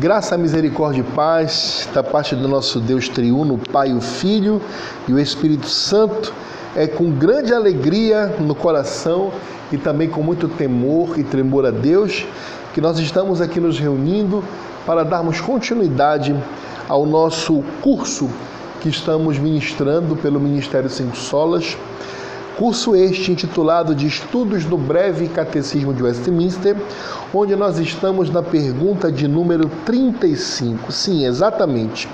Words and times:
Graça, 0.00 0.38
misericórdia 0.38 1.02
e 1.02 1.04
paz 1.04 1.86
da 1.92 2.02
parte 2.02 2.34
do 2.34 2.48
nosso 2.48 2.80
Deus 2.80 3.06
triuno, 3.06 3.58
Pai, 3.70 3.92
o 3.92 4.00
Filho 4.00 4.58
e 5.06 5.12
o 5.12 5.18
Espírito 5.18 5.68
Santo. 5.68 6.32
É 6.74 6.86
com 6.86 7.10
grande 7.10 7.52
alegria 7.52 8.34
no 8.40 8.54
coração 8.54 9.30
e 9.70 9.76
também 9.76 10.08
com 10.08 10.22
muito 10.22 10.48
temor 10.48 11.18
e 11.18 11.22
tremor 11.22 11.66
a 11.66 11.70
Deus 11.70 12.26
que 12.72 12.80
nós 12.80 12.98
estamos 12.98 13.42
aqui 13.42 13.60
nos 13.60 13.78
reunindo 13.78 14.42
para 14.86 15.04
darmos 15.04 15.38
continuidade 15.38 16.34
ao 16.88 17.04
nosso 17.04 17.62
curso 17.82 18.30
que 18.80 18.88
estamos 18.88 19.36
ministrando 19.36 20.16
pelo 20.16 20.40
Ministério 20.40 20.88
Cinco 20.88 21.14
Solas 21.14 21.76
Curso 22.60 22.94
este 22.94 23.32
intitulado 23.32 23.94
de 23.94 24.06
Estudos 24.06 24.66
do 24.66 24.76
Breve 24.76 25.28
Catecismo 25.28 25.94
de 25.94 26.02
Westminster, 26.02 26.76
onde 27.32 27.56
nós 27.56 27.78
estamos 27.78 28.28
na 28.28 28.42
pergunta 28.42 29.10
de 29.10 29.26
número 29.26 29.66
35. 29.86 30.92
Sim, 30.92 31.24
exatamente. 31.24 32.06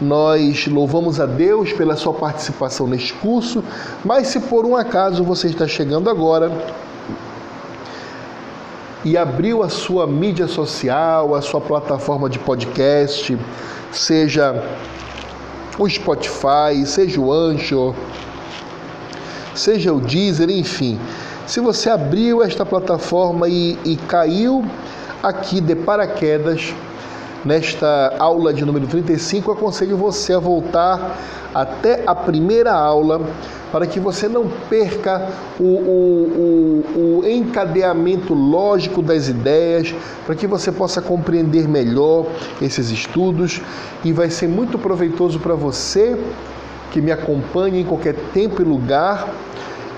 Nós 0.00 0.68
louvamos 0.68 1.18
a 1.18 1.26
Deus 1.26 1.72
pela 1.72 1.96
sua 1.96 2.14
participação 2.14 2.86
neste 2.86 3.12
curso, 3.14 3.64
mas 4.04 4.28
se 4.28 4.38
por 4.38 4.64
um 4.64 4.76
acaso 4.76 5.24
você 5.24 5.48
está 5.48 5.66
chegando 5.66 6.08
agora 6.08 6.52
e 9.04 9.16
abriu 9.16 9.64
a 9.64 9.68
sua 9.68 10.06
mídia 10.06 10.46
social, 10.46 11.34
a 11.34 11.42
sua 11.42 11.60
plataforma 11.60 12.30
de 12.30 12.38
podcast, 12.38 13.36
seja 13.90 14.64
o 15.76 15.88
Spotify, 15.88 16.86
seja 16.86 17.20
o 17.20 17.32
Anchor, 17.32 17.96
seja 19.58 19.92
o 19.92 20.00
Deezer, 20.00 20.50
enfim. 20.50 20.98
Se 21.46 21.60
você 21.60 21.90
abriu 21.90 22.42
esta 22.42 22.64
plataforma 22.64 23.48
e, 23.48 23.78
e 23.84 23.96
caiu 23.96 24.64
aqui 25.22 25.60
de 25.60 25.74
paraquedas, 25.74 26.74
nesta 27.44 28.14
aula 28.18 28.52
de 28.52 28.64
número 28.64 28.86
35, 28.86 29.52
aconselho 29.52 29.96
você 29.96 30.34
a 30.34 30.38
voltar 30.38 31.16
até 31.54 32.02
a 32.06 32.14
primeira 32.14 32.72
aula 32.72 33.20
para 33.72 33.86
que 33.86 34.00
você 34.00 34.28
não 34.28 34.48
perca 34.68 35.28
o, 35.58 35.62
o, 35.62 36.84
o, 36.96 37.20
o, 37.20 37.28
encadeamento 37.28 38.32
lógico 38.32 39.02
das 39.02 39.28
ideias, 39.28 39.94
para 40.24 40.34
que 40.34 40.46
você 40.46 40.72
possa 40.72 41.02
compreender 41.02 41.68
melhor 41.68 42.26
esses 42.62 42.90
estudos 42.90 43.60
e 44.04 44.12
vai 44.12 44.30
ser 44.30 44.48
muito 44.48 44.78
proveitoso 44.78 45.38
para 45.38 45.54
você 45.54 46.18
que 46.90 47.00
me 47.00 47.12
acompanha 47.12 47.80
em 47.80 47.84
qualquer 47.84 48.14
tempo 48.32 48.62
e 48.62 48.64
lugar 48.64 49.28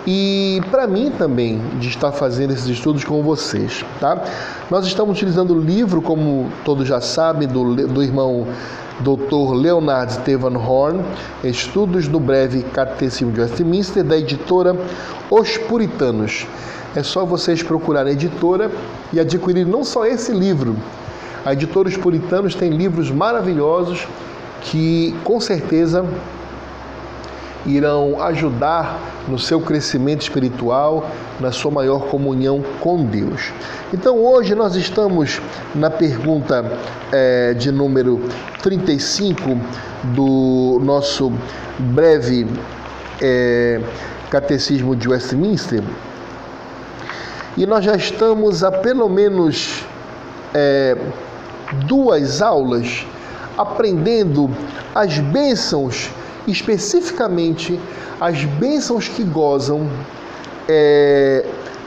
e 0.07 0.63
para 0.71 0.87
mim 0.87 1.13
também 1.17 1.61
de 1.79 1.89
estar 1.89 2.11
fazendo 2.11 2.53
esses 2.53 2.67
estudos 2.67 3.05
com 3.05 3.23
vocês, 3.23 3.85
tá? 4.01 4.23
Nós 4.71 4.87
estamos 4.87 5.17
utilizando 5.17 5.55
o 5.55 5.61
livro, 5.61 6.01
como 6.01 6.51
todos 6.65 6.89
já 6.89 7.01
sabem, 7.01 7.47
do, 7.47 7.87
do 7.87 8.03
irmão 8.03 8.47
Dr. 9.01 9.55
Leonard 9.55 10.13
Stevan 10.13 10.57
Horn, 10.59 11.03
Estudos 11.45 12.09
do 12.09 12.19
Breve 12.19 12.63
Catecismo 12.63 13.33
de 13.33 13.41
Westminster, 13.41 14.03
da 14.03 14.17
editora 14.17 14.75
Os 15.31 15.57
Puritanos. 15.59 16.47
É 16.95 17.03
só 17.03 17.25
vocês 17.25 17.63
procurarem 17.63 18.11
a 18.11 18.15
editora 18.15 18.71
e 19.13 19.21
adquirir 19.21 19.67
não 19.67 19.85
só 19.85 20.07
esse 20.07 20.33
livro. 20.33 20.77
A 21.45 21.53
editora 21.53 21.89
Os 21.89 21.97
Puritanos 21.97 22.55
tem 22.55 22.71
livros 22.71 23.11
maravilhosos 23.11 24.07
que 24.63 25.15
com 25.25 25.41
certeza 25.41 26.05
irão 27.67 28.23
ajudar 28.23 28.99
no 29.29 29.39
seu 29.39 29.61
crescimento 29.61 30.23
espiritual, 30.23 31.09
na 31.39 31.53
sua 31.53 31.71
maior 31.71 32.07
comunhão 32.07 32.63
com 32.81 33.05
Deus. 33.05 33.53
Então 33.93 34.19
hoje 34.19 34.55
nós 34.55 34.77
estamos 34.77 35.41
na 35.75 35.91
pergunta 35.91 36.65
é, 37.13 37.55
de 37.55 37.71
número 37.71 38.21
35 38.63 39.59
do 40.15 40.81
nosso 40.83 41.33
breve 41.79 42.47
é, 43.21 43.81
Catecismo 44.31 44.95
de 44.97 45.09
Westminster. 45.09 45.83
E 47.57 47.67
nós 47.67 47.85
já 47.85 47.97
estamos 47.97 48.63
há 48.63 48.71
pelo 48.71 49.09
menos 49.09 49.85
é, 50.55 50.97
duas 51.87 52.41
aulas 52.41 53.05
aprendendo 53.59 54.51
as 54.95 55.19
bênçãos 55.19 56.11
especificamente 56.47 57.79
as 58.21 58.45
bênçãos 58.45 59.09
que 59.09 59.23
gozam 59.23 59.89
é, 60.69 61.45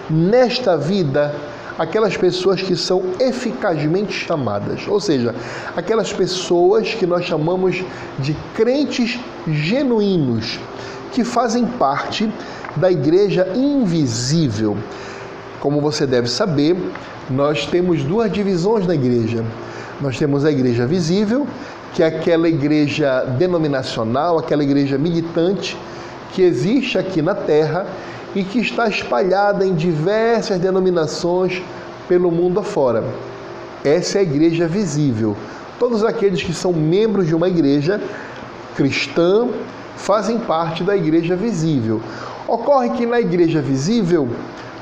nesta 0.10 0.78
vida 0.78 1.34
aquelas 1.78 2.16
pessoas 2.16 2.62
que 2.62 2.76
são 2.76 3.02
eficazmente 3.20 4.14
chamadas, 4.14 4.88
ou 4.88 5.00
seja, 5.00 5.34
aquelas 5.76 6.14
pessoas 6.14 6.94
que 6.94 7.06
nós 7.06 7.26
chamamos 7.26 7.84
de 8.20 8.36
crentes 8.54 9.20
genuínos, 9.48 10.60
que 11.12 11.24
fazem 11.24 11.66
parte 11.66 12.32
da 12.76 12.92
igreja 12.92 13.48
invisível. 13.56 14.78
Como 15.60 15.80
você 15.80 16.06
deve 16.06 16.28
saber, 16.30 16.76
nós 17.30 17.66
temos 17.66 18.04
duas 18.04 18.32
divisões 18.32 18.86
na 18.86 18.96
igreja. 18.96 19.44
Nós 20.02 20.18
temos 20.18 20.44
a 20.44 20.52
igreja 20.52 20.86
visível 20.86 21.48
que 21.94 22.02
é 22.02 22.08
aquela 22.08 22.50
igreja 22.50 23.22
denominacional, 23.38 24.40
aquela 24.40 24.64
igreja 24.64 24.98
militante 24.98 25.78
que 26.32 26.42
existe 26.42 26.98
aqui 26.98 27.22
na 27.22 27.36
Terra 27.36 27.86
e 28.36 28.44
que 28.44 28.60
está 28.60 28.88
espalhada 28.88 29.66
em 29.66 29.76
diversas 29.76 30.60
denominações 30.60 31.62
pelo 32.08 32.32
mundo 32.32 32.60
afora. 32.60 33.04
Essa 33.84 34.18
é 34.18 34.22
a 34.22 34.24
igreja 34.24 34.68
visível. 34.68 35.38
Todos 35.78 36.04
aqueles 36.04 36.42
que 36.42 36.54
são 36.54 36.74
membros 36.74 37.28
de 37.28 37.36
uma 37.36 37.48
igreja 37.48 38.02
cristã 38.76 39.48
fazem 39.96 40.40
parte 40.40 40.84
da 40.84 40.98
igreja 40.98 41.36
visível. 41.36 42.02
Ocorre 42.48 42.90
que 42.92 43.06
na 43.06 43.22
igreja 43.22 43.62
visível 43.62 44.28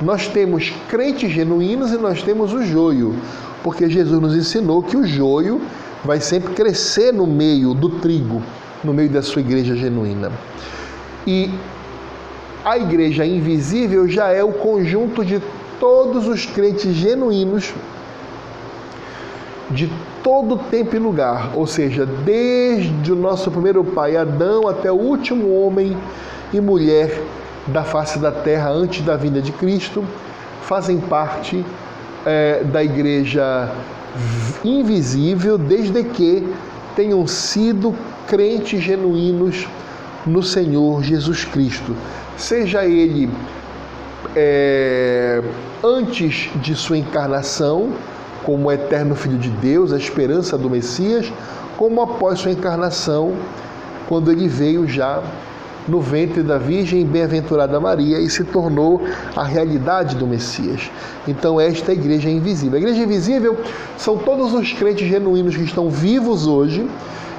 nós 0.02 0.28
temos 0.28 0.74
crentes 0.90 1.32
genuínos 1.32 1.92
e 1.92 1.98
nós 1.98 2.24
temos 2.24 2.54
o 2.54 2.64
joio, 2.64 3.16
porque 3.62 3.90
Jesus 3.90 4.20
nos 4.20 4.36
ensinou 4.36 4.82
que 4.82 4.98
o 4.98 5.06
joio 5.06 5.62
vai 6.04 6.20
sempre 6.20 6.54
crescer 6.54 7.12
no 7.12 7.28
meio 7.28 7.74
do 7.74 7.90
trigo, 7.90 8.42
no 8.84 8.94
meio 8.94 9.10
da 9.10 9.22
sua 9.22 9.42
igreja 9.42 9.76
genuína. 9.76 10.32
E 11.26 11.54
a 12.66 12.78
igreja 12.78 13.26
invisível 13.26 14.08
já 14.08 14.30
é 14.30 14.44
o 14.44 14.52
conjunto 14.54 15.24
de 15.24 15.42
todos 15.80 16.28
os 16.28 16.46
crentes 16.46 16.94
genuínos 16.94 17.74
de 19.70 19.92
todo 20.24 20.58
tempo 20.58 20.96
e 20.96 21.00
lugar, 21.00 21.52
ou 21.56 21.66
seja, 21.66 22.06
desde 22.06 23.12
o 23.12 23.16
nosso 23.16 23.50
primeiro 23.50 23.84
pai 23.84 24.16
Adão 24.16 24.68
até 24.68 24.92
o 24.92 24.96
último 24.96 25.54
homem 25.56 25.98
e 26.54 26.60
mulher 26.60 27.22
da 27.68 27.84
face 27.84 28.20
da 28.20 28.32
terra 28.32 28.70
antes 28.70 29.04
da 29.04 29.16
vinda 29.16 29.42
de 29.42 29.52
Cristo, 29.52 30.04
fazem 30.62 31.00
parte 31.00 31.66
é, 32.26 32.64
da 32.64 32.84
igreja 32.84 33.72
invisível, 34.64 35.58
desde 35.58 36.04
que 36.04 36.48
tenham 36.96 37.26
sido 37.26 37.96
crentes 38.28 38.82
genuínos 38.82 39.68
no 40.26 40.44
Senhor 40.44 41.04
Jesus 41.04 41.46
Cristo, 41.46 41.96
seja 42.38 42.86
ele 42.86 43.30
é, 44.36 45.42
antes 45.84 46.50
de 46.56 46.76
sua 46.76 46.98
encarnação, 46.98 47.94
como 48.44 48.68
o 48.68 48.72
eterno 48.72 49.16
Filho 49.16 49.38
de 49.38 49.50
Deus, 49.50 49.92
a 49.94 49.98
esperança 49.98 50.58
do 50.58 50.70
Messias, 50.70 51.32
como 51.78 52.02
após 52.02 52.40
sua 52.40 52.52
encarnação, 52.52 53.36
quando 54.08 54.32
ele 54.32 54.48
veio 54.48 54.88
já 54.88 55.22
no 55.88 56.00
ventre 56.00 56.44
da 56.44 56.58
Virgem 56.58 57.06
bem-aventurada 57.06 57.80
Maria 57.80 58.20
e 58.20 58.30
se 58.30 58.44
tornou 58.44 59.02
a 59.36 59.44
realidade 59.44 60.16
do 60.16 60.28
Messias. 60.28 60.90
Então, 61.28 61.60
esta 61.60 61.92
é 61.92 61.94
a 61.94 61.98
igreja 61.98 62.30
invisível. 62.30 62.78
A 62.78 62.82
igreja 62.82 63.02
invisível 63.02 63.58
são 63.98 64.18
todos 64.18 64.54
os 64.54 64.72
crentes 64.74 65.08
genuínos 65.08 65.56
que 65.56 65.64
estão 65.64 65.90
vivos 65.90 66.46
hoje, 66.48 66.88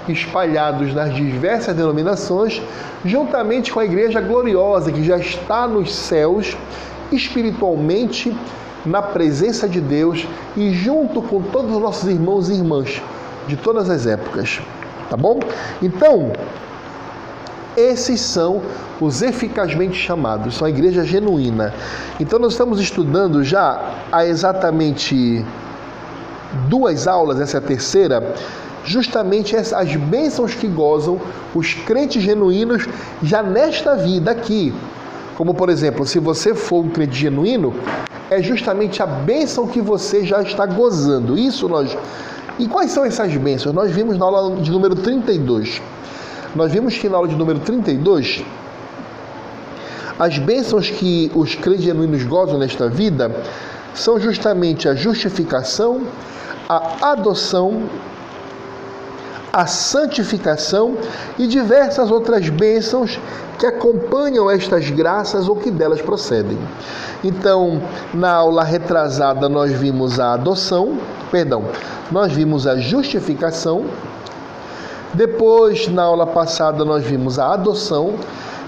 espalhados 0.08 0.92
nas 0.94 1.14
diversas 1.14 1.76
denominações, 1.76 2.60
juntamente 3.04 3.72
com 3.72 3.80
a 3.80 3.84
igreja 3.84 4.20
gloriosa 4.20 4.90
que 4.90 5.04
já 5.04 5.16
está 5.16 5.66
nos 5.68 5.94
céus, 5.94 6.56
espiritualmente 7.12 8.36
na 8.84 9.00
presença 9.00 9.68
de 9.68 9.80
Deus 9.80 10.26
e 10.56 10.72
junto 10.72 11.22
com 11.22 11.40
todos 11.40 11.74
os 11.74 11.80
nossos 11.80 12.08
irmãos 12.08 12.48
e 12.48 12.54
irmãs 12.54 13.00
de 13.46 13.56
todas 13.56 13.88
as 13.88 14.06
épocas. 14.06 14.60
Tá 15.08 15.16
bom? 15.16 15.38
Então, 15.80 16.32
esses 17.76 18.20
são 18.20 18.62
os 19.00 19.22
eficazmente 19.22 19.96
chamados, 19.96 20.56
são 20.56 20.66
a 20.66 20.70
igreja 20.70 21.04
genuína. 21.04 21.74
Então 22.20 22.38
nós 22.38 22.52
estamos 22.52 22.80
estudando 22.80 23.42
já 23.42 23.80
há 24.10 24.26
exatamente 24.26 25.44
duas 26.68 27.06
aulas, 27.06 27.40
essa 27.40 27.56
é 27.56 27.58
a 27.58 27.62
terceira, 27.62 28.34
justamente 28.84 29.56
as 29.56 29.96
bênçãos 29.96 30.54
que 30.54 30.66
gozam 30.66 31.20
os 31.54 31.74
crentes 31.74 32.22
genuínos 32.22 32.86
já 33.22 33.42
nesta 33.42 33.96
vida 33.96 34.30
aqui. 34.30 34.74
Como 35.36 35.54
por 35.54 35.70
exemplo, 35.70 36.06
se 36.06 36.18
você 36.18 36.54
for 36.54 36.84
um 36.84 36.88
crente 36.88 37.16
genuíno, 37.16 37.74
é 38.30 38.42
justamente 38.42 39.02
a 39.02 39.06
bênção 39.06 39.66
que 39.66 39.80
você 39.80 40.24
já 40.24 40.42
está 40.42 40.66
gozando. 40.66 41.38
Isso 41.38 41.68
nós 41.68 41.96
E 42.58 42.68
quais 42.68 42.90
são 42.90 43.04
essas 43.04 43.34
bênçãos? 43.36 43.74
Nós 43.74 43.90
vimos 43.90 44.18
na 44.18 44.26
aula 44.26 44.56
de 44.56 44.70
número 44.70 44.94
32. 44.94 45.80
Nós 46.54 46.70
vimos 46.70 46.96
que 46.96 47.08
na 47.08 47.16
aula 47.16 47.28
de 47.28 47.36
número 47.36 47.60
32, 47.60 48.44
as 50.18 50.38
bênçãos 50.38 50.90
que 50.90 51.30
os 51.34 51.54
crentes 51.54 51.84
genuínos 51.84 52.22
gozam 52.24 52.58
nesta 52.58 52.88
vida 52.88 53.34
são 53.94 54.20
justamente 54.20 54.88
a 54.88 54.94
justificação, 54.94 56.02
a 56.68 57.12
adoção, 57.12 57.82
a 59.52 59.66
santificação 59.66 60.96
e 61.38 61.46
diversas 61.46 62.10
outras 62.10 62.48
bênçãos 62.48 63.18
que 63.58 63.66
acompanham 63.66 64.50
estas 64.50 64.88
graças 64.90 65.48
ou 65.48 65.56
que 65.56 65.70
delas 65.70 66.00
procedem. 66.00 66.58
Então, 67.22 67.82
na 68.14 68.32
aula 68.32 68.64
retrasada 68.64 69.48
nós 69.48 69.70
vimos 69.72 70.18
a 70.18 70.32
adoção, 70.32 70.98
perdão, 71.30 71.64
nós 72.10 72.32
vimos 72.32 72.66
a 72.66 72.76
justificação. 72.76 73.84
Depois, 75.14 75.88
na 75.88 76.04
aula 76.04 76.26
passada 76.26 76.86
nós 76.86 77.04
vimos 77.04 77.38
a 77.38 77.52
adoção 77.52 78.14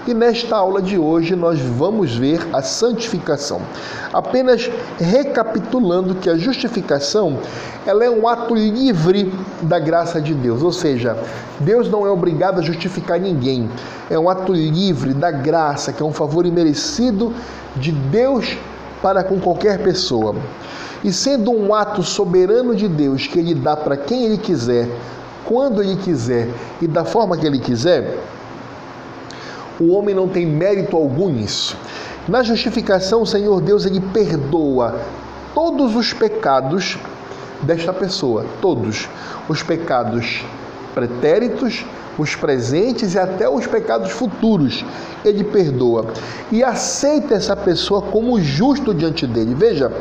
e 0.07 0.13
nesta 0.13 0.55
aula 0.55 0.79
de 0.79 0.95
hoje 0.95 1.35
nós 1.35 1.59
vamos 1.59 2.15
ver 2.15 2.39
a 2.53 2.61
santificação. 2.61 3.59
Apenas 4.13 4.69
recapitulando 4.99 6.13
que 6.13 6.29
a 6.29 6.37
justificação, 6.37 7.39
ela 7.83 8.05
é 8.05 8.09
um 8.11 8.27
ato 8.27 8.53
livre 8.53 9.33
da 9.63 9.79
graça 9.79 10.21
de 10.21 10.35
Deus, 10.35 10.61
ou 10.61 10.71
seja, 10.71 11.17
Deus 11.59 11.89
não 11.89 12.05
é 12.05 12.11
obrigado 12.11 12.59
a 12.59 12.61
justificar 12.61 13.19
ninguém. 13.19 13.67
É 14.07 14.19
um 14.19 14.29
ato 14.29 14.53
livre 14.53 15.15
da 15.15 15.31
graça, 15.31 15.91
que 15.91 16.03
é 16.03 16.05
um 16.05 16.13
favor 16.13 16.45
imerecido 16.45 17.33
de 17.75 17.91
Deus 17.91 18.55
para 19.01 19.23
com 19.23 19.39
qualquer 19.39 19.79
pessoa. 19.79 20.35
E 21.03 21.11
sendo 21.11 21.51
um 21.51 21.73
ato 21.73 22.03
soberano 22.03 22.75
de 22.75 22.87
Deus 22.87 23.25
que 23.25 23.39
ele 23.39 23.55
dá 23.55 23.75
para 23.75 23.97
quem 23.97 24.25
ele 24.25 24.37
quiser, 24.37 24.87
quando 25.45 25.81
ele 25.81 25.95
quiser 25.95 26.49
e 26.81 26.87
da 26.87 27.05
forma 27.05 27.37
que 27.37 27.45
ele 27.45 27.59
quiser, 27.59 28.17
o 29.79 29.93
homem 29.93 30.15
não 30.15 30.27
tem 30.27 30.45
mérito 30.45 30.95
algum 30.95 31.29
nisso. 31.29 31.77
Na 32.27 32.41
justificação, 32.41 33.21
o 33.21 33.27
Senhor 33.27 33.61
Deus 33.61 33.85
ele 33.85 33.99
perdoa 33.99 34.99
todos 35.53 35.95
os 35.95 36.13
pecados 36.13 36.97
desta 37.61 37.93
pessoa, 37.93 38.45
todos 38.61 39.07
os 39.47 39.61
pecados 39.61 40.43
pretéritos, 40.93 41.85
os 42.17 42.35
presentes 42.35 43.13
e 43.13 43.19
até 43.19 43.47
os 43.47 43.67
pecados 43.67 44.11
futuros. 44.11 44.83
Ele 45.23 45.43
perdoa 45.43 46.07
e 46.51 46.63
aceita 46.63 47.35
essa 47.35 47.55
pessoa 47.55 48.01
como 48.01 48.39
justo 48.39 48.93
diante 48.93 49.27
dele. 49.27 49.53
Veja, 49.53 49.91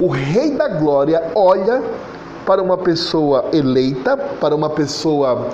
o 0.00 0.08
Rei 0.08 0.52
da 0.52 0.68
Glória 0.68 1.30
olha 1.34 1.82
para 2.46 2.62
uma 2.62 2.76
pessoa 2.76 3.46
eleita, 3.52 4.16
para 4.16 4.54
uma 4.54 4.70
pessoa 4.70 5.50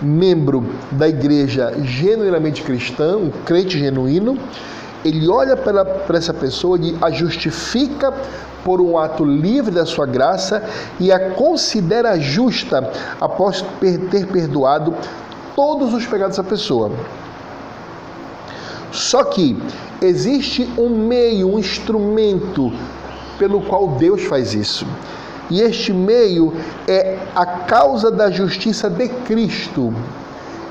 membro 0.00 0.66
da 0.90 1.08
igreja 1.08 1.72
genuinamente 1.82 2.62
cristã, 2.62 3.16
um 3.16 3.30
crente 3.44 3.78
genuíno, 3.78 4.36
ele 5.04 5.28
olha 5.28 5.56
para, 5.56 6.16
essa 6.16 6.34
pessoa 6.34 6.78
e 6.80 6.96
a 7.00 7.10
justifica 7.10 8.12
por 8.64 8.80
um 8.80 8.96
ato 8.96 9.24
livre 9.24 9.72
da 9.72 9.84
sua 9.84 10.06
graça 10.06 10.62
e 11.00 11.10
a 11.10 11.30
considera 11.30 12.18
justa 12.18 12.90
após 13.20 13.64
ter 13.80 14.26
perdoado 14.26 14.94
todos 15.56 15.92
os 15.92 16.06
pecados 16.06 16.36
dessa 16.36 16.48
pessoa. 16.48 16.92
Só 18.92 19.24
que 19.24 19.60
existe 20.00 20.68
um 20.78 20.90
meio, 20.90 21.54
um 21.54 21.58
instrumento 21.58 22.72
pelo 23.38 23.62
qual 23.62 23.88
Deus 23.88 24.22
faz 24.24 24.54
isso. 24.54 24.86
E 25.50 25.60
este 25.60 25.92
meio 25.92 26.52
é 26.86 27.18
a 27.34 27.44
causa 27.44 28.10
da 28.10 28.30
justiça 28.30 28.88
de 28.88 29.08
Cristo. 29.08 29.92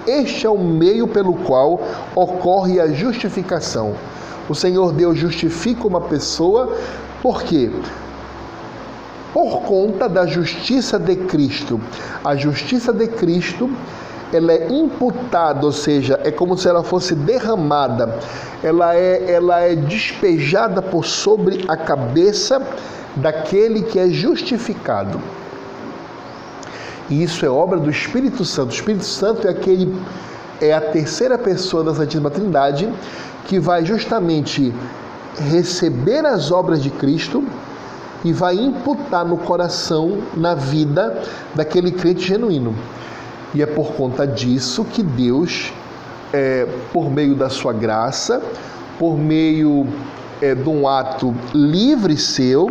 Este 0.07 0.47
é 0.47 0.49
o 0.49 0.57
meio 0.57 1.07
pelo 1.07 1.33
qual 1.35 1.79
ocorre 2.15 2.79
a 2.79 2.87
justificação. 2.87 3.93
O 4.49 4.55
Senhor 4.55 4.91
Deus 4.91 5.17
justifica 5.17 5.87
uma 5.87 6.01
pessoa, 6.01 6.75
por 7.21 7.43
quê? 7.43 7.71
Por 9.33 9.61
conta 9.61 10.09
da 10.09 10.25
justiça 10.25 10.97
de 10.97 11.15
Cristo. 11.15 11.79
A 12.23 12.35
justiça 12.35 12.91
de 12.91 13.07
Cristo 13.07 13.69
ela 14.33 14.53
é 14.53 14.67
imputada, 14.69 15.65
ou 15.65 15.71
seja, 15.71 16.19
é 16.23 16.31
como 16.31 16.57
se 16.57 16.67
ela 16.67 16.83
fosse 16.83 17.13
derramada, 17.13 18.17
ela 18.63 18.95
é, 18.95 19.31
ela 19.31 19.59
é 19.59 19.75
despejada 19.75 20.81
por 20.81 21.05
sobre 21.05 21.65
a 21.67 21.75
cabeça 21.75 22.61
daquele 23.15 23.83
que 23.83 23.99
é 23.99 24.09
justificado. 24.09 25.19
E 27.09 27.23
isso 27.23 27.45
é 27.45 27.49
obra 27.49 27.79
do 27.79 27.89
Espírito 27.89 28.45
Santo. 28.45 28.71
O 28.71 28.73
Espírito 28.73 29.05
Santo 29.05 29.47
é 29.47 29.51
aquele 29.51 29.93
é 30.61 30.73
a 30.73 30.79
terceira 30.79 31.37
pessoa 31.39 31.83
da 31.83 31.93
Santíssima 31.93 32.29
Trindade 32.29 32.87
que 33.47 33.59
vai 33.59 33.83
justamente 33.83 34.73
receber 35.49 36.25
as 36.25 36.51
obras 36.51 36.81
de 36.83 36.91
Cristo 36.91 37.43
e 38.23 38.31
vai 38.31 38.55
imputar 38.55 39.25
no 39.25 39.37
coração, 39.37 40.19
na 40.37 40.53
vida 40.53 41.23
daquele 41.55 41.91
crente 41.91 42.27
genuíno. 42.27 42.75
E 43.53 43.61
é 43.61 43.65
por 43.65 43.93
conta 43.93 44.25
disso 44.27 44.85
que 44.85 45.01
Deus, 45.01 45.73
é, 46.31 46.67
por 46.93 47.09
meio 47.09 47.35
da 47.35 47.49
sua 47.49 47.73
graça, 47.73 48.41
por 48.99 49.17
meio 49.17 49.87
é, 50.41 50.55
de 50.55 50.67
um 50.67 50.87
ato 50.87 51.33
livre 51.53 52.17
seu, 52.17 52.69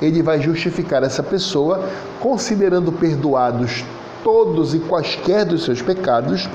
ele 0.00 0.22
vai 0.22 0.40
justificar 0.40 1.02
essa 1.02 1.22
pessoa, 1.22 1.88
considerando 2.20 2.90
perdoados 2.90 3.84
todos 4.24 4.74
e 4.74 4.80
quaisquer 4.80 5.44
dos 5.44 5.64
seus 5.64 5.80
pecados 5.80 6.48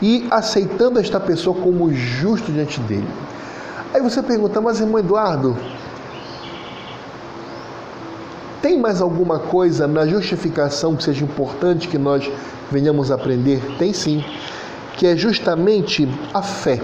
e 0.00 0.26
aceitando 0.30 0.98
esta 0.98 1.20
pessoa 1.20 1.56
como 1.56 1.92
justo 1.92 2.50
diante 2.50 2.80
dele. 2.80 3.08
Aí 3.94 4.00
você 4.00 4.22
pergunta, 4.22 4.60
mas 4.60 4.80
irmão 4.80 4.98
Eduardo, 4.98 5.56
tem 8.62 8.78
mais 8.78 9.00
alguma 9.00 9.38
coisa 9.38 9.86
na 9.86 10.06
justificação 10.06 10.96
que 10.96 11.02
seja 11.02 11.24
importante 11.24 11.88
que 11.88 11.98
nós 11.98 12.30
venhamos 12.70 13.10
aprender? 13.10 13.60
Tem 13.78 13.92
sim, 13.92 14.24
que 14.96 15.06
é 15.06 15.16
justamente 15.16 16.08
a 16.32 16.42
fé. 16.42 16.80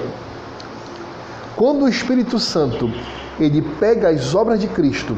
Quando 1.58 1.86
o 1.86 1.88
Espírito 1.88 2.38
Santo 2.38 2.88
ele 3.40 3.60
pega 3.80 4.10
as 4.10 4.32
obras 4.32 4.60
de 4.60 4.68
Cristo 4.68 5.16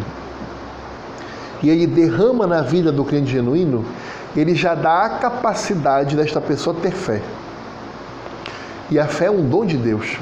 e 1.63 1.69
ele 1.69 1.87
derrama 1.87 2.47
na 2.47 2.63
vida 2.63 2.91
do 2.91 3.05
crente 3.05 3.31
genuíno, 3.31 3.85
ele 4.35 4.55
já 4.55 4.75
dá 4.75 5.03
a 5.03 5.09
capacidade 5.11 6.17
desta 6.17 6.41
pessoa 6.41 6.75
ter 6.81 6.93
fé. 6.93 7.21
E 8.91 8.99
a 8.99 9.07
fé 9.07 9.27
é 9.27 9.31
um 9.31 9.47
dom 9.47 9.67
de 9.67 9.77
Deus, 9.77 10.17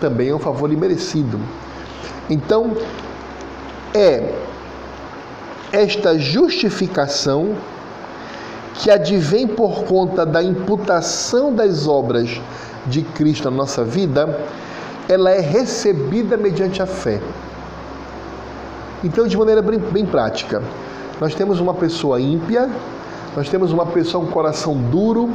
também 0.00 0.28
é 0.28 0.34
um 0.34 0.38
favor 0.38 0.72
imerecido. 0.72 1.40
Então, 2.30 2.76
é 3.92 4.32
esta 5.72 6.16
justificação 6.16 7.56
que 8.74 8.92
advém 8.92 9.48
por 9.48 9.82
conta 9.86 10.24
da 10.24 10.40
imputação 10.40 11.52
das 11.52 11.88
obras 11.88 12.40
de 12.86 13.02
Cristo 13.02 13.50
na 13.50 13.56
nossa 13.56 13.82
vida 13.82 14.38
ela 15.08 15.30
é 15.30 15.40
recebida 15.40 16.36
mediante 16.36 16.82
a 16.82 16.86
fé. 16.86 17.20
Então, 19.04 19.26
de 19.26 19.36
maneira 19.36 19.62
bem, 19.62 19.78
bem 19.78 20.04
prática, 20.04 20.62
nós 21.20 21.34
temos 21.34 21.60
uma 21.60 21.74
pessoa 21.74 22.20
ímpia, 22.20 22.68
nós 23.36 23.48
temos 23.48 23.72
uma 23.72 23.86
pessoa 23.86 24.24
com 24.24 24.30
coração 24.30 24.74
duro, 24.74 25.30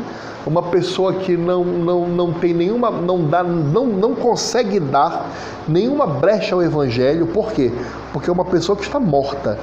uma 0.46 0.64
pessoa 0.64 1.14
que 1.14 1.38
não, 1.38 1.64
não, 1.64 2.08
não 2.08 2.34
tem 2.34 2.54
nenhuma, 2.54 2.90
não 2.90 3.26
dá, 3.26 3.44
não, 3.44 3.86
não 3.86 4.16
consegue 4.16 4.80
dar 4.80 5.30
nenhuma 5.68 6.08
brecha 6.08 6.56
ao 6.56 6.64
evangelho. 6.64 7.28
Por 7.28 7.52
quê? 7.52 7.72
Porque 8.12 8.30
é 8.30 8.34
uma 8.34 8.46
pessoa 8.46 8.76
que 8.76 8.84
está 8.84 9.00
morta, 9.00 9.58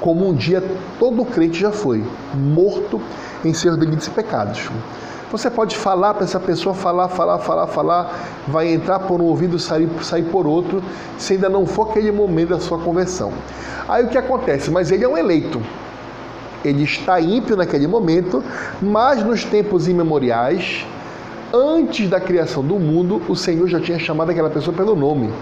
como 0.00 0.28
um 0.28 0.32
dia 0.32 0.62
todo 0.98 1.24
crente 1.24 1.58
já 1.58 1.72
foi, 1.72 2.04
morto 2.34 3.00
em 3.44 3.52
seus 3.52 3.76
delitos 3.76 4.06
e 4.06 4.10
pecados. 4.10 4.70
Você 5.30 5.50
pode 5.50 5.76
falar 5.76 6.14
para 6.14 6.22
essa 6.22 6.38
pessoa, 6.38 6.72
falar, 6.72 7.08
falar, 7.08 7.38
falar, 7.40 7.66
falar, 7.66 8.28
vai 8.46 8.72
entrar 8.72 9.00
por 9.00 9.20
um 9.20 9.24
ouvido 9.24 9.58
sair, 9.58 9.88
sair 10.00 10.22
por 10.22 10.46
outro, 10.46 10.80
se 11.18 11.32
ainda 11.32 11.48
não 11.48 11.66
for 11.66 11.90
aquele 11.90 12.12
momento 12.12 12.50
da 12.50 12.60
sua 12.60 12.78
conversão. 12.78 13.32
Aí 13.88 14.04
o 14.04 14.08
que 14.08 14.16
acontece? 14.16 14.70
Mas 14.70 14.92
ele 14.92 15.04
é 15.04 15.08
um 15.08 15.18
eleito. 15.18 15.60
Ele 16.64 16.84
está 16.84 17.20
ímpio 17.20 17.56
naquele 17.56 17.88
momento, 17.88 18.42
mas 18.80 19.24
nos 19.24 19.44
tempos 19.44 19.88
imemoriais, 19.88 20.86
antes 21.52 22.08
da 22.08 22.20
criação 22.20 22.62
do 22.62 22.78
mundo, 22.78 23.20
o 23.28 23.34
Senhor 23.34 23.66
já 23.66 23.80
tinha 23.80 23.98
chamado 23.98 24.30
aquela 24.30 24.50
pessoa 24.50 24.76
pelo 24.76 24.94
nome. 24.94 25.32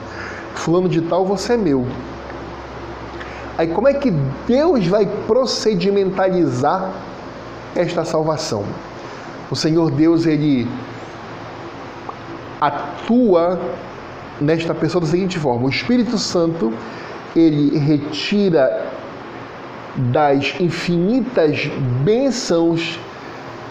Fulano 0.54 0.88
de 0.88 1.02
tal, 1.02 1.26
você 1.26 1.52
é 1.52 1.56
meu. 1.58 1.86
Aí 3.58 3.68
como 3.68 3.86
é 3.86 3.92
que 3.92 4.10
Deus 4.46 4.86
vai 4.86 5.06
procedimentalizar 5.26 6.90
esta 7.76 8.02
salvação? 8.02 8.64
O 9.50 9.56
Senhor 9.56 9.90
Deus, 9.90 10.26
ele 10.26 10.66
atua 12.60 13.60
nesta 14.40 14.74
pessoa 14.74 15.02
da 15.02 15.06
seguinte 15.06 15.38
forma: 15.38 15.66
o 15.66 15.70
Espírito 15.70 16.18
Santo, 16.18 16.72
ele 17.36 17.78
retira 17.78 18.90
das 19.96 20.54
infinitas 20.60 21.66
bênçãos 22.04 22.98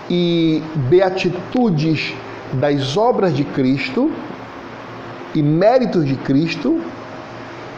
e 0.10 0.62
beatitudes 0.89 2.13
das 2.53 2.96
obras 2.96 3.36
de 3.36 3.44
Cristo 3.44 4.12
e 5.34 5.42
méritos 5.42 6.06
de 6.06 6.15
Cristo, 6.15 6.80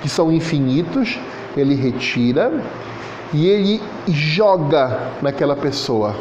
que 0.01 0.09
são 0.09 0.31
infinitos, 0.31 1.17
ele 1.55 1.75
retira 1.75 2.61
e 3.33 3.47
ele 3.47 3.81
joga 4.07 5.11
naquela 5.21 5.55
pessoa. 5.55 6.15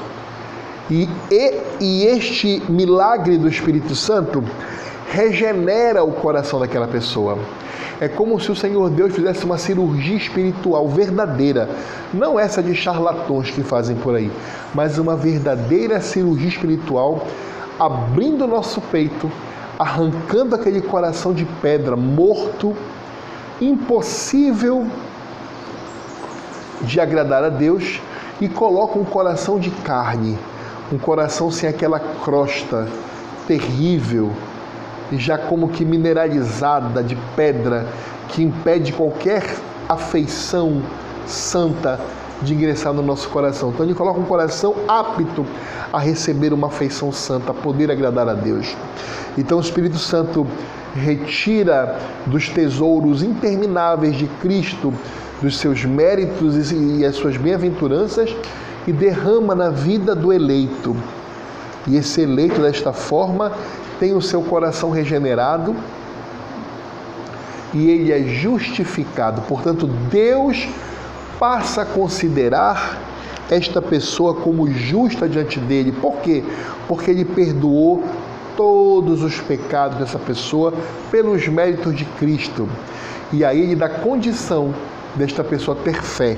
E, 0.91 1.09
e, 1.31 1.61
e 1.81 2.07
este 2.07 2.62
milagre 2.69 3.38
do 3.38 3.49
Espírito 3.49 3.95
Santo 3.95 4.45
regenera 5.11 6.05
o 6.05 6.12
coração 6.12 6.61
daquela 6.61 6.87
pessoa. 6.87 7.38
É 8.00 8.09
como 8.09 8.38
se 8.41 8.50
o 8.50 8.57
Senhor 8.57 8.91
Deus 8.91 9.14
fizesse 9.14 9.45
uma 9.45 9.57
cirurgia 9.57 10.17
espiritual 10.17 10.88
verdadeira, 10.88 11.69
não 12.12 12.38
essa 12.38 12.62
de 12.62 12.75
charlatões 12.75 13.50
que 13.50 13.62
fazem 13.62 13.97
por 13.97 14.14
aí, 14.14 14.31
mas 14.75 14.99
uma 14.99 15.17
verdadeira 15.17 16.00
cirurgia 16.00 16.49
espiritual, 16.49 17.26
abrindo 17.79 18.45
o 18.45 18.49
nosso 18.49 18.81
peito, 18.81 19.31
arrancando 19.79 20.55
aquele 20.55 20.83
coração 20.83 21.33
de 21.33 21.45
pedra 21.62 21.97
morto, 21.97 22.75
impossível 23.61 24.87
de 26.83 27.00
agradar 27.00 27.45
a 27.45 27.49
Deus, 27.49 28.00
e 28.41 28.49
coloca 28.49 28.99
um 28.99 29.05
coração 29.05 29.59
de 29.59 29.71
carne, 29.71 30.37
um 30.93 30.99
coração 30.99 31.50
sem 31.50 31.69
aquela 31.69 31.99
crosta 31.99 32.88
terrível 33.47 34.33
já 35.12 35.37
como 35.37 35.69
que 35.69 35.85
mineralizada 35.85 37.03
de 37.03 37.17
pedra 37.37 37.87
que 38.29 38.43
impede 38.43 38.93
qualquer 38.93 39.57
afeição 39.88 40.83
santa 41.26 42.00
de 42.43 42.55
ingressar 42.55 42.93
no 42.93 43.03
nosso 43.03 43.29
coração. 43.29 43.71
Então 43.71 43.87
ele 43.87 43.95
coloca 43.95 44.19
um 44.19 44.25
coração 44.25 44.75
apto 44.88 45.47
a 45.93 45.99
receber 45.99 46.53
uma 46.53 46.67
afeição 46.67 47.12
santa, 47.12 47.53
a 47.53 47.55
poder 47.55 47.91
agradar 47.91 48.29
a 48.29 48.35
Deus. 48.35 48.75
Então 49.38 49.59
o 49.59 49.61
Espírito 49.61 49.99
Santo 49.99 50.47
retira 50.95 51.99
dos 52.26 52.49
tesouros 52.49 53.23
intermináveis 53.23 54.17
de 54.17 54.26
Cristo, 54.41 54.93
dos 55.41 55.59
seus 55.59 55.85
méritos 55.85 56.73
e 56.73 57.05
as 57.05 57.17
suas 57.17 57.37
bem-aventuranças 57.37 58.35
e 58.87 58.93
derrama 58.93 59.55
na 59.55 59.71
vida 59.71 60.14
do 60.14 60.33
eleito. 60.33 60.97
E 61.87 61.97
esse 61.97 62.23
eleito 62.23 62.61
desta 62.61 62.93
forma 62.93 63.53
tem 63.99 64.14
o 64.14 64.23
seu 64.23 64.43
coração 64.43 64.91
regenerado 64.91 65.75
e 67.73 67.91
ele 67.91 68.12
é 68.12 68.23
justificado. 68.23 69.43
Portanto, 69.43 69.87
Deus 69.87 70.69
passa 71.38 71.83
a 71.83 71.87
considerar 71.87 72.99
esta 73.50 73.83
pessoa 73.83 74.35
como 74.35 74.71
justa 74.71 75.29
diante 75.29 75.59
dele. 75.59 75.93
Por 75.93 76.17
quê? 76.17 76.43
Porque 76.88 77.11
ele 77.11 77.25
perdoou 77.25 78.05
todos 78.57 79.23
os 79.23 79.41
pecados 79.41 79.99
dessa 79.99 80.19
pessoa 80.19 80.73
pelos 81.11 81.47
méritos 81.49 81.95
de 81.95 82.05
Cristo. 82.05 82.69
E 83.33 83.45
aí 83.45 83.61
ele 83.61 83.75
dá 83.75 83.88
condição 83.88 84.73
desta 85.14 85.43
pessoa 85.43 85.76
ter 85.83 86.00
fé. 86.03 86.37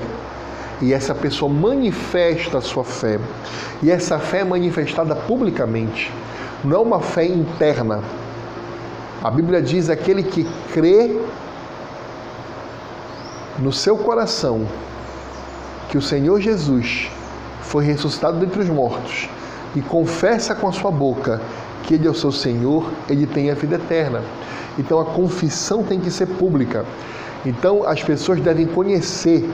E 0.81 0.93
essa 0.93 1.15
pessoa 1.15 1.51
manifesta 1.51 2.59
a 2.59 2.61
sua 2.61 2.83
fé. 2.83 3.19
E 3.81 3.89
essa 3.89 4.19
fé 4.19 4.39
é 4.39 4.43
manifestada 4.43 5.15
publicamente 5.15 6.11
não 6.63 6.77
é 6.77 6.79
uma 6.79 6.99
fé 6.99 7.25
interna. 7.25 8.01
A 9.23 9.29
Bíblia 9.29 9.61
diz: 9.61 9.89
aquele 9.89 10.23
que 10.23 10.47
crê 10.73 11.19
no 13.59 13.71
seu 13.71 13.97
coração 13.97 14.67
que 15.89 15.97
o 15.97 16.01
Senhor 16.01 16.39
Jesus 16.39 17.09
foi 17.61 17.85
ressuscitado 17.85 18.39
dentre 18.39 18.61
os 18.61 18.69
mortos 18.69 19.29
e 19.75 19.81
confessa 19.81 20.53
com 20.53 20.67
a 20.67 20.71
sua 20.71 20.91
boca 20.91 21.41
que 21.83 21.93
Ele 21.93 22.07
é 22.07 22.09
o 22.09 22.13
seu 22.13 22.31
Senhor, 22.31 22.91
ele 23.09 23.25
tem 23.25 23.49
a 23.49 23.53
vida 23.53 23.75
eterna. 23.75 24.21
Então 24.77 24.99
a 24.99 25.05
confissão 25.05 25.83
tem 25.83 25.99
que 25.99 26.11
ser 26.11 26.25
pública. 26.25 26.85
Então 27.45 27.87
as 27.87 28.03
pessoas 28.03 28.41
devem 28.41 28.67
conhecer 28.67 29.49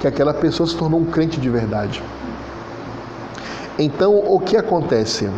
que 0.00 0.06
aquela 0.06 0.34
pessoa 0.34 0.66
se 0.66 0.76
tornou 0.76 1.00
um 1.00 1.04
crente 1.04 1.40
de 1.40 1.48
verdade. 1.48 2.02
Então 3.78 4.16
o 4.16 4.38
que 4.38 4.56
acontece? 4.56 5.28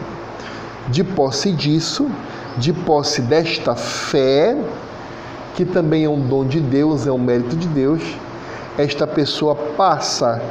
De 0.89 1.03
posse 1.03 1.53
disso, 1.53 2.11
de 2.57 2.73
posse 2.73 3.23
desta 3.23 3.75
fé, 3.75 4.57
que 5.55 5.65
também 5.65 6.05
é 6.05 6.09
um 6.09 6.21
dom 6.21 6.45
de 6.45 6.61
Deus, 6.61 7.07
é 7.07 7.13
um 7.13 7.19
mérito 7.19 7.57
de 7.57 7.67
Deus, 7.67 8.03
esta 8.77 9.07
pessoa 9.07 9.55
passa 9.55 10.43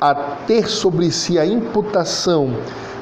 a 0.00 0.14
ter 0.14 0.68
sobre 0.68 1.10
si 1.10 1.38
a 1.38 1.44
imputação 1.44 2.54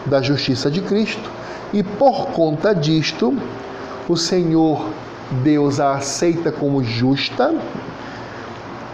da 0.06 0.23
justiça 0.23 0.70
de 0.70 0.80
Cristo 0.80 1.30
e 1.73 1.82
por 1.82 2.28
conta 2.28 2.75
disto, 2.75 3.37
o 4.08 4.16
Senhor 4.16 4.87
Deus 5.42 5.78
a 5.78 5.92
aceita 5.92 6.50
como 6.50 6.82
justa 6.82 7.54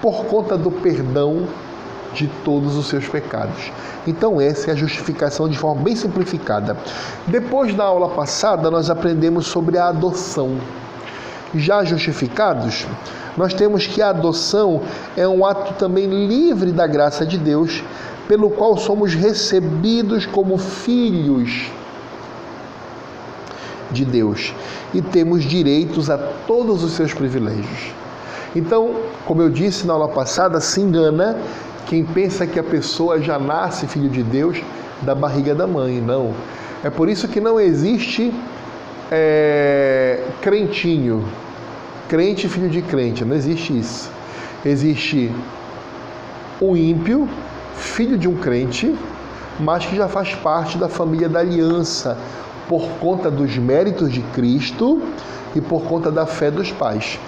por 0.05 0.27
conta 0.27 0.59
do 0.59 0.71
perdão 0.71 1.47
de 2.13 2.27
todos 2.45 2.77
os 2.77 2.89
seus 2.89 3.09
pecados. 3.09 3.73
Então, 4.07 4.39
essa 4.39 4.71
é 4.71 4.75
a 4.75 4.77
justificação 4.77 5.49
de 5.49 5.57
forma 5.57 5.81
bem 5.81 5.97
simplificada. 5.97 6.77
Depois 7.27 7.75
da 7.75 7.85
aula 7.85 8.11
passada, 8.11 8.71
nós 8.71 8.91
aprendemos 8.91 9.47
sobre 9.47 9.79
a 9.79 9.89
adoção. 9.89 10.59
Já 11.55 11.85
justificados, 11.85 12.87
nós 13.35 13.55
temos 13.55 13.87
que 13.87 14.03
a 14.03 14.11
adoção 14.11 14.83
é 15.17 15.27
um 15.27 15.43
ato 15.43 15.73
também 15.79 16.27
livre 16.27 16.71
da 16.71 16.87
graça 16.87 17.25
de 17.25 17.39
Deus, 17.39 17.83
pelo 18.29 18.51
qual 18.51 18.77
somos 18.77 19.15
recebidos 19.15 20.27
como 20.27 20.59
filhos 20.59 21.71
de 23.91 24.05
Deus 24.05 24.53
e 24.93 25.01
temos 25.01 25.45
direitos 25.45 26.11
a 26.11 26.19
todos 26.19 26.85
os 26.85 26.93
seus 26.93 27.15
privilégios. 27.15 27.95
Então, 28.55 28.97
como 29.25 29.41
eu 29.41 29.49
disse 29.49 29.87
na 29.87 29.95
aula 29.95 30.09
passada, 30.09 30.61
se 30.61 30.81
engana 30.81 31.39
quem 31.87 32.05
pensa 32.05 32.47
que 32.47 32.59
a 32.59 32.63
pessoa 32.63 33.21
já 33.21 33.39
nasce 33.39 33.87
filho 33.87 34.09
de 34.09 34.23
Deus 34.23 34.61
da 35.03 35.15
barriga 35.15 35.55
da 35.55 35.67
mãe. 35.67 36.01
Não. 36.01 36.33
É 36.83 36.91
por 36.91 37.09
isso 37.09 37.27
que 37.29 37.41
não 37.41 37.59
existe 37.59 38.33
é, 39.11 40.23
crentinho, 40.43 41.25
crente 42.09 42.49
filho 42.49 42.69
de 42.69 42.83
crente. 42.83 43.25
Não 43.25 43.35
existe 43.35 43.79
isso. 43.79 44.11
Existe 44.65 45.33
o 46.61 46.77
ímpio, 46.77 47.29
filho 47.77 48.19
de 48.19 48.29
um 48.29 48.37
crente, 48.37 48.95
mas 49.59 49.87
que 49.87 49.97
já 49.97 50.09
faz 50.09 50.35
parte 50.35 50.77
da 50.79 50.89
família 50.89 51.29
da 51.29 51.41
aliança, 51.41 52.19
por 52.69 52.89
conta 53.01 53.31
dos 53.31 53.57
méritos 53.57 54.11
de 54.11 54.21
Cristo 54.35 55.03
e 55.55 55.61
por 55.61 55.83
conta 55.83 56.11
da 56.11 56.27
fé 56.27 56.51
dos 56.51 56.73
pais. 56.73 57.19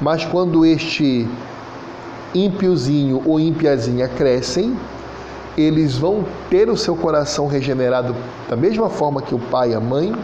Mas 0.00 0.24
quando 0.24 0.64
este 0.64 1.26
ímpiozinho 2.34 3.22
ou 3.24 3.40
ímpiazinha 3.40 4.08
crescem, 4.08 4.76
eles 5.56 5.96
vão 5.96 6.24
ter 6.48 6.70
o 6.70 6.76
seu 6.76 6.94
coração 6.94 7.48
regenerado 7.48 8.14
da 8.48 8.54
mesma 8.54 8.88
forma 8.88 9.20
que 9.20 9.34
o 9.34 9.38
pai 9.38 9.72
e 9.72 9.74
a 9.74 9.80
mãe, 9.80 10.14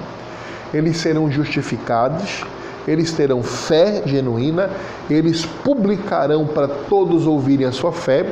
eles 0.72 0.98
serão 0.98 1.30
justificados, 1.30 2.44
eles 2.86 3.12
terão 3.12 3.42
fé 3.42 4.02
genuína, 4.06 4.70
eles 5.10 5.44
publicarão 5.44 6.46
para 6.46 6.68
todos 6.68 7.26
ouvirem 7.26 7.66
a 7.66 7.72
sua 7.72 7.90
fé, 7.90 8.26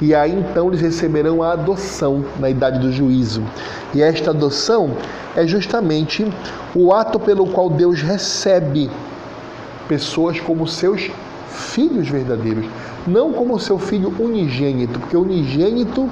e 0.00 0.14
aí 0.14 0.32
então 0.32 0.68
eles 0.68 0.80
receberão 0.80 1.42
a 1.42 1.52
adoção 1.52 2.24
na 2.38 2.48
idade 2.48 2.78
do 2.78 2.90
juízo. 2.90 3.42
E 3.92 4.00
esta 4.00 4.30
adoção 4.30 4.92
é 5.36 5.46
justamente 5.46 6.26
o 6.74 6.92
ato 6.94 7.20
pelo 7.20 7.48
qual 7.48 7.68
Deus 7.68 8.00
recebe 8.00 8.90
pessoas 9.90 10.38
como 10.38 10.68
seus 10.68 11.10
filhos 11.48 12.08
verdadeiros, 12.08 12.64
não 13.08 13.32
como 13.32 13.58
seu 13.58 13.76
filho 13.76 14.14
unigênito, 14.20 15.00
porque 15.00 15.16
unigênito 15.16 16.08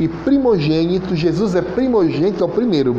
e 0.00 0.08
primogênito, 0.08 1.14
Jesus 1.14 1.54
é 1.54 1.62
primogênito, 1.62 2.42
é 2.42 2.44
o 2.44 2.48
primeiro, 2.48 2.96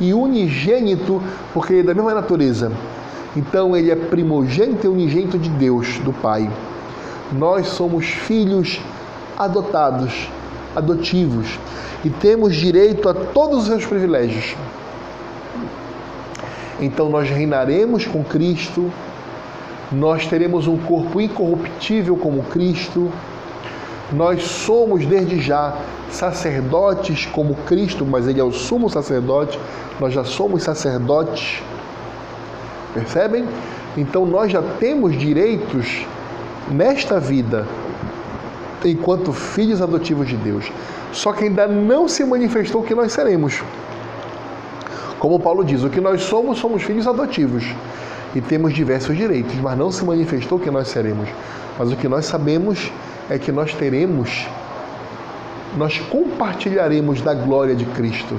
e 0.00 0.12
unigênito, 0.12 1.22
porque 1.54 1.74
ele 1.74 1.82
é 1.82 1.84
da 1.84 1.94
mesma 1.94 2.12
natureza. 2.12 2.72
Então 3.36 3.76
ele 3.76 3.92
é 3.92 3.94
primogênito 3.94 4.84
e 4.84 4.90
unigênito 4.90 5.38
de 5.38 5.48
Deus, 5.50 6.00
do 6.00 6.12
Pai. 6.12 6.50
Nós 7.30 7.68
somos 7.68 8.04
filhos 8.06 8.80
adotados, 9.38 10.28
adotivos, 10.74 11.46
e 12.04 12.10
temos 12.10 12.56
direito 12.56 13.08
a 13.08 13.14
todos 13.14 13.62
os 13.62 13.66
seus 13.66 13.86
privilégios. 13.86 14.56
Então 16.80 17.08
nós 17.08 17.30
reinaremos 17.30 18.06
com 18.06 18.24
Cristo 18.24 18.90
nós 19.92 20.26
teremos 20.26 20.66
um 20.66 20.76
corpo 20.76 21.20
incorruptível 21.20 22.16
como 22.16 22.42
Cristo, 22.44 23.10
nós 24.12 24.42
somos 24.42 25.06
desde 25.06 25.40
já 25.40 25.76
sacerdotes 26.10 27.26
como 27.26 27.54
Cristo, 27.66 28.04
mas 28.04 28.26
Ele 28.26 28.40
é 28.40 28.44
o 28.44 28.52
sumo 28.52 28.88
sacerdote, 28.88 29.58
nós 30.00 30.12
já 30.12 30.24
somos 30.24 30.62
sacerdotes, 30.62 31.62
percebem? 32.94 33.46
Então 33.96 34.24
nós 34.26 34.50
já 34.50 34.62
temos 34.62 35.18
direitos 35.18 36.06
nesta 36.70 37.20
vida 37.20 37.66
enquanto 38.84 39.32
filhos 39.32 39.80
adotivos 39.80 40.28
de 40.28 40.36
Deus. 40.36 40.70
Só 41.12 41.32
que 41.32 41.44
ainda 41.44 41.66
não 41.66 42.08
se 42.08 42.24
manifestou 42.24 42.80
o 42.80 42.84
que 42.84 42.94
nós 42.94 43.12
seremos. 43.12 43.62
Como 45.18 45.38
Paulo 45.38 45.64
diz, 45.64 45.84
o 45.84 45.90
que 45.90 46.00
nós 46.00 46.22
somos, 46.22 46.58
somos 46.58 46.82
filhos 46.82 47.06
adotivos 47.06 47.64
e 48.34 48.40
temos 48.40 48.72
diversos 48.72 49.16
direitos, 49.16 49.54
mas 49.56 49.76
não 49.76 49.90
se 49.90 50.04
manifestou 50.04 50.58
o 50.58 50.60
que 50.60 50.70
nós 50.70 50.88
seremos. 50.88 51.28
Mas 51.78 51.92
o 51.92 51.96
que 51.96 52.08
nós 52.08 52.26
sabemos 52.26 52.90
é 53.28 53.38
que 53.38 53.52
nós 53.52 53.74
teremos, 53.74 54.46
nós 55.76 55.98
compartilharemos 55.98 57.20
da 57.20 57.34
glória 57.34 57.74
de 57.74 57.84
Cristo. 57.86 58.36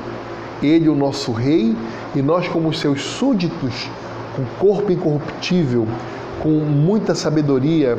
Ele, 0.61 0.89
o 0.89 0.95
nosso 0.95 1.31
Rei, 1.31 1.75
e 2.15 2.21
nós, 2.21 2.47
como 2.47 2.73
seus 2.73 3.01
súditos, 3.01 3.89
com 4.35 4.43
corpo 4.59 4.91
incorruptível, 4.91 5.87
com 6.41 6.49
muita 6.49 7.13
sabedoria, 7.13 7.97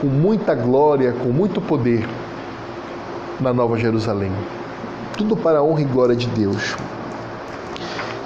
com 0.00 0.06
muita 0.06 0.54
glória, 0.54 1.12
com 1.12 1.28
muito 1.28 1.60
poder 1.60 2.06
na 3.40 3.52
Nova 3.52 3.78
Jerusalém. 3.78 4.32
Tudo 5.16 5.36
para 5.36 5.58
a 5.58 5.62
honra 5.62 5.82
e 5.82 5.84
glória 5.84 6.16
de 6.16 6.26
Deus. 6.28 6.76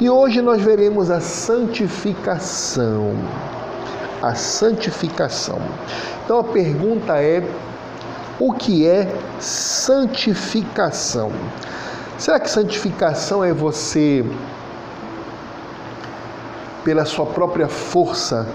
E 0.00 0.08
hoje 0.08 0.40
nós 0.40 0.62
veremos 0.62 1.10
a 1.10 1.20
santificação. 1.20 3.12
A 4.22 4.34
santificação. 4.34 5.60
Então 6.24 6.38
a 6.38 6.44
pergunta 6.44 7.20
é: 7.20 7.46
o 8.38 8.54
que 8.54 8.86
é 8.86 9.14
santificação? 9.38 11.30
Será 12.16 12.40
que 12.40 12.48
santificação 12.50 13.44
é 13.44 13.52
você, 13.52 14.24
pela 16.82 17.04
sua 17.04 17.26
própria 17.26 17.68
força 17.68 18.48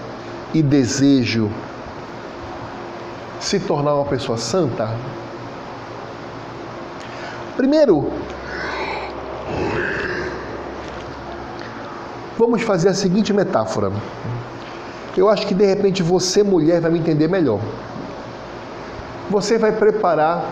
e 0.52 0.60
desejo, 0.62 1.48
se 3.38 3.60
tornar 3.60 3.94
uma 3.94 4.06
pessoa 4.06 4.36
santa? 4.36 4.90
Primeiro, 7.56 8.12
Vamos 12.38 12.62
fazer 12.62 12.90
a 12.90 12.94
seguinte 12.94 13.32
metáfora. 13.32 13.90
Eu 15.16 15.30
acho 15.30 15.46
que 15.46 15.54
de 15.54 15.64
repente 15.64 16.02
você, 16.02 16.42
mulher, 16.42 16.82
vai 16.82 16.90
me 16.90 16.98
entender 16.98 17.28
melhor. 17.28 17.60
Você 19.30 19.56
vai 19.56 19.72
preparar 19.72 20.44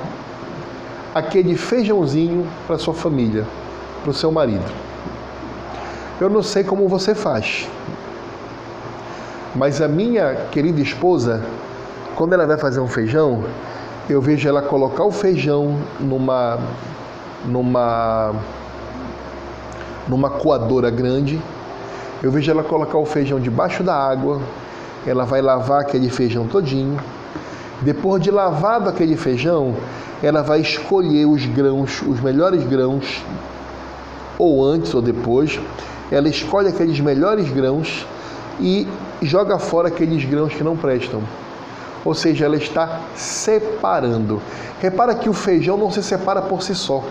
aquele 1.14 1.55
feijãozinho 1.57 2.47
para 2.67 2.79
sua 2.79 2.95
família, 2.95 3.45
para 4.03 4.11
o 4.11 4.14
seu 4.14 4.33
marido. 4.33 4.64
Eu 6.19 6.31
não 6.31 6.43
sei 6.43 6.64
como 6.64 6.88
você 6.88 7.14
faz, 7.14 7.69
mas 9.55 9.83
a 9.83 9.88
minha 9.88 10.47
querida 10.50 10.81
esposa, 10.81 11.45
quando 12.17 12.33
ela 12.33 12.47
vai 12.47 12.57
fazer 12.57 12.81
um 12.81 12.88
feijão, 12.88 13.45
eu 14.09 14.23
vejo 14.23 14.49
ela 14.49 14.62
colocar 14.62 15.05
o 15.05 15.12
feijão 15.12 15.79
numa 16.00 16.59
numa 17.45 18.35
numa 20.09 20.31
coadora 20.31 20.91
grande 20.91 21.41
eu 22.23 22.30
vejo 22.30 22.50
ela 22.50 22.62
colocar 22.62 22.99
o 22.99 23.04
feijão 23.04 23.38
debaixo 23.38 23.83
da 23.83 23.94
água, 23.94 24.40
ela 25.06 25.25
vai 25.25 25.42
lavar 25.42 25.83
aquele 25.83 26.09
feijão 26.09 26.47
todinho. 26.47 26.99
Depois 27.83 28.23
de 28.23 28.30
lavado 28.30 28.88
aquele 28.88 29.16
feijão, 29.16 29.75
ela 30.23 30.42
vai 30.42 30.61
escolher 30.61 31.26
os 31.26 31.44
grãos, 31.44 32.02
os 32.02 32.21
melhores 32.21 32.64
grãos, 32.64 33.23
ou 34.38 34.64
antes 34.64 34.94
ou 34.94 35.02
depois, 35.02 35.61
ela 36.11 36.29
escolhe 36.29 36.68
aqueles 36.68 36.98
melhores 37.00 37.50
grãos 37.50 38.07
e 38.61 38.88
joga 39.20 39.59
fora 39.59 39.88
aqueles 39.88 40.24
grãos 40.24 40.55
que 40.55 40.64
não 40.64 40.77
prestam. 40.77 41.20
Ou 42.05 42.14
seja, 42.14 42.44
ela 42.44 42.57
está 42.57 43.00
separando. 43.14 44.40
Repara 44.81 45.14
que 45.14 45.29
o 45.29 45.33
feijão 45.33 45.77
não 45.77 45.90
se 45.90 46.03
separa 46.03 46.42
por 46.42 46.62
si 46.62 46.74
só. 46.74 47.03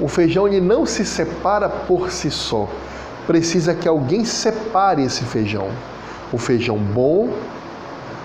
O 0.00 0.08
feijão 0.08 0.48
ele 0.48 0.60
não 0.60 0.86
se 0.86 1.04
separa 1.04 1.68
por 1.68 2.10
si 2.10 2.30
só 2.30 2.68
precisa 3.26 3.74
que 3.74 3.88
alguém 3.88 4.24
separe 4.24 5.02
esse 5.02 5.24
feijão. 5.24 5.68
O 6.32 6.38
feijão 6.38 6.76
bom, 6.76 7.30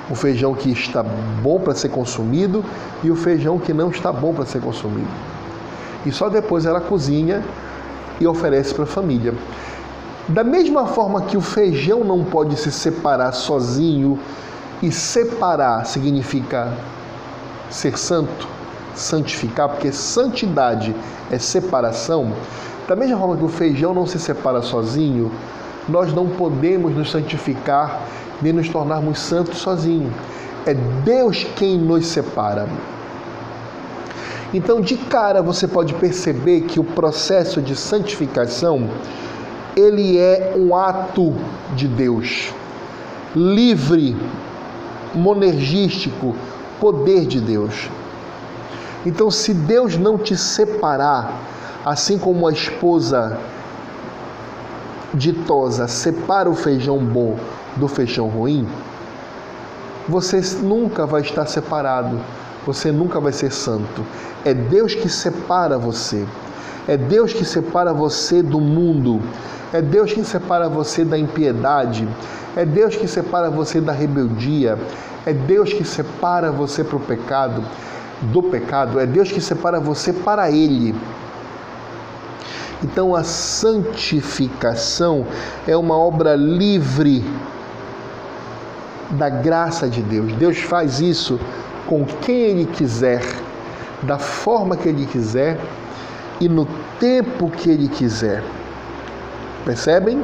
o 0.10 0.16
feijão 0.16 0.54
que 0.54 0.72
está 0.72 1.04
bom 1.04 1.60
para 1.60 1.74
ser 1.74 1.90
consumido 1.90 2.64
e 3.04 3.10
o 3.10 3.16
feijão 3.16 3.58
que 3.58 3.74
não 3.74 3.90
está 3.90 4.12
bom 4.12 4.34
para 4.34 4.46
ser 4.46 4.62
consumido. 4.62 5.10
E 6.06 6.12
só 6.12 6.30
depois 6.30 6.66
ela 6.66 6.80
cozinha 6.80 7.44
e 8.20 8.28
oferece 8.28 8.74
para 8.74 8.84
a 8.84 8.88
família. 8.88 9.34
Da 10.28 10.44
mesma 10.44 10.88
forma 10.88 11.22
que 11.24 11.38
o 11.38 11.42
feijão 11.42 12.04
não 12.04 12.24
pode 12.24 12.56
se 12.58 12.72
separar 12.72 13.32
sozinho, 13.32 14.20
e 14.82 14.92
separar 14.92 15.86
significa 15.86 16.74
ser 17.70 17.98
santo, 17.98 18.48
santificar, 18.94 19.70
porque 19.70 19.92
santidade 19.92 20.96
é 21.32 21.40
separação, 21.40 22.34
da 22.88 22.95
mesma 22.95 23.17
forma 23.17 23.38
que 23.38 23.43
o 23.43 23.50
feijão 23.50 23.93
não 23.93 24.06
se 24.06 24.19
separa 24.19 24.62
sozinho, 24.62 25.32
nós 25.88 26.13
não 26.13 26.28
podemos 26.28 26.95
nos 26.95 27.12
santificar 27.12 28.02
nem 28.41 28.54
nos 28.54 28.69
tornarmos 28.69 29.19
santos 29.19 29.58
sozinhos. 29.60 30.12
É 30.65 30.74
Deus 30.74 31.45
quem 31.56 31.78
nos 31.78 32.08
separa. 32.08 32.67
Então, 34.54 34.82
de 34.82 34.95
cara, 34.95 35.41
você 35.41 35.67
pode 35.67 35.93
perceber 35.95 36.62
que 36.62 36.80
o 36.80 36.84
processo 36.84 37.62
de 37.62 37.76
santificação 37.76 38.89
ele 39.76 40.17
é 40.17 40.54
um 40.56 40.76
ato 40.76 41.34
de 41.76 41.88
Deus, 41.88 42.54
livre, 43.36 44.15
monergístico, 45.13 46.36
poder 46.80 47.26
de 47.26 47.41
Deus. 47.41 47.89
Então, 49.06 49.30
se 49.30 49.54
Deus 49.54 49.98
não 49.98 50.17
te 50.17 50.38
separar, 50.38 51.34
Assim 51.86 52.17
como 52.17 52.48
a 52.48 52.52
esposa 52.52 53.38
ditosa 55.13 55.88
separa 55.88 56.50
o 56.50 56.56
feijão 56.56 56.98
bom 56.98 57.38
do 57.76 57.88
feijão 57.88 58.28
ruim, 58.28 58.67
você 60.10 60.41
nunca 60.63 61.06
vai 61.06 61.21
estar 61.21 61.45
separado, 61.45 62.19
você 62.65 62.91
nunca 62.91 63.19
vai 63.19 63.32
ser 63.32 63.52
santo. 63.52 64.04
É 64.43 64.52
Deus 64.52 64.95
que 64.95 65.08
separa 65.08 65.78
você. 65.78 66.26
É 66.88 66.98
Deus 66.98 67.34
que 67.34 67.45
separa 67.45 67.93
você 67.93 68.41
do 68.41 68.60
mundo. 68.60 69.21
É 69.71 69.80
Deus 69.80 70.12
que 70.12 70.24
separa 70.24 70.67
você 70.67 71.06
da 71.06 71.19
impiedade. 71.19 72.08
É 72.56 72.65
Deus 72.65 72.95
que 72.95 73.08
separa 73.08 73.52
você 73.52 73.80
da 73.80 73.91
rebeldia. 73.91 74.76
É 75.24 75.34
Deus 75.34 75.71
que 75.71 75.84
separa 75.84 76.52
você 76.52 76.84
para 76.84 76.98
o 76.98 77.00
pecado, 77.00 77.63
do 78.21 78.41
pecado. 78.41 79.00
É 79.00 79.06
Deus 79.06 79.32
que 79.32 79.41
separa 79.41 79.80
você 79.80 80.12
para 80.12 80.50
Ele. 80.50 80.95
Então 82.84 83.16
a 83.16 83.24
santificação 83.24 85.26
é 85.68 85.76
uma 85.76 85.98
obra 85.98 86.36
livre 86.36 87.24
da 89.12 89.30
graça 89.30 89.88
de 89.88 90.02
Deus. 90.02 90.34
Deus 90.34 90.60
faz 90.60 91.00
isso 91.00 91.40
com 91.88 92.06
quem 92.06 92.36
Ele 92.36 92.66
quiser, 92.66 93.22
da 94.04 94.18
forma 94.18 94.76
que 94.76 94.90
Ele 94.90 95.06
quiser 95.06 95.60
e 96.40 96.50
no 96.50 96.68
tempo 97.00 97.50
que 97.50 97.70
Ele 97.70 97.88
quiser. 97.88 98.44
Percebem? 99.64 100.22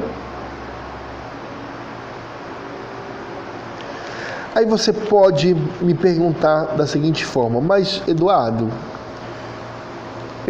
Aí 4.54 4.66
você 4.66 4.92
pode 4.92 5.54
me 5.80 5.94
perguntar 5.94 6.76
da 6.76 6.86
seguinte 6.86 7.24
forma: 7.24 7.60
Mas 7.60 8.02
Eduardo, 8.06 8.70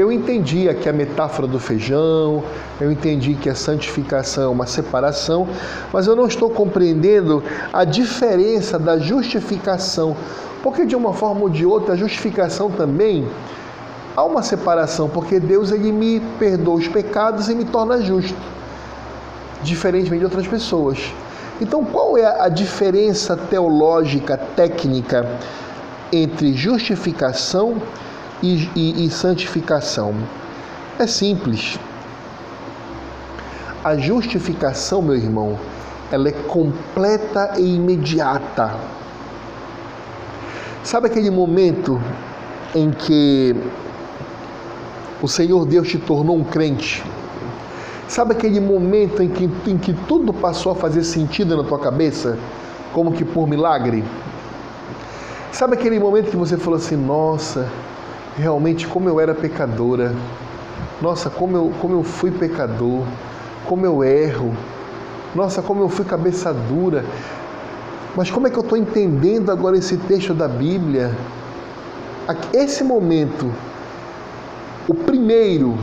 eu 0.03 0.11
entendi 0.11 0.69
aqui 0.69 0.89
a 0.89 0.93
metáfora 0.93 1.47
do 1.47 1.61
feijão, 1.61 2.43
eu 2.81 2.91
entendi 2.91 3.35
que 3.35 3.49
a 3.49 3.55
santificação 3.55 4.43
é 4.43 4.49
uma 4.49 4.67
separação, 4.67 5.47
mas 5.93 6.09
eu 6.09 6.17
não 6.17 6.27
estou 6.27 6.51
compreendendo 6.51 7.41
a 7.73 7.85
diferença 7.85 8.81
da 8.81 8.99
justificação, 8.99 10.17
porque 10.61 10.85
de 10.85 10.97
uma 10.97 11.13
forma 11.13 11.43
ou 11.43 11.49
de 11.49 11.65
outra 11.65 11.95
a 11.95 11.97
justificação 11.97 12.69
também 12.69 13.29
há 14.17 14.25
uma 14.25 14.43
separação, 14.43 15.09
porque 15.09 15.39
Deus 15.39 15.71
ele 15.71 15.93
me 15.93 16.19
perdoa 16.37 16.75
os 16.75 16.89
pecados 16.89 17.49
e 17.49 17.55
me 17.55 17.65
torna 17.65 18.03
justo, 18.03 18.35
diferentemente 19.63 20.19
de 20.19 20.25
outras 20.25 20.49
pessoas. 20.49 20.99
Então, 21.61 21.85
qual 21.85 22.19
é 22.19 22.41
a 22.41 22.49
diferença 22.49 23.37
teológica, 23.37 24.37
técnica 24.37 25.39
entre 26.11 26.55
justificação 26.55 27.77
e 27.77 28.12
e, 28.43 28.69
e, 28.75 29.07
e 29.07 29.11
santificação? 29.11 30.15
É 30.99 31.07
simples. 31.07 31.79
A 33.85 33.97
justificação, 33.97 35.01
meu 35.03 35.17
irmão, 35.17 35.59
ela 36.11 36.29
é 36.29 36.33
completa 36.33 37.55
e 37.59 37.77
imediata. 37.77 38.75
Sabe 40.85 41.07
aquele 41.07 41.31
momento 41.31 42.01
em 42.75 42.91
que 42.91 43.57
o 45.23 45.29
Senhor 45.29 45.65
Deus 45.65 45.89
te 45.89 45.99
tornou 45.99 46.37
um 46.37 46.45
crente? 46.45 47.03
Sabe 48.09 48.33
aquele 48.33 48.61
momento 48.61 49.23
em 49.23 49.29
que, 49.29 49.45
em 49.67 49.79
que 49.79 49.95
tudo 50.07 50.35
passou 50.35 50.73
a 50.73 50.75
fazer 50.75 51.03
sentido 51.03 51.57
na 51.57 51.65
tua 51.65 51.79
cabeça, 51.79 52.39
como 52.93 53.13
que 53.13 53.25
por 53.25 53.49
milagre? 53.49 54.05
Sabe 55.51 55.75
aquele 55.75 55.99
momento 55.99 56.31
que 56.31 56.37
você 56.37 56.57
falou 56.57 56.79
assim: 56.79 56.97
nossa, 56.97 57.71
realmente 58.37 58.87
como 58.87 59.09
eu 59.09 59.21
era 59.21 59.35
pecadora, 59.35 60.15
nossa, 61.01 61.29
como 61.29 61.57
eu, 61.57 61.73
como 61.81 61.95
eu 61.95 62.03
fui 62.03 62.31
pecador, 62.31 63.05
como 63.67 63.85
eu 63.85 64.03
erro, 64.05 64.55
nossa, 65.35 65.63
como 65.63 65.83
eu 65.83 65.89
fui 65.89 66.05
cabeça 66.05 66.53
dura. 66.53 67.05
Mas 68.15 68.31
como 68.31 68.47
é 68.47 68.51
que 68.51 68.59
eu 68.59 68.63
estou 68.63 68.77
entendendo 68.77 69.51
agora 69.51 69.77
esse 69.77 69.97
texto 69.97 70.35
da 70.35 70.47
Bíblia? 70.47 71.17
Esse 72.53 72.85
momento, 72.85 73.53
o 74.87 74.95
primeiro 74.95 75.77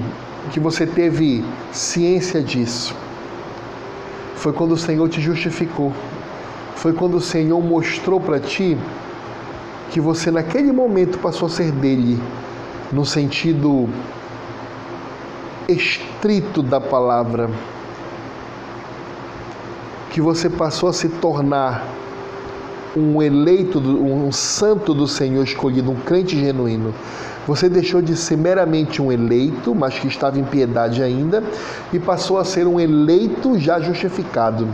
que 0.52 0.60
você 0.60 0.86
teve 0.86 1.44
ciência 1.72 2.42
disso, 2.42 2.96
foi 4.36 4.54
quando 4.54 4.72
o 4.72 4.78
Senhor 4.78 5.10
te 5.10 5.20
justificou. 5.20 5.92
Foi 6.76 6.94
quando 6.94 7.16
o 7.16 7.22
Senhor 7.22 7.62
mostrou 7.62 8.22
para 8.22 8.40
ti 8.40 8.78
que 9.90 10.00
você 10.00 10.32
naquele 10.32 10.72
momento 10.72 11.18
passou 11.20 11.48
a 11.48 11.50
ser 11.50 11.72
dele, 11.72 12.22
no 12.92 13.06
sentido 13.06 13.88
estrito 15.68 16.64
da 16.64 16.82
palavra, 16.82 17.50
que 20.10 20.20
você 20.20 20.50
passou 20.50 20.90
a 20.90 20.94
se 20.94 21.08
tornar 21.08 21.86
um 22.96 23.22
eleito, 23.22 23.80
um 23.80 24.32
santo 24.32 24.94
do 24.94 25.08
Senhor 25.08 25.44
escolhido, 25.44 25.92
um 25.92 25.96
crente 25.96 26.40
genuíno. 26.40 26.94
Você 27.48 27.70
deixou 27.70 28.02
de 28.02 28.16
ser 28.16 28.38
meramente 28.38 29.02
um 29.02 29.12
eleito, 29.12 29.74
mas 29.74 29.98
que 29.98 30.08
estava 30.08 30.40
em 30.40 30.44
piedade 30.44 31.02
ainda, 31.02 31.44
e 31.94 32.00
passou 32.00 32.38
a 32.38 32.44
ser 32.44 32.66
um 32.68 32.80
eleito 32.80 33.58
já 33.60 33.80
justificado. 33.80 34.68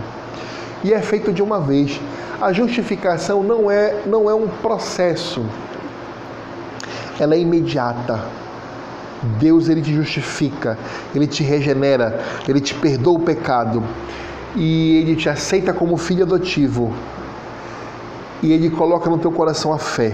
E 0.83 0.93
é 0.93 1.01
feito 1.01 1.33
de 1.33 1.41
uma 1.41 1.59
vez. 1.59 1.99
A 2.41 2.51
justificação 2.53 3.43
não 3.43 3.69
é, 3.69 4.01
não 4.05 4.29
é 4.29 4.33
um 4.33 4.47
processo, 4.47 5.45
ela 7.19 7.35
é 7.35 7.39
imediata. 7.39 8.19
Deus 9.39 9.69
ele 9.69 9.81
te 9.81 9.93
justifica, 9.93 10.77
ele 11.13 11.25
te 11.25 11.43
regenera, 11.43 12.21
ele 12.47 12.59
te 12.59 12.75
perdoa 12.75 13.17
o 13.17 13.19
pecado 13.19 13.83
e 14.55 14.97
ele 14.97 15.15
te 15.15 15.29
aceita 15.29 15.73
como 15.73 15.97
filho 15.97 16.23
adotivo. 16.23 16.93
E 18.43 18.51
ele 18.51 18.69
coloca 18.69 19.09
no 19.09 19.17
teu 19.17 19.31
coração 19.31 19.73
a 19.73 19.79
fé. 19.79 20.13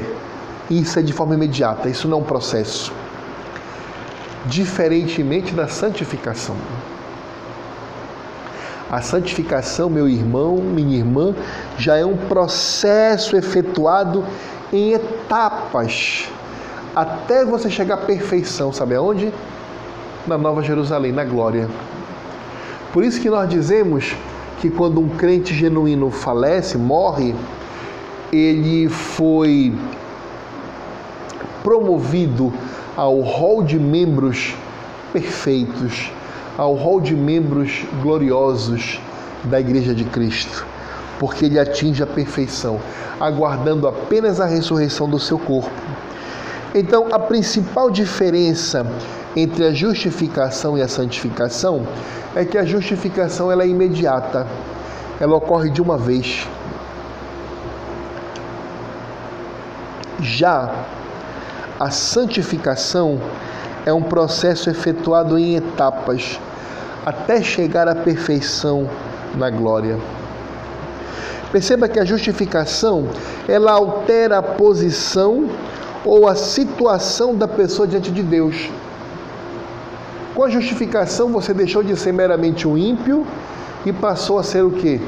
Isso 0.69 0.97
é 0.97 1.01
de 1.01 1.11
forma 1.11 1.33
imediata, 1.33 1.89
isso 1.89 2.07
não 2.07 2.19
é 2.19 2.21
um 2.21 2.23
processo. 2.23 2.93
Diferentemente 4.45 5.53
da 5.53 5.67
santificação. 5.67 6.55
A 8.89 9.01
santificação, 9.01 9.89
meu 9.89 10.07
irmão, 10.07 10.57
minha 10.57 10.97
irmã, 10.97 11.35
já 11.77 11.97
é 11.97 12.05
um 12.05 12.15
processo 12.15 13.35
efetuado 13.35 14.25
em 14.71 14.93
etapas 14.93 16.29
até 16.95 17.45
você 17.45 17.69
chegar 17.69 17.95
à 17.95 17.97
perfeição, 17.97 18.71
sabe 18.71 18.95
aonde? 18.95 19.33
Na 20.27 20.37
Nova 20.37 20.61
Jerusalém, 20.61 21.11
na 21.11 21.23
glória. 21.23 21.69
Por 22.93 23.03
isso 23.03 23.21
que 23.21 23.29
nós 23.29 23.49
dizemos 23.49 24.15
que 24.59 24.69
quando 24.69 24.99
um 24.99 25.09
crente 25.09 25.53
genuíno 25.53 26.11
falece, 26.11 26.77
morre, 26.77 27.33
ele 28.31 28.89
foi 28.89 29.73
promovido 31.63 32.53
ao 32.95 33.19
rol 33.21 33.63
de 33.63 33.79
membros 33.79 34.53
perfeitos, 35.13 36.11
ao 36.57 36.75
rol 36.75 37.01
de 37.01 37.15
membros 37.15 37.83
gloriosos 38.01 38.99
da 39.45 39.59
Igreja 39.59 39.95
de 39.95 40.03
Cristo, 40.03 40.65
porque 41.19 41.45
ele 41.45 41.59
atinge 41.59 42.03
a 42.03 42.07
perfeição, 42.07 42.79
aguardando 43.19 43.87
apenas 43.87 44.39
a 44.39 44.45
ressurreição 44.45 45.09
do 45.09 45.19
seu 45.19 45.39
corpo. 45.39 45.71
Então, 46.73 47.07
a 47.11 47.19
principal 47.19 47.89
diferença 47.89 48.85
entre 49.35 49.65
a 49.65 49.73
justificação 49.73 50.77
e 50.77 50.81
a 50.81 50.87
santificação 50.87 51.85
é 52.35 52.45
que 52.45 52.57
a 52.57 52.63
justificação 52.63 53.51
ela 53.51 53.63
é 53.63 53.67
imediata, 53.67 54.47
ela 55.19 55.35
ocorre 55.35 55.69
de 55.69 55.81
uma 55.81 55.97
vez. 55.97 56.47
Já 60.21 60.85
a 61.79 61.89
santificação 61.89 63.19
é 63.85 63.91
um 63.91 64.03
processo 64.03 64.69
efetuado 64.69 65.37
em 65.37 65.55
etapas 65.55 66.39
até 67.05 67.41
chegar 67.41 67.87
à 67.87 67.95
perfeição 67.95 68.87
na 69.35 69.49
glória. 69.49 69.97
Perceba 71.51 71.89
que 71.89 71.99
a 71.99 72.05
justificação 72.05 73.07
ela 73.47 73.71
altera 73.71 74.37
a 74.37 74.43
posição 74.43 75.49
ou 76.05 76.27
a 76.27 76.35
situação 76.35 77.35
da 77.35 77.47
pessoa 77.47 77.87
diante 77.87 78.11
de 78.11 78.23
Deus. 78.23 78.69
Com 80.33 80.43
a 80.43 80.49
justificação, 80.49 81.29
você 81.29 81.53
deixou 81.53 81.83
de 81.83 81.95
ser 81.95 82.11
meramente 82.11 82.67
um 82.67 82.77
ímpio 82.77 83.25
e 83.85 83.91
passou 83.91 84.39
a 84.39 84.43
ser 84.43 84.63
o 84.63 84.71
quê? 84.71 84.99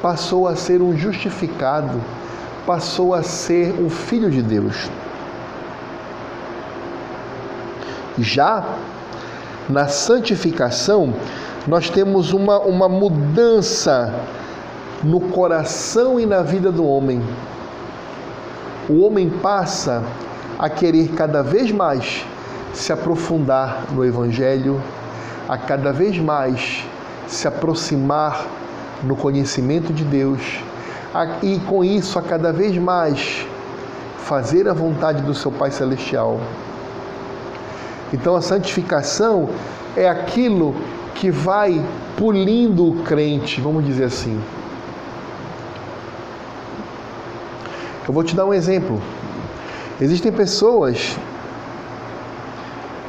Passou 0.00 0.46
a 0.46 0.54
ser 0.54 0.80
um 0.80 0.96
justificado, 0.96 2.00
passou 2.66 3.14
a 3.14 3.22
ser 3.22 3.74
um 3.80 3.90
filho 3.90 4.30
de 4.30 4.42
Deus. 4.42 4.88
Já 8.18 8.64
na 9.68 9.88
santificação, 9.88 11.12
nós 11.66 11.90
temos 11.90 12.32
uma, 12.32 12.58
uma 12.60 12.88
mudança 12.88 14.14
no 15.02 15.20
coração 15.20 16.18
e 16.18 16.26
na 16.26 16.42
vida 16.42 16.70
do 16.72 16.84
homem 16.86 17.22
o 18.88 19.00
homem 19.02 19.28
passa 19.28 20.02
a 20.58 20.68
querer 20.68 21.08
cada 21.08 21.42
vez 21.42 21.70
mais 21.70 22.24
se 22.72 22.92
aprofundar 22.92 23.84
no 23.92 24.04
Evangelho, 24.04 24.80
a 25.48 25.58
cada 25.58 25.92
vez 25.92 26.18
mais 26.18 26.84
se 27.26 27.46
aproximar 27.46 28.46
no 29.02 29.14
conhecimento 29.14 29.92
de 29.92 30.04
Deus 30.04 30.40
e 31.42 31.58
com 31.60 31.84
isso 31.84 32.18
a 32.18 32.22
cada 32.22 32.52
vez 32.52 32.76
mais 32.78 33.46
fazer 34.18 34.68
a 34.68 34.72
vontade 34.72 35.22
do 35.22 35.34
seu 35.34 35.50
Pai 35.50 35.70
Celestial. 35.70 36.40
Então 38.12 38.36
a 38.36 38.40
santificação 38.40 39.48
é 39.96 40.08
aquilo 40.08 40.74
que 41.14 41.30
vai 41.30 41.82
pulindo 42.16 42.88
o 42.88 43.02
crente, 43.02 43.60
vamos 43.60 43.84
dizer 43.84 44.04
assim. 44.04 44.40
Eu 48.08 48.14
vou 48.14 48.24
te 48.24 48.34
dar 48.34 48.46
um 48.46 48.54
exemplo. 48.54 48.98
Existem 50.00 50.32
pessoas 50.32 51.14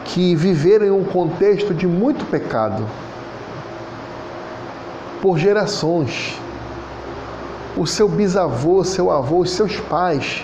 que 0.04 0.36
viveram 0.36 0.86
em 0.88 0.92
um 0.92 1.06
contexto 1.06 1.74
de 1.74 1.88
muito 1.88 2.26
pecado 2.26 2.86
por 5.22 5.40
gerações. 5.40 6.38
O 7.78 7.88
seu 7.88 8.10
bisavô, 8.10 8.84
seu 8.84 9.10
avô, 9.10 9.40
os 9.40 9.52
seus 9.52 9.78
pais 9.80 10.44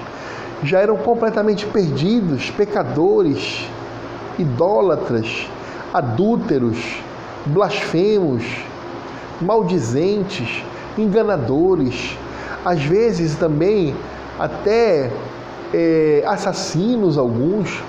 já 0.64 0.80
eram 0.80 0.96
completamente 0.96 1.66
perdidos, 1.66 2.50
pecadores, 2.52 3.68
idólatras, 4.40 5.50
adúlteros, 5.94 6.78
blasfemos, 7.46 8.46
maldizentes, 9.42 10.64
enganadores, 10.98 12.18
às 12.64 12.82
vezes 12.82 13.36
também 13.36 13.94
até 14.40 15.12
é, 15.74 16.24
assassinos 16.26 17.18
alguns. 17.18 17.84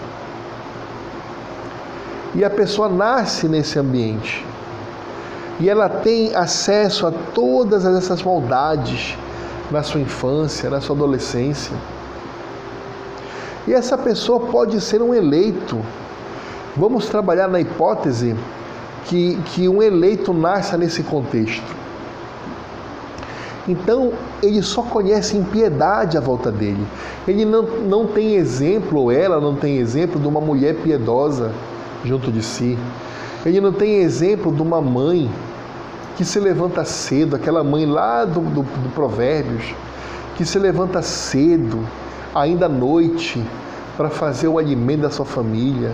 E 2.35 2.45
a 2.45 2.51
pessoa 2.51 2.89
nasce 2.89 3.49
nesse 3.49 3.79
ambiente. 3.79 4.45
E 5.59 5.71
ela 5.71 5.89
tem 5.89 6.35
acesso 6.35 7.07
a 7.07 7.13
todas 7.33 7.87
essas 7.87 8.23
maldades 8.23 9.17
na 9.71 9.83
sua 9.83 10.01
infância, 10.01 10.69
na 10.69 10.81
sua 10.81 10.95
adolescência. 10.95 11.75
E 13.67 13.73
essa 13.73 13.97
pessoa 13.97 14.41
pode 14.41 14.81
ser 14.81 15.03
um 15.03 15.15
eleito. 15.15 15.81
Vamos 16.77 17.07
trabalhar 17.09 17.49
na 17.49 17.59
hipótese 17.59 18.37
que, 19.07 19.37
que 19.47 19.69
um 19.69 19.83
eleito 19.83 20.33
nasça 20.35 20.77
nesse 20.77 21.03
contexto. 21.03 21.86
Então, 23.69 24.13
ele 24.43 24.63
só 24.63 24.83
conhece 24.83 25.37
impiedade 25.37 26.17
à 26.17 26.21
volta 26.21 26.53
dele. 26.53 26.87
Ele 27.27 27.45
não, 27.45 27.63
não 27.63 28.07
tem 28.07 28.35
exemplo, 28.35 29.01
ou 29.01 29.13
ela 29.13 29.41
não 29.41 29.57
tem 29.57 29.79
exemplo 29.79 30.21
de 30.21 30.29
uma 30.29 30.41
mulher 30.41 30.77
piedosa 30.77 31.53
junto 32.05 32.31
de 32.31 32.43
si. 32.43 32.79
Ele 33.45 33.61
não 33.61 33.73
tem 33.73 33.97
exemplo 33.97 34.53
de 34.53 34.63
uma 34.63 34.81
mãe 34.81 35.31
que 36.17 36.25
se 36.25 36.39
levanta 36.39 36.85
cedo, 36.85 37.37
aquela 37.37 37.63
mãe 37.63 37.85
lá 37.85 38.25
do, 38.25 38.41
do, 38.41 38.63
do 38.63 38.95
Provérbios, 38.95 39.75
que 40.37 40.45
se 40.45 40.59
levanta 40.59 41.03
cedo, 41.03 41.81
ainda 42.35 42.67
à 42.67 42.69
noite, 42.69 43.43
para 43.97 44.09
fazer 44.09 44.49
o 44.49 44.59
alimento 44.59 45.03
da 45.03 45.11
sua 45.11 45.25
família. 45.25 45.93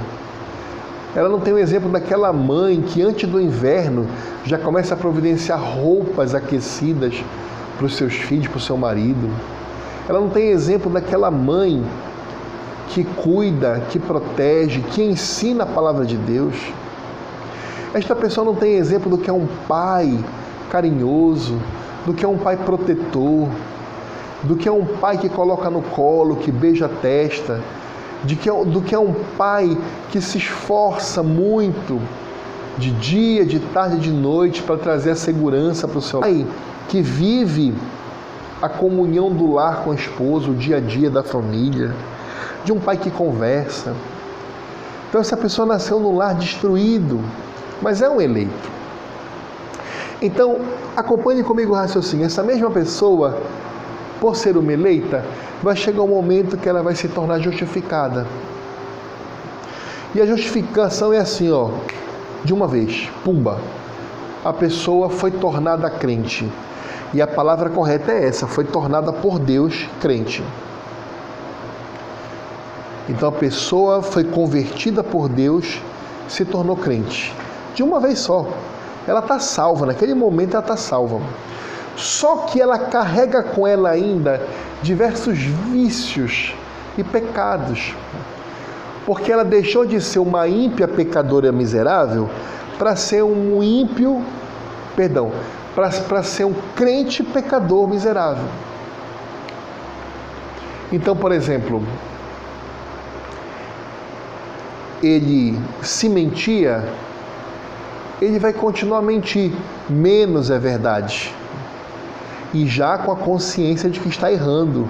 Ela 1.14 1.28
não 1.28 1.40
tem 1.40 1.52
o 1.52 1.58
exemplo 1.58 1.90
daquela 1.90 2.32
mãe 2.32 2.80
que 2.80 3.02
antes 3.02 3.28
do 3.28 3.40
inverno 3.40 4.06
já 4.44 4.58
começa 4.58 4.94
a 4.94 4.96
providenciar 4.96 5.60
roupas 5.60 6.34
aquecidas 6.34 7.22
para 7.82 7.86
os 7.88 7.96
seus 7.96 8.14
filhos, 8.14 8.46
para 8.46 8.58
o 8.58 8.60
seu 8.60 8.76
marido. 8.76 9.28
ela 10.08 10.20
não 10.20 10.28
tem 10.28 10.50
exemplo 10.50 10.88
daquela 10.88 11.32
mãe 11.32 11.84
que 12.90 13.02
cuida, 13.02 13.82
que 13.90 13.98
protege, 13.98 14.82
que 14.82 15.02
ensina 15.02 15.64
a 15.64 15.66
palavra 15.66 16.06
de 16.06 16.16
Deus. 16.16 16.54
Esta 17.92 18.14
pessoa 18.14 18.44
não 18.44 18.54
tem 18.54 18.74
exemplo 18.74 19.10
do 19.10 19.18
que 19.18 19.28
é 19.28 19.32
um 19.32 19.48
pai 19.66 20.16
carinhoso, 20.70 21.58
do 22.06 22.14
que 22.14 22.24
é 22.24 22.28
um 22.28 22.38
pai 22.38 22.56
protetor, 22.56 23.48
do 24.44 24.54
que 24.54 24.68
é 24.68 24.72
um 24.72 24.84
pai 24.84 25.18
que 25.18 25.28
coloca 25.28 25.68
no 25.68 25.82
colo, 25.82 26.36
que 26.36 26.52
beija 26.52 26.86
a 26.86 26.88
testa, 26.88 27.60
de 28.24 28.36
que, 28.36 28.48
é 28.48 28.64
do 28.64 28.80
que 28.80 28.94
é 28.94 28.98
um 28.98 29.14
pai 29.36 29.76
que 30.12 30.20
se 30.20 30.38
esforça 30.38 31.20
muito 31.20 32.00
de 32.78 32.92
dia, 32.92 33.44
de 33.44 33.58
tarde, 33.58 33.98
de 33.98 34.12
noite 34.12 34.62
para 34.62 34.76
trazer 34.76 35.10
a 35.10 35.16
segurança 35.16 35.88
para 35.88 35.98
o 35.98 36.02
seu 36.02 36.20
pai, 36.20 36.46
que 36.88 37.00
vive 37.00 37.74
a 38.60 38.68
comunhão 38.68 39.30
do 39.30 39.52
lar 39.52 39.82
com 39.82 39.90
a 39.90 39.94
esposa, 39.94 40.50
o 40.50 40.54
dia 40.54 40.76
a 40.76 40.80
dia 40.80 41.10
da 41.10 41.22
família, 41.22 41.94
de 42.64 42.72
um 42.72 42.78
pai 42.78 42.96
que 42.96 43.10
conversa. 43.10 43.94
Então 45.08 45.20
essa 45.20 45.36
pessoa 45.36 45.66
nasceu 45.66 45.98
num 45.98 46.16
lar 46.16 46.34
destruído, 46.34 47.20
mas 47.80 48.00
é 48.00 48.08
um 48.08 48.20
eleito. 48.20 48.70
Então, 50.22 50.60
acompanhe 50.96 51.42
comigo 51.42 51.72
o 51.72 51.74
raciocínio. 51.74 52.24
Essa 52.24 52.44
mesma 52.44 52.70
pessoa, 52.70 53.38
por 54.20 54.36
ser 54.36 54.56
uma 54.56 54.72
eleita, 54.72 55.24
vai 55.60 55.74
chegar 55.74 56.02
um 56.02 56.08
momento 56.08 56.56
que 56.56 56.68
ela 56.68 56.80
vai 56.80 56.94
se 56.94 57.08
tornar 57.08 57.40
justificada. 57.40 58.24
E 60.14 60.20
a 60.20 60.26
justificação 60.26 61.12
é 61.12 61.18
assim, 61.18 61.50
ó, 61.50 61.70
de 62.44 62.54
uma 62.54 62.68
vez, 62.68 63.10
pumba. 63.24 63.58
A 64.44 64.52
pessoa 64.52 65.10
foi 65.10 65.32
tornada 65.32 65.90
crente. 65.90 66.48
E 67.14 67.20
a 67.20 67.26
palavra 67.26 67.68
correta 67.68 68.10
é 68.10 68.26
essa, 68.26 68.46
foi 68.46 68.64
tornada 68.64 69.12
por 69.12 69.38
Deus 69.38 69.86
crente. 70.00 70.42
Então 73.08 73.28
a 73.28 73.32
pessoa 73.32 74.00
foi 74.00 74.24
convertida 74.24 75.02
por 75.02 75.28
Deus, 75.28 75.80
se 76.28 76.44
tornou 76.44 76.76
crente. 76.76 77.34
De 77.74 77.82
uma 77.82 78.00
vez 78.00 78.20
só. 78.20 78.46
Ela 79.06 79.20
está 79.20 79.38
salva, 79.38 79.86
naquele 79.86 80.14
momento 80.14 80.52
ela 80.52 80.62
está 80.62 80.76
salva. 80.76 81.20
Só 81.96 82.36
que 82.46 82.60
ela 82.60 82.78
carrega 82.78 83.42
com 83.42 83.66
ela 83.66 83.90
ainda 83.90 84.46
diversos 84.82 85.38
vícios 85.38 86.54
e 86.96 87.04
pecados. 87.04 87.94
Porque 89.04 89.32
ela 89.32 89.44
deixou 89.44 89.84
de 89.84 90.00
ser 90.00 90.20
uma 90.20 90.46
ímpia 90.48 90.86
pecadora 90.88 91.50
miserável 91.52 92.30
para 92.78 92.96
ser 92.96 93.22
um 93.22 93.62
ímpio, 93.62 94.22
perdão, 94.94 95.32
para 95.74 96.22
ser 96.22 96.44
um 96.44 96.54
crente 96.76 97.22
pecador 97.22 97.88
miserável. 97.88 98.44
Então, 100.92 101.16
por 101.16 101.32
exemplo, 101.32 101.82
ele 105.02 105.58
se 105.82 106.08
mentia, 106.08 106.86
ele 108.20 108.38
vai 108.38 108.52
continuar 108.52 108.98
a 108.98 109.02
mentir, 109.02 109.52
menos 109.88 110.50
é 110.50 110.58
verdade. 110.58 111.34
E 112.52 112.66
já 112.66 112.98
com 112.98 113.10
a 113.10 113.16
consciência 113.16 113.88
de 113.88 113.98
que 113.98 114.08
está 114.08 114.30
errando, 114.30 114.86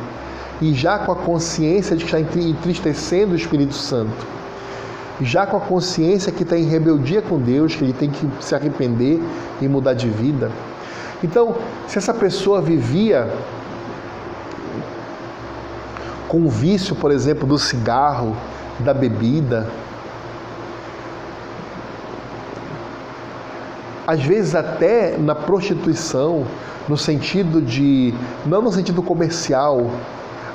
e 0.60 0.74
já 0.74 0.98
com 0.98 1.12
a 1.12 1.16
consciência 1.16 1.96
de 1.96 2.04
que 2.04 2.16
está 2.16 2.38
entristecendo 2.40 3.32
o 3.32 3.36
Espírito 3.36 3.74
Santo, 3.74 4.26
já 5.20 5.46
com 5.46 5.56
a 5.56 5.60
consciência 5.60 6.32
que 6.32 6.42
está 6.42 6.58
em 6.58 6.64
rebeldia 6.64 7.22
com 7.22 7.38
Deus, 7.38 7.74
que 7.76 7.84
ele 7.84 7.92
tem 7.92 8.10
que 8.10 8.28
se 8.40 8.54
arrepender 8.54 9.20
e 9.60 9.68
mudar 9.68 9.94
de 9.94 10.08
vida. 10.08 10.50
Então, 11.22 11.54
se 11.86 11.98
essa 11.98 12.12
pessoa 12.12 12.60
vivia 12.60 13.32
com 16.28 16.42
o 16.42 16.48
vício, 16.48 16.96
por 16.96 17.10
exemplo, 17.10 17.46
do 17.46 17.58
cigarro, 17.58 18.36
da 18.80 18.92
bebida, 18.92 19.68
às 24.06 24.22
vezes 24.22 24.54
até 24.54 25.16
na 25.16 25.34
prostituição, 25.34 26.44
no 26.88 26.96
sentido 26.96 27.62
de, 27.62 28.12
não 28.44 28.60
no 28.60 28.72
sentido 28.72 29.02
comercial, 29.02 29.90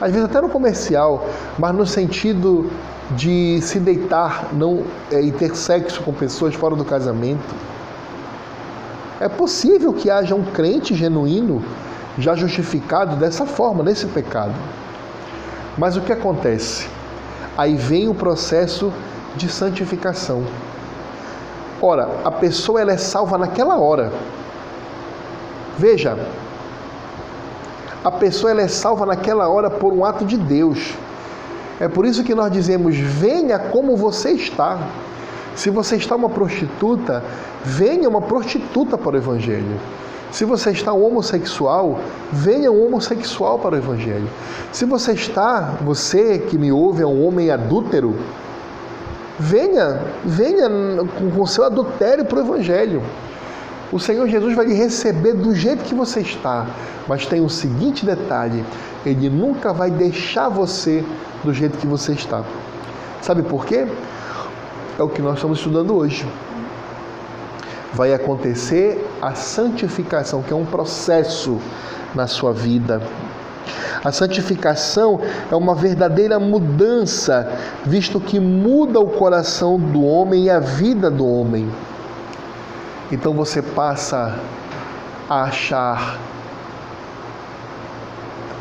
às 0.01 0.11
vezes 0.11 0.25
até 0.25 0.41
no 0.41 0.49
comercial, 0.49 1.27
mas 1.57 1.73
no 1.73 1.85
sentido 1.85 2.69
de 3.11 3.59
se 3.61 3.79
deitar 3.79 4.49
não, 4.53 4.83
é, 5.11 5.21
e 5.21 5.31
ter 5.31 5.55
sexo 5.55 6.03
com 6.03 6.13
pessoas 6.13 6.53
fora 6.53 6.75
do 6.75 6.83
casamento. 6.83 7.55
É 9.19 9.27
possível 9.27 9.93
que 9.93 10.09
haja 10.09 10.35
um 10.35 10.43
crente 10.43 10.93
genuíno 10.93 11.63
já 12.17 12.35
justificado 12.35 13.15
dessa 13.15 13.45
forma, 13.45 13.83
nesse 13.83 14.05
pecado. 14.07 14.53
Mas 15.77 15.95
o 15.95 16.01
que 16.01 16.11
acontece? 16.11 16.87
Aí 17.57 17.75
vem 17.75 18.07
o 18.07 18.13
processo 18.13 18.91
de 19.35 19.49
santificação. 19.49 20.43
Ora, 21.81 22.09
a 22.23 22.31
pessoa 22.31 22.81
ela 22.81 22.91
é 22.91 22.97
salva 22.97 23.37
naquela 23.37 23.77
hora. 23.77 24.11
Veja, 25.77 26.17
a 28.03 28.11
pessoa 28.11 28.51
ela 28.51 28.61
é 28.61 28.67
salva 28.67 29.05
naquela 29.05 29.47
hora 29.47 29.69
por 29.69 29.93
um 29.93 30.03
ato 30.03 30.25
de 30.25 30.37
Deus. 30.37 30.93
É 31.79 31.87
por 31.87 32.05
isso 32.05 32.23
que 32.23 32.33
nós 32.33 32.51
dizemos: 32.51 32.97
venha 32.97 33.59
como 33.59 33.95
você 33.95 34.31
está. 34.31 34.79
Se 35.57 35.71
você 35.71 35.95
está 35.95 36.15
uma 36.15 36.29
prostituta, 36.29 37.23
venha 37.65 38.07
uma 38.07 38.21
prostituta 38.21 38.95
para 38.95 39.15
o 39.15 39.17
Evangelho. 39.17 39.79
Se 40.31 40.45
você 40.45 40.69
está 40.69 40.93
um 40.93 41.03
homossexual, 41.03 41.99
venha 42.31 42.71
um 42.71 42.85
homossexual 42.85 43.57
para 43.57 43.73
o 43.73 43.77
Evangelho. 43.79 44.29
Se 44.71 44.85
você 44.85 45.13
está, 45.13 45.73
você 45.81 46.37
que 46.37 46.59
me 46.59 46.71
ouve, 46.71 47.01
é 47.01 47.07
um 47.07 47.25
homem 47.25 47.49
adúltero, 47.49 48.15
venha, 49.39 49.99
venha 50.23 50.69
com 51.33 51.41
o 51.41 51.47
seu 51.47 51.63
adultério 51.63 52.23
para 52.23 52.37
o 52.37 52.41
Evangelho. 52.41 53.01
O 53.91 53.99
Senhor 53.99 54.27
Jesus 54.27 54.55
vai 54.55 54.67
lhe 54.67 54.75
receber 54.75 55.33
do 55.33 55.55
jeito 55.55 55.83
que 55.85 55.95
você 55.95 56.19
está, 56.19 56.67
mas 57.07 57.25
tem 57.25 57.41
um 57.41 57.49
seguinte 57.49 58.05
detalhe: 58.05 58.63
Ele 59.03 59.27
nunca 59.27 59.73
vai 59.73 59.89
deixar 59.89 60.49
você 60.49 61.03
do 61.43 61.51
jeito 61.51 61.79
que 61.79 61.87
você 61.87 62.11
está. 62.11 62.43
Sabe 63.23 63.41
por 63.41 63.65
quê? 63.65 63.87
É 64.97 65.03
o 65.03 65.09
que 65.09 65.21
nós 65.21 65.35
estamos 65.35 65.59
estudando 65.59 65.95
hoje. 65.95 66.27
Vai 67.93 68.13
acontecer 68.13 69.07
a 69.21 69.33
santificação, 69.35 70.41
que 70.41 70.51
é 70.51 70.55
um 70.55 70.65
processo 70.65 71.59
na 72.15 72.27
sua 72.27 72.51
vida. 72.51 73.01
A 74.03 74.11
santificação 74.11 75.19
é 75.51 75.55
uma 75.55 75.75
verdadeira 75.75 76.39
mudança, 76.39 77.51
visto 77.85 78.19
que 78.19 78.39
muda 78.39 78.99
o 78.99 79.07
coração 79.07 79.79
do 79.79 80.03
homem 80.03 80.45
e 80.45 80.49
a 80.49 80.59
vida 80.59 81.09
do 81.11 81.27
homem. 81.27 81.69
Então 83.11 83.33
você 83.33 83.61
passa 83.61 84.35
a 85.29 85.43
achar 85.43 86.19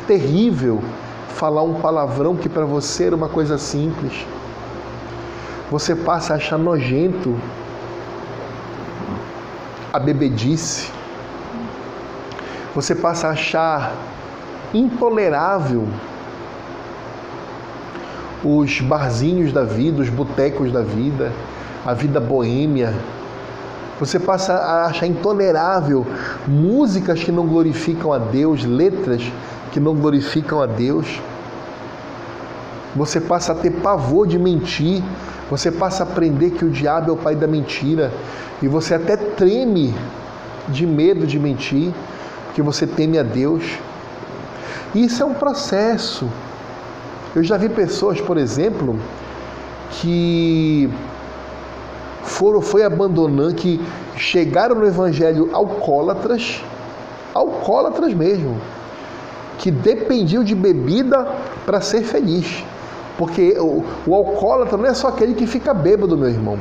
terrível 0.07 0.83
falar 1.29 1.63
um 1.63 1.75
palavrão 1.75 2.37
que 2.37 2.49
para 2.49 2.65
você 2.65 3.05
era 3.05 3.17
uma 3.17 3.29
coisa 3.29 3.59
simples. 3.59 4.27
Você 5.71 5.97
passa 5.97 6.35
a 6.35 6.37
achar 6.37 6.59
nojento 6.59 7.37
a 9.93 9.99
bebedice. 9.99 10.91
Você 12.75 12.95
passa 12.95 13.29
a 13.29 13.31
achar 13.31 13.93
intolerável 14.73 15.89
os 18.45 18.81
barzinhos 18.81 19.53
da 19.53 19.65
vida, 19.65 20.03
os 20.03 20.09
botecos 20.09 20.71
da 20.71 20.83
vida, 20.83 21.33
a 21.85 21.95
vida 21.95 22.21
boêmia. 22.21 22.95
Você 23.99 24.21
passa 24.21 24.53
a 24.53 24.87
achar 24.87 25.07
intolerável 25.07 26.07
músicas 26.47 27.25
que 27.25 27.33
não 27.33 27.47
glorificam 27.47 28.13
a 28.13 28.19
Deus, 28.19 28.65
letras 28.65 29.23
que 29.73 29.81
não 29.81 29.95
glorificam 29.95 30.61
a 30.61 30.67
Deus. 30.67 31.21
Você 32.95 33.21
passa 33.21 33.53
a 33.53 33.55
ter 33.55 33.71
pavor 33.71 34.27
de 34.27 34.39
mentir, 34.39 35.03
você 35.51 35.71
passa 35.71 36.03
a 36.03 36.07
aprender 36.07 36.51
que 36.51 36.65
o 36.65 36.71
diabo 36.71 37.11
é 37.11 37.13
o 37.15 37.17
pai 37.17 37.37
da 37.37 37.47
mentira 37.47 38.13
e 38.61 38.69
você 38.69 38.95
até 38.95 39.17
treme 39.17 39.95
de 40.69 40.87
medo 40.87 41.27
de 41.27 41.39
mentir, 41.39 41.93
porque 42.47 42.63
você 42.63 42.87
teme 42.87 43.19
a 43.19 43.23
Deus. 43.23 43.65
Isso 44.95 45.23
é 45.23 45.27
um 45.27 45.35
processo. 45.35 46.29
Eu 47.35 47.45
já 47.45 47.57
vi 47.57 47.69
pessoas, 47.69 48.21
por 48.21 48.39
exemplo, 48.39 48.99
que 49.91 50.91
foram 52.23 52.61
foi 52.61 52.83
abandonando, 52.83 53.55
que 53.55 53.81
chegaram 54.17 54.75
no 54.75 54.87
evangelho 54.87 55.51
alcoólatras, 55.53 56.63
alcoólatras 57.33 58.13
mesmo, 58.15 58.61
que 59.59 59.71
dependiam 59.71 60.43
de 60.43 60.55
bebida 60.55 61.25
para 61.65 61.81
ser 61.81 62.03
feliz. 62.03 62.65
Porque 63.19 63.59
o, 63.59 63.85
o 64.07 64.15
alcoólatra 64.15 64.77
não 64.77 64.87
é 64.87 64.95
só 64.95 65.09
aquele 65.09 65.35
que 65.35 65.47
fica 65.47 65.73
bêbado, 65.73 66.17
meu 66.17 66.29
irmão. 66.29 66.59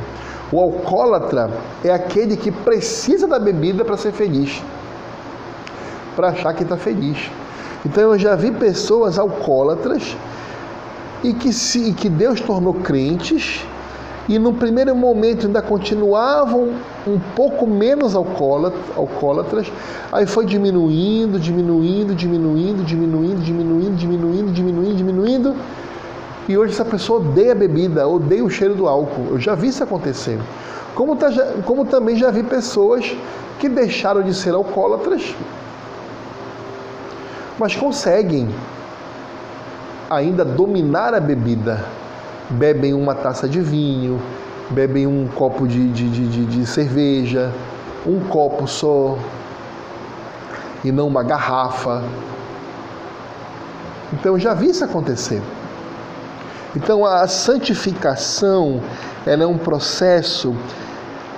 O 0.52 0.60
alcoólatra 0.60 1.50
é 1.84 1.92
aquele 1.92 2.38
que 2.38 2.52
precisa 2.52 3.28
da 3.28 3.40
bebida 3.40 3.84
para 3.84 3.98
ser 3.98 4.12
feliz, 4.12 4.62
para 6.16 6.30
achar 6.30 6.54
que 6.54 6.64
está 6.64 6.78
feliz. 6.78 7.18
Então 7.86 8.04
eu 8.04 8.18
já 8.18 8.36
vi 8.36 8.52
pessoas 8.52 9.20
alcoólatras 9.20 10.16
e 11.24 11.34
que, 11.34 11.52
se, 11.52 11.94
que 11.94 12.08
Deus 12.10 12.40
tornou 12.40 12.74
crentes 12.74 13.66
e 14.28 14.40
no 14.40 14.54
primeiro 14.54 14.96
momento 14.96 15.46
ainda 15.46 15.62
continuavam 15.62 16.70
um 17.06 17.20
pouco 17.36 17.68
menos 17.68 18.16
alcoólatras, 18.16 19.72
aí 20.12 20.26
foi 20.26 20.46
diminuindo, 20.46 21.40
diminuindo, 21.40 22.16
diminuindo, 22.16 22.84
diminuindo, 22.84 23.44
diminuindo, 23.44 23.96
diminuindo, 23.96 24.52
diminuindo, 24.52 24.96
diminuindo, 24.96 25.56
e 26.48 26.58
hoje 26.58 26.74
essa 26.74 26.86
pessoa 26.86 27.20
odeia 27.20 27.54
a 27.54 27.56
bebida, 27.56 28.08
odeia 28.08 28.44
o 28.44 28.50
cheiro 28.50 28.76
do 28.76 28.88
álcool. 28.88 29.28
Eu 29.32 29.40
já 29.40 29.56
vi 29.56 29.68
isso 29.68 29.84
acontecer. 29.84 30.40
Como, 30.94 31.16
tá, 31.16 31.30
como 31.66 31.86
também 31.86 32.16
já 32.16 32.32
vi 32.32 32.44
pessoas 32.44 33.16
que 33.60 33.68
deixaram 33.68 34.22
de 34.22 34.34
ser 34.34 34.54
alcoólatras, 34.54 35.36
mas 37.58 37.76
conseguem 37.76 38.50
ainda 40.10 40.46
dominar 40.46 41.14
a 41.14 41.20
bebida 41.20 41.84
bebem 42.50 42.94
uma 42.94 43.16
taça 43.16 43.48
de 43.48 43.60
vinho, 43.60 44.22
bebem 44.70 45.08
um 45.08 45.28
copo 45.28 45.68
de, 45.68 45.92
de, 45.92 46.10
de, 46.10 46.46
de 46.46 46.66
cerveja, 46.66 47.52
um 48.06 48.20
copo 48.20 48.68
só, 48.68 49.18
e 50.84 50.92
não 50.92 51.08
uma 51.08 51.24
garrafa. 51.24 52.04
Então 54.14 54.34
eu 54.34 54.40
já 54.40 54.54
vi 54.54 54.70
isso 54.70 54.84
acontecer. 54.84 55.42
Então 56.76 57.06
a 57.06 57.28
santificação 57.28 58.82
ela 59.26 59.44
é 59.44 59.48
um 59.48 59.58
processo 59.58 60.56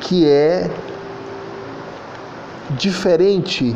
que 0.01 0.27
é 0.27 0.69
diferente 2.71 3.75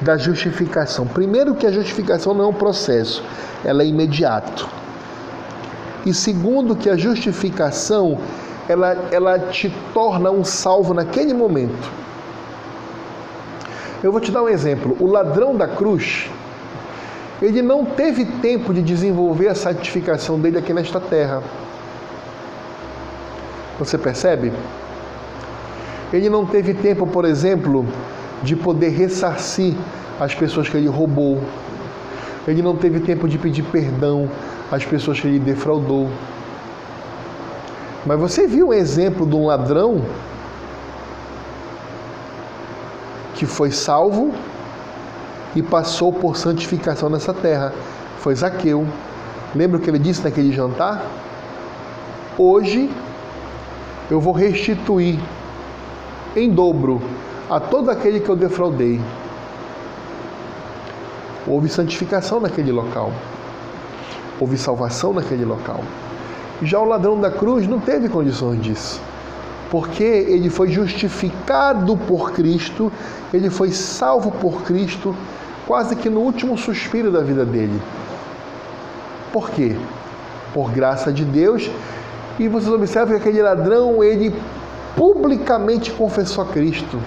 da 0.00 0.16
justificação. 0.16 1.06
Primeiro 1.06 1.54
que 1.54 1.66
a 1.66 1.72
justificação 1.72 2.34
não 2.34 2.44
é 2.44 2.48
um 2.48 2.52
processo, 2.52 3.22
ela 3.64 3.82
é 3.82 3.86
imediato. 3.86 4.68
E 6.04 6.14
segundo, 6.14 6.74
que 6.74 6.88
a 6.88 6.96
justificação 6.96 8.18
ela, 8.68 8.96
ela 9.10 9.38
te 9.38 9.72
torna 9.92 10.30
um 10.30 10.44
salvo 10.44 10.94
naquele 10.94 11.34
momento. 11.34 11.90
Eu 14.02 14.10
vou 14.10 14.20
te 14.20 14.30
dar 14.30 14.42
um 14.42 14.48
exemplo. 14.48 14.96
O 14.98 15.06
ladrão 15.06 15.54
da 15.54 15.68
cruz, 15.68 16.30
ele 17.42 17.62
não 17.62 17.84
teve 17.84 18.24
tempo 18.24 18.74
de 18.74 18.82
desenvolver 18.82 19.48
a 19.48 19.54
santificação 19.54 20.38
dele 20.38 20.58
aqui 20.58 20.74
nesta 20.74 21.00
terra. 21.00 21.42
Você 23.78 23.96
percebe? 23.96 24.52
Ele 26.12 26.28
não 26.28 26.44
teve 26.44 26.74
tempo, 26.74 27.06
por 27.06 27.24
exemplo, 27.24 27.86
de 28.42 28.54
poder 28.54 28.90
ressarcir 28.90 29.74
as 30.18 30.34
pessoas 30.34 30.68
que 30.68 30.76
ele 30.76 30.88
roubou. 30.88 31.40
Ele 32.46 32.60
não 32.60 32.76
teve 32.76 33.00
tempo 33.00 33.26
de 33.26 33.38
pedir 33.38 33.62
perdão 33.62 34.28
as 34.70 34.84
pessoas 34.84 35.18
que 35.18 35.26
ele 35.26 35.38
defraudou. 35.38 36.10
Mas 38.04 38.18
você 38.18 38.46
viu 38.46 38.68
um 38.68 38.72
exemplo 38.72 39.26
de 39.26 39.34
um 39.34 39.46
ladrão 39.46 40.02
que 43.34 43.46
foi 43.46 43.70
salvo 43.70 44.34
e 45.54 45.62
passou 45.62 46.12
por 46.12 46.36
santificação 46.36 47.08
nessa 47.08 47.34
terra? 47.34 47.72
Foi 48.18 48.34
Zaqueu. 48.34 48.86
Lembra 49.54 49.78
o 49.78 49.80
que 49.80 49.90
ele 49.90 49.98
disse 49.98 50.22
naquele 50.22 50.52
jantar? 50.52 51.04
Hoje 52.38 52.90
eu 54.10 54.20
vou 54.20 54.32
restituir 54.32 55.18
em 56.36 56.50
dobro 56.50 57.00
a 57.48 57.58
todo 57.58 57.90
aquele 57.90 58.20
que 58.20 58.28
eu 58.28 58.36
defraudei. 58.36 59.00
Houve 61.46 61.68
santificação 61.68 62.40
naquele 62.40 62.70
local 62.70 63.12
houve 64.40 64.56
salvação 64.56 65.12
naquele 65.12 65.44
local. 65.44 65.80
Já 66.62 66.80
o 66.80 66.84
ladrão 66.84 67.20
da 67.20 67.30
cruz 67.30 67.68
não 67.68 67.78
teve 67.78 68.08
condições 68.08 68.60
disso, 68.62 69.00
porque 69.70 70.02
ele 70.02 70.50
foi 70.50 70.68
justificado 70.68 71.96
por 71.96 72.32
Cristo, 72.32 72.92
ele 73.32 73.48
foi 73.48 73.70
salvo 73.70 74.32
por 74.32 74.62
Cristo, 74.62 75.14
quase 75.66 75.94
que 75.94 76.10
no 76.10 76.20
último 76.20 76.58
suspiro 76.58 77.12
da 77.12 77.20
vida 77.20 77.44
dele. 77.44 77.80
Por 79.32 79.50
quê? 79.50 79.76
Por 80.52 80.72
graça 80.72 81.12
de 81.12 81.24
Deus. 81.24 81.70
E 82.38 82.48
vocês 82.48 82.72
observam 82.72 83.14
que 83.14 83.20
aquele 83.20 83.40
ladrão, 83.42 84.02
ele 84.02 84.34
publicamente 84.96 85.92
confessou 85.92 86.42
a 86.42 86.46
Cristo. 86.48 86.98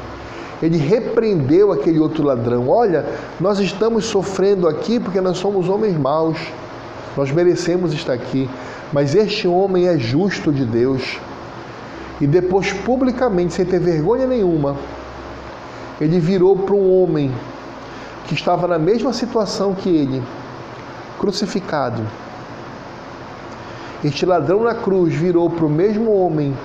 Ele 0.62 0.78
repreendeu 0.78 1.74
aquele 1.74 2.00
outro 2.00 2.24
ladrão. 2.24 2.70
Olha, 2.70 3.06
nós 3.42 3.60
estamos 3.60 4.06
sofrendo 4.06 4.70
aqui 4.70 5.00
porque 5.02 5.20
nós 5.20 5.38
somos 5.38 5.68
homens 5.68 5.98
maus. 5.98 6.38
Nós 7.18 7.30
merecemos 7.32 7.94
estar 7.94 8.14
aqui, 8.14 8.50
mas 8.94 9.14
este 9.14 9.48
homem 9.48 9.88
é 9.88 10.00
justo 10.00 10.52
de 10.52 10.64
Deus. 10.64 11.20
E 12.24 12.28
depois, 12.28 12.72
publicamente, 12.72 13.54
sem 13.54 13.66
ter 13.66 13.82
vergonha 13.82 14.26
nenhuma, 14.26 14.78
ele 16.00 16.22
virou 16.22 16.56
para 16.56 16.74
um 16.74 17.04
homem 17.04 17.30
que 18.26 18.34
estava 18.34 18.66
na 18.66 18.80
mesma 18.80 19.12
situação 19.12 19.76
que 19.76 19.90
ele, 19.90 20.24
crucificado. 21.20 22.02
Este 24.02 24.26
ladrão 24.26 24.64
na 24.64 24.74
cruz 24.74 25.14
virou 25.14 25.50
para 25.50 25.66
o 25.66 25.70
mesmo 25.70 26.16
homem 26.18 26.58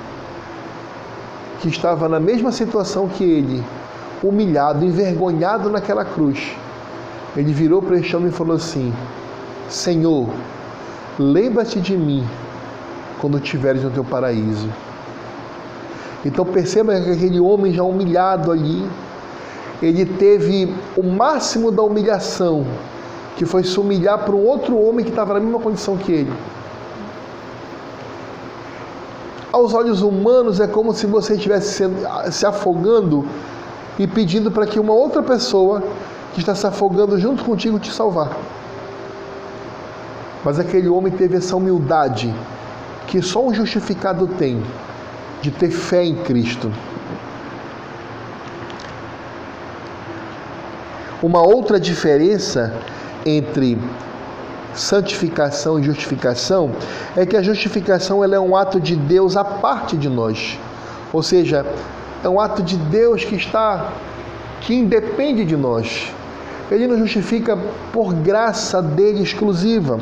que 1.61 1.68
estava 1.68 2.09
na 2.09 2.21
mesma 2.21 2.53
situação 2.53 3.09
que 3.09 3.25
ele, 3.25 3.64
humilhado, 4.23 4.85
envergonhado 4.85 5.68
naquela 5.71 6.05
cruz. 6.05 6.53
Ele 7.37 7.53
virou 7.53 7.83
para 7.83 7.99
este 7.99 8.14
homem 8.14 8.29
e 8.29 8.33
falou 8.33 8.55
assim: 8.55 8.94
Senhor, 9.68 10.29
lembra-te 11.18 11.81
de 11.81 11.97
mim 11.97 12.25
quando 13.21 13.38
estiveres 13.38 13.83
no 13.83 13.90
teu 13.90 14.05
paraíso. 14.05 14.68
Então 16.24 16.44
perceba 16.44 17.00
que 17.00 17.11
aquele 17.11 17.40
homem 17.40 17.72
já 17.72 17.83
humilhado 17.83 18.50
ali, 18.50 18.88
ele 19.81 20.04
teve 20.04 20.74
o 20.96 21.02
máximo 21.02 21.70
da 21.70 21.83
humilhação, 21.83 22.66
que 23.37 23.44
foi 23.44 23.62
se 23.62 23.78
humilhar 23.78 24.18
para 24.24 24.35
um 24.35 24.44
outro 24.44 24.76
homem 24.76 25.04
que 25.04 25.11
estava 25.11 25.35
na 25.35 25.40
mesma 25.40 25.61
condição 25.61 25.96
que 25.96 26.11
ele. 26.11 26.33
Aos 29.52 29.72
olhos 29.72 30.02
humanos 30.02 30.61
é 30.61 30.66
como 30.66 30.92
se 30.92 31.07
você 31.07 31.35
estivesse 31.35 31.85
se 32.31 32.46
afogando 32.46 33.24
e 33.98 34.07
pedindo 34.07 34.50
para 34.50 34.66
que 34.66 34.78
uma 34.78 34.92
outra 34.92 35.22
pessoa 35.22 35.83
que 36.35 36.40
está 36.40 36.54
se 36.54 36.66
afogando 36.66 37.18
junto 37.18 37.44
contigo 37.44 37.78
te 37.78 37.92
salvar. 37.92 38.37
Mas 40.44 40.59
aquele 40.59 40.88
homem 40.88 41.12
teve 41.12 41.37
essa 41.37 41.57
humildade 41.57 42.33
que 43.07 43.22
só 43.22 43.44
um 43.44 43.54
justificado 43.54 44.26
tem, 44.26 44.62
de 45.42 45.51
ter 45.51 45.70
fé 45.70 46.05
em 46.05 46.16
Cristo. 46.16 46.72
Uma 51.22 51.42
outra 51.42 51.81
diferença 51.81 52.72
entre 53.27 53.77
santificação 54.74 55.79
e 55.79 55.83
justificação 55.83 56.70
é 57.16 57.27
que 57.27 57.37
a 57.37 57.42
justificação 57.42 58.22
ela 58.22 58.37
é 58.37 58.40
um 58.40 58.55
ato 58.55 58.81
de 58.81 58.94
Deus 58.94 59.37
à 59.37 59.44
parte 59.44 59.96
de 59.96 60.09
nós. 60.09 60.57
Ou 61.12 61.22
seja, 61.22 61.66
é 62.22 62.29
um 62.29 62.40
ato 62.40 62.62
de 62.62 62.77
Deus 62.77 63.24
que 63.24 63.35
está 63.35 63.92
que 64.61 64.74
independe 64.74 65.44
de 65.44 65.57
nós. 65.57 66.12
Ele 66.70 66.87
nos 66.87 66.98
justifica 66.98 67.58
por 67.92 68.13
graça 68.13 68.83
dele 68.83 69.23
exclusiva. 69.23 69.98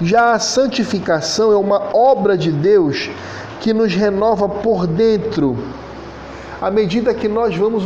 Já 0.00 0.32
a 0.32 0.38
santificação 0.38 1.52
é 1.52 1.56
uma 1.56 1.96
obra 1.96 2.36
de 2.36 2.52
Deus 2.52 3.08
que 3.60 3.72
nos 3.72 3.94
renova 3.94 4.46
por 4.46 4.86
dentro, 4.86 5.56
à 6.60 6.70
medida 6.70 7.14
que 7.14 7.28
nós 7.28 7.56
vamos 7.56 7.84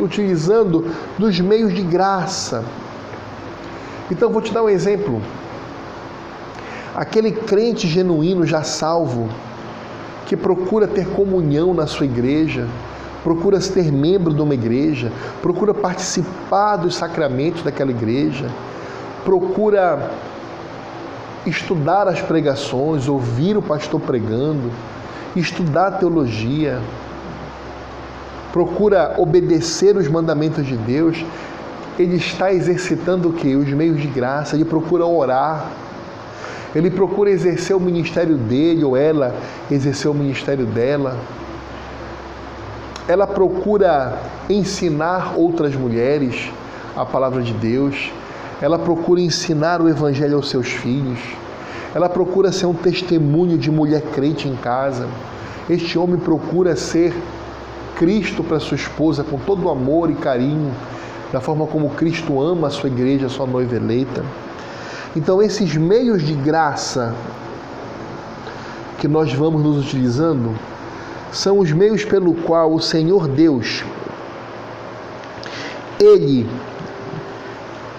utilizando 0.00 0.90
dos 1.18 1.38
meios 1.38 1.74
de 1.74 1.82
graça. 1.82 2.64
Então, 4.10 4.30
vou 4.30 4.40
te 4.40 4.52
dar 4.52 4.62
um 4.62 4.68
exemplo. 4.68 5.20
Aquele 6.94 7.30
crente 7.30 7.86
genuíno, 7.86 8.46
já 8.46 8.62
salvo, 8.62 9.28
que 10.26 10.36
procura 10.36 10.88
ter 10.88 11.08
comunhão 11.08 11.74
na 11.74 11.86
sua 11.86 12.06
igreja, 12.06 12.66
procura 13.22 13.60
ser 13.60 13.92
membro 13.92 14.32
de 14.32 14.40
uma 14.40 14.54
igreja, 14.54 15.12
procura 15.42 15.74
participar 15.74 16.76
dos 16.76 16.94
sacramentos 16.96 17.62
daquela 17.62 17.90
igreja, 17.90 18.46
procura 19.24 20.10
estudar 21.46 22.06
as 22.08 22.20
pregações, 22.20 23.08
ouvir 23.08 23.56
o 23.56 23.62
pastor 23.62 24.00
pregando, 24.00 24.70
estudar 25.34 25.92
teologia, 25.92 26.80
procura 28.52 29.14
obedecer 29.18 29.96
os 29.96 30.08
mandamentos 30.08 30.66
de 30.66 30.76
Deus, 30.76 31.24
ele 31.98 32.16
está 32.16 32.52
exercitando 32.52 33.28
o 33.28 33.32
que? 33.32 33.54
Os 33.54 33.68
meios 33.68 34.00
de 34.00 34.08
graça, 34.08 34.56
ele 34.56 34.64
procura 34.64 35.04
orar, 35.04 35.70
ele 36.74 36.90
procura 36.90 37.30
exercer 37.30 37.76
o 37.76 37.80
ministério 37.80 38.36
dele 38.36 38.84
ou 38.84 38.96
ela 38.96 39.34
exercer 39.70 40.10
o 40.10 40.14
ministério 40.14 40.66
dela. 40.66 41.18
Ela 43.08 43.26
procura 43.26 44.18
ensinar 44.48 45.34
outras 45.36 45.74
mulheres 45.74 46.50
a 46.96 47.04
palavra 47.04 47.42
de 47.42 47.52
Deus, 47.52 48.12
ela 48.60 48.78
procura 48.78 49.20
ensinar 49.20 49.80
o 49.80 49.88
Evangelho 49.88 50.36
aos 50.36 50.50
seus 50.50 50.68
filhos, 50.68 51.18
ela 51.94 52.08
procura 52.08 52.52
ser 52.52 52.66
um 52.66 52.74
testemunho 52.74 53.56
de 53.56 53.70
mulher 53.70 54.02
crente 54.12 54.46
em 54.46 54.54
casa. 54.56 55.08
Este 55.68 55.98
homem 55.98 56.18
procura 56.18 56.76
ser 56.76 57.14
Cristo 57.96 58.44
para 58.44 58.60
sua 58.60 58.76
esposa 58.76 59.24
com 59.24 59.38
todo 59.38 59.64
o 59.64 59.70
amor 59.70 60.10
e 60.10 60.14
carinho, 60.14 60.72
da 61.32 61.40
forma 61.40 61.66
como 61.66 61.90
Cristo 61.90 62.40
ama 62.40 62.68
a 62.68 62.70
sua 62.70 62.88
igreja, 62.88 63.26
a 63.26 63.30
sua 63.30 63.46
noiva 63.46 63.76
eleita. 63.76 64.24
Então, 65.16 65.42
esses 65.42 65.74
meios 65.76 66.22
de 66.22 66.34
graça 66.34 67.14
que 68.98 69.08
nós 69.08 69.32
vamos 69.32 69.62
nos 69.62 69.84
utilizando 69.84 70.54
são 71.32 71.58
os 71.58 71.72
meios 71.72 72.04
pelo 72.04 72.34
qual 72.34 72.72
o 72.72 72.80
Senhor 72.80 73.26
Deus, 73.26 73.84
Ele, 75.98 76.48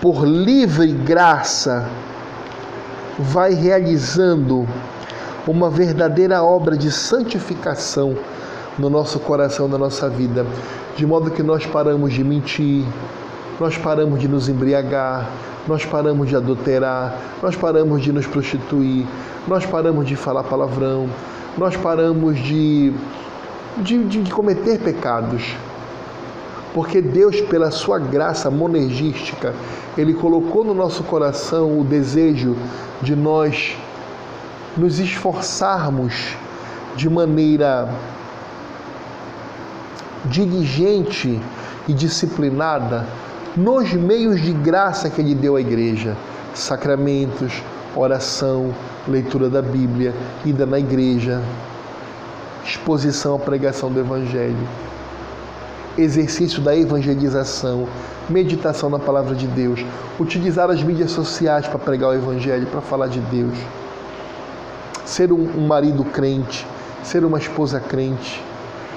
por 0.01 0.25
livre 0.25 0.91
graça, 0.91 1.87
vai 3.19 3.53
realizando 3.53 4.67
uma 5.47 5.69
verdadeira 5.69 6.41
obra 6.43 6.75
de 6.75 6.91
santificação 6.91 8.17
no 8.79 8.89
nosso 8.89 9.19
coração, 9.19 9.67
na 9.67 9.77
nossa 9.77 10.09
vida, 10.09 10.45
de 10.97 11.05
modo 11.05 11.29
que 11.29 11.43
nós 11.43 11.67
paramos 11.67 12.13
de 12.13 12.23
mentir, 12.23 12.83
nós 13.59 13.77
paramos 13.77 14.19
de 14.19 14.27
nos 14.27 14.49
embriagar, 14.49 15.29
nós 15.67 15.85
paramos 15.85 16.27
de 16.27 16.35
adulterar, 16.35 17.15
nós 17.43 17.55
paramos 17.55 18.01
de 18.01 18.11
nos 18.11 18.25
prostituir, 18.25 19.05
nós 19.47 19.65
paramos 19.67 20.07
de 20.07 20.15
falar 20.15 20.43
palavrão, 20.43 21.07
nós 21.57 21.77
paramos 21.77 22.39
de, 22.39 22.91
de, 23.77 24.03
de 24.03 24.31
cometer 24.31 24.79
pecados. 24.79 25.55
Porque 26.73 27.01
Deus, 27.01 27.41
pela 27.41 27.69
sua 27.69 27.99
graça 27.99 28.49
monergística, 28.49 29.53
Ele 29.97 30.13
colocou 30.13 30.63
no 30.63 30.73
nosso 30.73 31.03
coração 31.03 31.79
o 31.79 31.83
desejo 31.83 32.55
de 33.01 33.15
nós 33.15 33.75
nos 34.77 34.99
esforçarmos 34.99 36.35
de 36.95 37.09
maneira 37.09 37.89
diligente 40.25 41.41
e 41.87 41.93
disciplinada 41.93 43.05
nos 43.55 43.91
meios 43.93 44.39
de 44.39 44.53
graça 44.53 45.09
que 45.09 45.19
Ele 45.19 45.35
deu 45.35 45.55
à 45.55 45.61
igreja. 45.61 46.15
Sacramentos, 46.53 47.61
oração, 47.95 48.73
leitura 49.07 49.49
da 49.49 49.61
Bíblia, 49.61 50.13
ida 50.45 50.65
na 50.65 50.79
igreja, 50.79 51.41
exposição 52.63 53.35
à 53.35 53.39
pregação 53.39 53.91
do 53.91 53.99
Evangelho, 53.99 54.67
exercício 55.97 56.61
da 56.61 56.75
evangelização, 56.75 57.87
meditação 58.29 58.89
na 58.89 58.99
palavra 58.99 59.35
de 59.35 59.47
Deus, 59.47 59.83
utilizar 60.19 60.69
as 60.69 60.81
mídias 60.81 61.11
sociais 61.11 61.67
para 61.67 61.79
pregar 61.79 62.09
o 62.09 62.13
Evangelho, 62.13 62.67
para 62.67 62.81
falar 62.81 63.07
de 63.07 63.19
Deus, 63.19 63.57
ser 65.05 65.31
um, 65.31 65.67
marido 65.67 66.03
crente, 66.05 66.65
ser 67.03 67.25
uma 67.25 67.37
esposa 67.37 67.79
crente, 67.79 68.43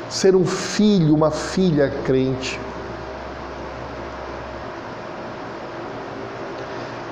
ser 0.09 0.37
um 0.37 0.45
filho, 0.45 1.15
uma 1.15 1.31
filha 1.31 1.93
crente. 2.05 2.59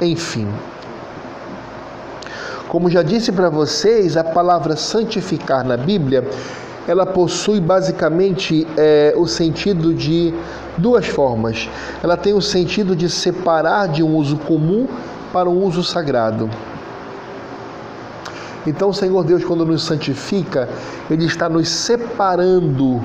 Enfim, 0.01 0.49
como 2.69 2.89
já 2.89 3.03
disse 3.03 3.31
para 3.31 3.51
vocês, 3.51 4.17
a 4.17 4.25
palavra 4.25 4.77
santificar 4.77 5.63
na 5.63 5.77
Bíblia 5.77 6.27
ela 6.87 7.07
possui 7.07 7.61
basicamente 7.61 8.67
é, 8.77 9.15
o 9.17 9.27
sentido 9.27 9.95
de 9.95 10.35
duas 10.77 11.07
formas. 11.07 11.69
Ela 12.03 12.17
tem 12.17 12.35
o 12.35 12.41
sentido 12.41 12.97
de 12.97 13.09
separar 13.09 13.89
de 13.89 14.03
um 14.03 14.17
uso 14.17 14.37
comum 14.39 14.89
para 15.33 15.49
um 15.49 15.65
uso 15.65 15.83
sagrado. 15.83 16.51
Então, 18.67 18.91
o 18.91 18.95
Senhor 18.95 19.25
Deus, 19.25 19.45
quando 19.45 19.65
nos 19.65 19.83
santifica, 19.83 20.69
Ele 21.11 21.25
está 21.25 21.49
nos 21.49 21.69
separando 21.69 23.03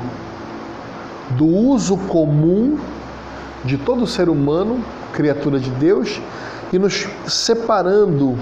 do 1.32 1.46
uso 1.46 1.98
comum 1.98 2.78
de 3.66 3.78
todo 3.78 4.06
ser 4.06 4.30
humano, 4.30 4.84
criatura 5.14 5.60
de 5.60 5.70
Deus, 5.72 6.22
e 6.72 6.78
nos 6.78 7.08
separando 7.26 8.38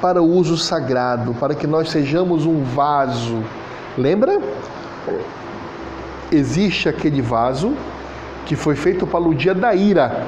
para 0.00 0.22
o 0.22 0.30
uso 0.30 0.56
sagrado, 0.56 1.34
para 1.34 1.54
que 1.54 1.66
nós 1.66 1.90
sejamos 1.90 2.46
um 2.46 2.62
vaso. 2.62 3.42
Lembra? 3.96 4.40
Existe 6.30 6.88
aquele 6.88 7.22
vaso 7.22 7.74
que 8.44 8.56
foi 8.56 8.76
feito 8.76 9.06
para 9.06 9.20
o 9.20 9.34
dia 9.34 9.54
da 9.54 9.74
ira. 9.74 10.26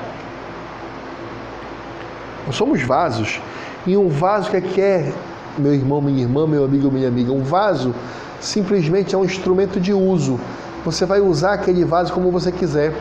Nós 2.47 2.57
somos 2.57 2.83
vasos. 2.83 3.41
E 3.87 3.97
um 3.97 4.09
vaso 4.09 4.51
que 4.51 4.81
é, 4.81 5.13
meu 5.57 5.75
irmão, 5.75 6.01
minha 6.01 6.23
irmã, 6.23 6.47
meu 6.47 6.65
amigo, 6.65 6.91
minha 6.91 7.09
amiga, 7.09 7.33
um 7.33 7.43
vaso 7.43 7.95
simplesmente 8.41 9.15
é 9.15 9.19
um 9.19 9.25
instrumento 9.25 9.81
de 9.81 9.93
uso. 9.93 10.39
Você 10.85 11.05
vai 11.05 11.21
usar 11.21 11.55
aquele 11.55 11.85
vaso 11.85 12.13
como 12.13 12.31
você 12.31 12.53
quiser. 12.53 12.95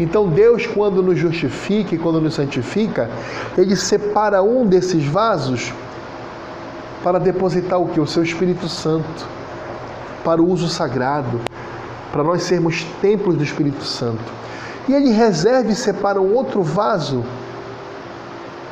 Então 0.00 0.28
Deus, 0.28 0.66
quando 0.66 1.02
nos 1.02 1.18
justifica 1.18 1.94
e 1.94 1.98
quando 1.98 2.20
nos 2.20 2.34
santifica, 2.34 3.10
Ele 3.56 3.76
separa 3.76 4.42
um 4.42 4.66
desses 4.66 5.04
vasos 5.04 5.72
para 7.02 7.18
depositar 7.18 7.80
o 7.80 7.88
que? 7.88 8.00
O 8.00 8.06
seu 8.06 8.22
Espírito 8.22 8.68
Santo, 8.68 9.26
para 10.24 10.40
o 10.40 10.48
uso 10.48 10.68
sagrado, 10.68 11.40
para 12.10 12.22
nós 12.22 12.42
sermos 12.42 12.84
templos 13.00 13.36
do 13.36 13.42
Espírito 13.42 13.84
Santo. 13.84 14.32
E 14.88 14.94
Ele 14.94 15.10
reserva 15.10 15.70
e 15.70 15.74
separa 15.74 16.20
um 16.20 16.34
outro 16.34 16.62
vaso 16.62 17.24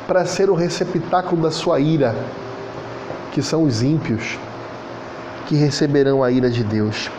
para 0.07 0.25
ser 0.25 0.49
o 0.49 0.55
receptáculo 0.55 1.41
da 1.41 1.51
sua 1.51 1.79
ira, 1.79 2.15
que 3.31 3.41
são 3.41 3.63
os 3.63 3.81
ímpios, 3.81 4.37
que 5.47 5.55
receberão 5.55 6.23
a 6.23 6.31
ira 6.31 6.49
de 6.49 6.63
Deus. 6.63 7.09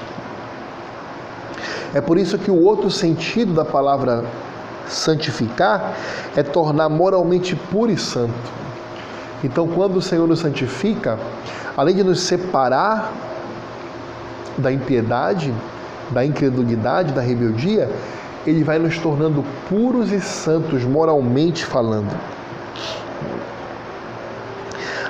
É 1.94 2.00
por 2.00 2.18
isso 2.18 2.38
que 2.38 2.50
o 2.50 2.62
outro 2.62 2.90
sentido 2.90 3.52
da 3.52 3.64
palavra 3.64 4.24
santificar 4.88 5.94
é 6.36 6.42
tornar 6.42 6.88
moralmente 6.88 7.54
puro 7.54 7.90
e 7.90 7.98
santo. 7.98 8.32
Então, 9.44 9.66
quando 9.66 9.96
o 9.96 10.02
Senhor 10.02 10.26
nos 10.26 10.40
santifica, 10.40 11.18
além 11.76 11.96
de 11.96 12.04
nos 12.04 12.20
separar 12.20 13.12
da 14.56 14.72
impiedade, 14.72 15.52
da 16.10 16.24
incredulidade, 16.24 17.12
da 17.12 17.20
rebeldia, 17.20 17.90
ele 18.46 18.62
vai 18.62 18.78
nos 18.78 18.98
tornando 18.98 19.44
puros 19.68 20.12
e 20.12 20.20
santos 20.20 20.84
moralmente 20.84 21.64
falando. 21.64 22.12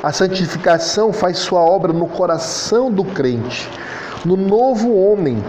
A 0.02 0.12
santificação 0.12 1.12
faz 1.12 1.38
sua 1.38 1.60
obra 1.60 1.92
no 1.92 2.06
coração 2.06 2.90
do 2.90 3.04
crente, 3.04 3.70
no 4.24 4.36
novo 4.36 4.94
homem, 4.94 5.42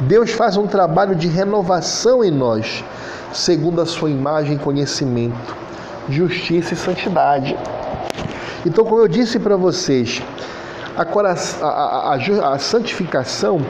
Deus 0.00 0.30
faz 0.30 0.56
um 0.56 0.66
trabalho 0.66 1.14
de 1.14 1.28
renovação 1.28 2.22
em 2.22 2.30
nós, 2.30 2.84
segundo 3.32 3.80
a 3.80 3.86
sua 3.86 4.10
imagem 4.10 4.56
e 4.56 4.58
conhecimento, 4.58 5.56
justiça 6.08 6.74
e 6.74 6.76
santidade. 6.76 7.56
Então, 8.66 8.84
como 8.84 9.00
eu 9.00 9.08
disse 9.08 9.38
para 9.38 9.56
vocês, 9.56 10.22
a, 10.96 11.02
a, 11.02 12.14
a, 12.14 12.54
a 12.54 12.58
santificação 12.58 13.60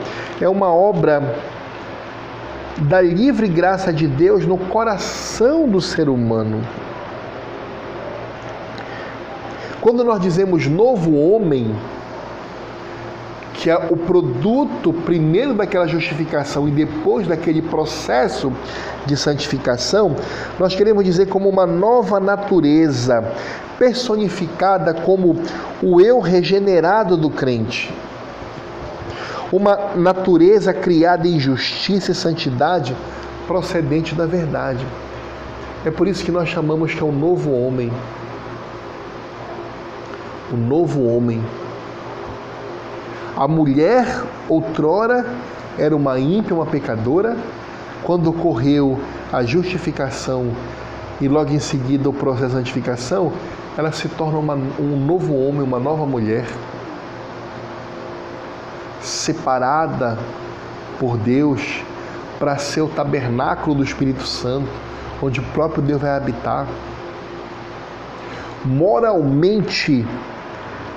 é 0.41 0.49
uma 0.49 0.73
obra 0.73 1.35
da 2.79 3.01
livre 3.01 3.47
graça 3.47 3.91
de 3.91 4.07
Deus 4.07 4.45
no 4.45 4.57
coração 4.57 5.67
do 5.67 5.81
ser 5.81 6.09
humano. 6.09 6.61
Quando 9.81 10.03
nós 10.03 10.21
dizemos 10.21 10.67
novo 10.67 11.15
homem, 11.15 11.75
que 13.59 13.69
é 13.69 13.75
o 13.75 13.97
produto 13.97 14.93
primeiro 14.93 15.53
daquela 15.53 15.85
justificação 15.85 16.65
e 16.67 16.71
depois 16.71 17.27
daquele 17.27 17.61
processo 17.61 18.53
de 19.05 19.17
santificação, 19.17 20.15
nós 20.57 20.73
queremos 20.73 21.03
dizer 21.03 21.27
como 21.27 21.49
uma 21.49 21.65
nova 21.65 22.21
natureza 22.21 23.21
personificada 23.77 24.93
como 24.93 25.35
o 25.83 25.99
eu 25.99 26.21
regenerado 26.21 27.17
do 27.17 27.29
crente. 27.29 27.93
Uma 29.51 29.93
natureza 29.97 30.73
criada 30.73 31.27
em 31.27 31.37
justiça 31.37 32.13
e 32.13 32.15
santidade 32.15 32.95
procedente 33.45 34.15
da 34.15 34.25
verdade. 34.25 34.85
É 35.83 35.91
por 35.91 36.07
isso 36.07 36.23
que 36.23 36.31
nós 36.31 36.47
chamamos 36.47 36.93
que 36.93 37.01
é 37.01 37.05
o 37.05 37.11
novo 37.11 37.51
homem. 37.51 37.91
O 40.49 40.55
novo 40.55 41.05
homem 41.05 41.43
a 43.39 43.47
mulher, 43.47 44.21
outrora, 44.49 45.25
era 45.77 45.95
uma 45.95 46.19
ímpia, 46.19 46.53
uma 46.53 46.65
pecadora. 46.65 47.37
Quando 48.03 48.29
ocorreu 48.29 48.99
a 49.31 49.43
justificação 49.43 50.51
e 51.21 51.27
logo 51.29 51.53
em 51.53 51.59
seguida 51.59 52.09
o 52.09 52.13
processo 52.13 52.49
de 52.49 52.53
santificação, 52.55 53.31
ela 53.77 53.93
se 53.93 54.09
torna 54.09 54.37
uma, 54.37 54.55
um 54.77 55.05
novo 55.05 55.33
homem, 55.33 55.61
uma 55.61 55.79
nova 55.79 56.05
mulher, 56.05 56.45
separada 58.99 60.19
por 60.99 61.15
Deus, 61.15 61.81
para 62.37 62.57
ser 62.57 62.81
o 62.81 62.89
tabernáculo 62.89 63.77
do 63.77 63.83
Espírito 63.85 64.23
Santo, 64.23 64.67
onde 65.21 65.39
o 65.39 65.43
próprio 65.53 65.81
Deus 65.81 66.01
vai 66.01 66.11
habitar. 66.11 66.67
Moralmente 68.65 70.05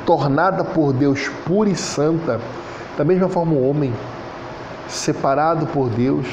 tornada 0.07 0.65
por 0.65 0.93
Deus 0.93 1.29
pura 1.47 1.71
e 1.71 1.77
santa, 1.77 2.41
da 2.97 3.05
mesma 3.05 3.29
forma 3.29 3.53
o 3.53 3.69
homem, 3.69 3.93
separado 4.89 5.67
por 5.67 5.89
Deus, 5.89 6.27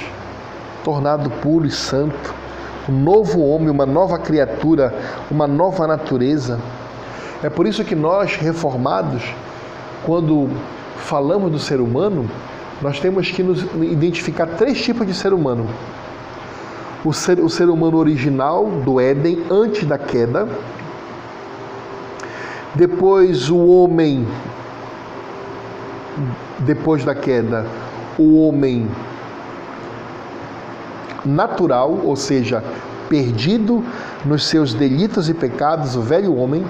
tornado 0.84 1.30
puro 1.30 1.66
e 1.66 1.72
santo, 1.72 2.34
um 2.90 2.94
novo 2.94 3.42
homem, 3.42 3.70
uma 3.70 3.86
nova 3.86 4.18
criatura, 4.18 4.94
uma 5.30 5.48
nova 5.48 5.86
natureza. 5.86 6.60
É 7.44 7.50
por 7.50 7.68
isso 7.68 7.84
que 7.84 7.96
nós, 7.96 8.36
reformados, 8.36 9.24
quando 10.06 10.50
falamos 10.98 11.52
do 11.52 11.60
ser 11.60 11.80
humano, 11.80 12.30
nós 12.82 13.00
temos 13.00 13.30
que 13.30 13.44
nos 13.44 13.64
identificar 13.82 14.48
três 14.48 14.82
tipos 14.82 15.06
de 15.06 15.14
ser 15.14 15.34
humano. 15.34 15.68
O 17.04 17.14
ser, 17.14 17.40
o 17.40 17.50
ser 17.50 17.70
humano 17.70 17.98
original 17.98 18.66
do 18.66 19.00
Éden, 19.00 19.46
antes 19.50 19.86
da 19.86 19.98
queda. 19.98 20.48
Depois, 22.76 23.50
o 23.50 23.58
homem, 23.58 24.28
depois 26.60 27.04
da 27.04 27.16
queda, 27.16 27.66
o 28.18 28.48
homem 28.48 28.88
natural, 31.26 32.00
ou 32.04 32.16
seja, 32.16 32.64
perdido 33.08 33.84
nos 34.24 34.46
seus 34.46 34.74
delitos 34.74 35.30
e 35.30 35.34
pecados, 35.34 35.96
o 35.96 36.02
velho 36.02 36.36
homem. 36.36 36.64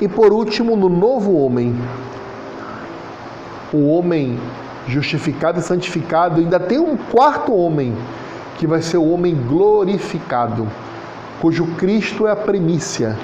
E 0.00 0.08
por 0.08 0.32
último, 0.32 0.74
no 0.76 0.88
novo 0.88 1.36
homem, 1.36 1.76
o 3.72 3.88
homem 3.88 4.38
justificado 4.88 5.60
e 5.60 5.62
santificado, 5.62 6.40
ainda 6.40 6.58
tem 6.58 6.78
um 6.78 6.96
quarto 6.96 7.54
homem, 7.54 7.94
que 8.58 8.66
vai 8.66 8.82
ser 8.82 8.96
o 8.96 9.10
homem 9.10 9.34
glorificado, 9.34 10.66
cujo 11.40 11.66
Cristo 11.76 12.26
é 12.26 12.32
a 12.32 12.36
primícia. 12.36 13.16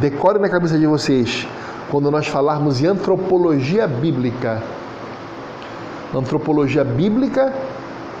Decore 0.00 0.38
na 0.38 0.48
cabeça 0.48 0.78
de 0.78 0.86
vocês, 0.86 1.46
quando 1.90 2.10
nós 2.10 2.26
falarmos 2.26 2.82
em 2.82 2.86
antropologia 2.86 3.86
bíblica. 3.88 4.62
Antropologia 6.14 6.84
bíblica 6.84 7.54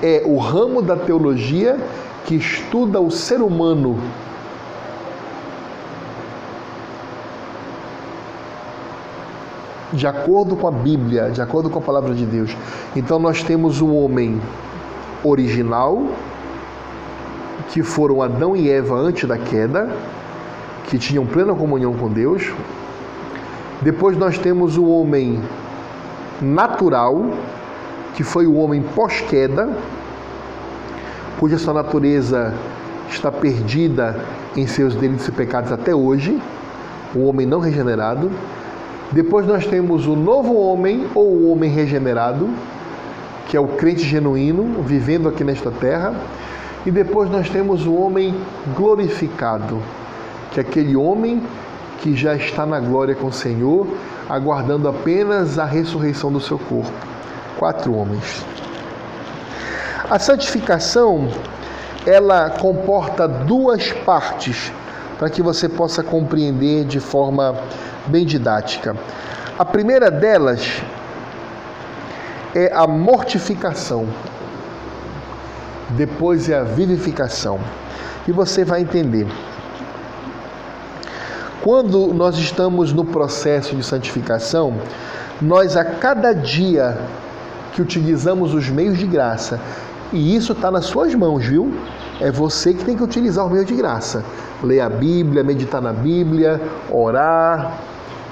é 0.02 0.22
o 0.24 0.38
ramo 0.38 0.80
da 0.80 0.96
teologia 0.96 1.78
que 2.24 2.34
estuda 2.34 2.98
o 3.00 3.10
ser 3.10 3.42
humano 3.42 3.98
de 9.92 10.06
acordo 10.06 10.56
com 10.56 10.68
a 10.68 10.70
Bíblia, 10.70 11.30
de 11.30 11.40
acordo 11.40 11.70
com 11.70 11.78
a 11.78 11.82
palavra 11.82 12.14
de 12.14 12.24
Deus. 12.24 12.56
Então 12.94 13.18
nós 13.18 13.42
temos 13.42 13.80
o 13.80 13.94
homem 13.94 14.40
original, 15.22 16.06
que 17.68 17.82
foram 17.82 18.22
Adão 18.22 18.56
e 18.56 18.70
Eva 18.70 18.94
antes 18.96 19.28
da 19.28 19.38
queda, 19.38 19.90
que 20.88 20.98
tinham 20.98 21.26
plena 21.26 21.54
comunhão 21.54 21.94
com 21.94 22.08
Deus. 22.08 22.52
Depois 23.82 24.16
nós 24.16 24.38
temos 24.38 24.76
o 24.76 24.86
homem 24.86 25.40
natural, 26.40 27.30
que 28.14 28.22
foi 28.22 28.46
o 28.46 28.54
homem 28.56 28.82
pós-queda, 28.94 29.68
cuja 31.38 31.58
sua 31.58 31.74
natureza 31.74 32.54
está 33.10 33.30
perdida 33.30 34.24
em 34.56 34.66
seus 34.66 34.94
delitos 34.94 35.28
e 35.28 35.32
pecados 35.32 35.70
até 35.70 35.94
hoje, 35.94 36.40
o 37.14 37.26
homem 37.26 37.46
não 37.46 37.60
regenerado. 37.60 38.30
Depois 39.12 39.46
nós 39.46 39.66
temos 39.66 40.06
o 40.06 40.16
novo 40.16 40.54
homem 40.54 41.06
ou 41.14 41.26
o 41.26 41.52
homem 41.52 41.70
regenerado, 41.70 42.48
que 43.48 43.56
é 43.56 43.60
o 43.60 43.68
crente 43.68 44.02
genuíno, 44.02 44.82
vivendo 44.82 45.28
aqui 45.28 45.44
nesta 45.44 45.70
terra. 45.70 46.14
E 46.84 46.90
depois 46.90 47.30
nós 47.30 47.48
temos 47.48 47.86
o 47.86 47.94
homem 47.94 48.34
glorificado, 48.76 49.80
que 50.50 50.60
aquele 50.60 50.96
homem 50.96 51.42
que 52.00 52.14
já 52.14 52.34
está 52.34 52.64
na 52.64 52.78
glória 52.78 53.14
com 53.14 53.28
o 53.28 53.32
Senhor, 53.32 53.86
aguardando 54.28 54.88
apenas 54.88 55.58
a 55.58 55.64
ressurreição 55.64 56.32
do 56.32 56.40
seu 56.40 56.58
corpo. 56.58 56.92
Quatro 57.58 57.94
homens. 57.94 58.44
A 60.08 60.18
santificação, 60.18 61.28
ela 62.06 62.50
comporta 62.50 63.26
duas 63.26 63.92
partes 63.92 64.72
para 65.18 65.30
que 65.30 65.42
você 65.42 65.68
possa 65.68 66.02
compreender 66.02 66.84
de 66.84 67.00
forma 67.00 67.56
bem 68.06 68.24
didática. 68.24 68.94
A 69.58 69.64
primeira 69.64 70.10
delas 70.10 70.82
é 72.54 72.70
a 72.72 72.86
mortificação, 72.86 74.06
depois 75.90 76.48
é 76.48 76.58
a 76.58 76.62
vivificação. 76.62 77.58
E 78.28 78.32
você 78.32 78.64
vai 78.64 78.82
entender. 78.82 79.26
Quando 81.66 82.14
nós 82.14 82.38
estamos 82.38 82.92
no 82.92 83.04
processo 83.04 83.74
de 83.74 83.82
santificação, 83.82 84.74
nós 85.42 85.76
a 85.76 85.84
cada 85.84 86.32
dia 86.32 86.96
que 87.72 87.82
utilizamos 87.82 88.54
os 88.54 88.68
meios 88.68 88.96
de 88.96 89.04
graça, 89.04 89.58
e 90.12 90.36
isso 90.36 90.52
está 90.52 90.70
nas 90.70 90.84
suas 90.84 91.12
mãos, 91.16 91.44
viu? 91.44 91.74
É 92.20 92.30
você 92.30 92.72
que 92.72 92.84
tem 92.84 92.96
que 92.96 93.02
utilizar 93.02 93.44
os 93.44 93.50
meios 93.50 93.66
de 93.66 93.74
graça. 93.74 94.24
Ler 94.62 94.78
a 94.78 94.88
Bíblia, 94.88 95.42
meditar 95.42 95.82
na 95.82 95.92
Bíblia, 95.92 96.62
orar, 96.88 97.80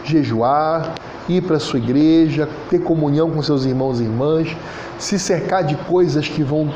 jejuar, 0.04 0.94
ir 1.28 1.42
para 1.42 1.56
a 1.56 1.60
sua 1.60 1.80
igreja, 1.80 2.48
ter 2.70 2.78
comunhão 2.82 3.32
com 3.32 3.42
seus 3.42 3.64
irmãos 3.64 3.98
e 3.98 4.04
irmãs, 4.04 4.56
se 4.96 5.18
cercar 5.18 5.64
de 5.64 5.74
coisas 5.74 6.28
que 6.28 6.44
vão 6.44 6.72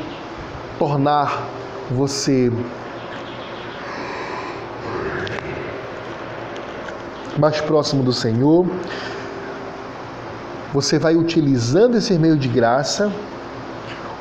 tornar 0.77 1.41
você 1.89 2.51
mais 7.39 7.59
próximo 7.61 8.03
do 8.03 8.13
Senhor. 8.13 8.65
Você 10.73 10.99
vai 10.99 11.15
utilizando 11.15 11.97
esse 11.97 12.13
meio 12.19 12.37
de 12.37 12.47
graça. 12.47 13.11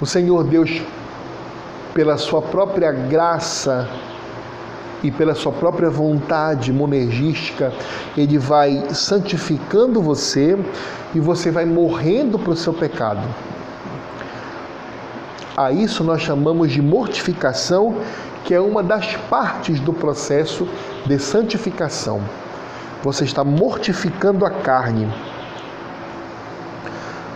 O 0.00 0.06
Senhor 0.06 0.44
Deus, 0.44 0.80
pela 1.92 2.16
sua 2.16 2.40
própria 2.40 2.92
graça, 2.92 3.88
e 5.02 5.10
pela 5.10 5.34
sua 5.34 5.52
própria 5.52 5.88
vontade 5.88 6.72
monergística, 6.72 7.72
ele 8.16 8.38
vai 8.38 8.84
santificando 8.92 10.02
você 10.02 10.58
e 11.14 11.20
você 11.20 11.50
vai 11.50 11.64
morrendo 11.64 12.38
para 12.38 12.52
o 12.52 12.56
seu 12.56 12.72
pecado. 12.72 13.22
A 15.56 15.72
isso 15.72 16.04
nós 16.04 16.22
chamamos 16.22 16.70
de 16.72 16.80
mortificação, 16.80 17.96
que 18.44 18.54
é 18.54 18.60
uma 18.60 18.82
das 18.82 19.16
partes 19.28 19.80
do 19.80 19.92
processo 19.92 20.68
de 21.06 21.18
santificação. 21.18 22.20
Você 23.02 23.24
está 23.24 23.44
mortificando 23.44 24.44
a 24.44 24.50
carne. 24.50 25.08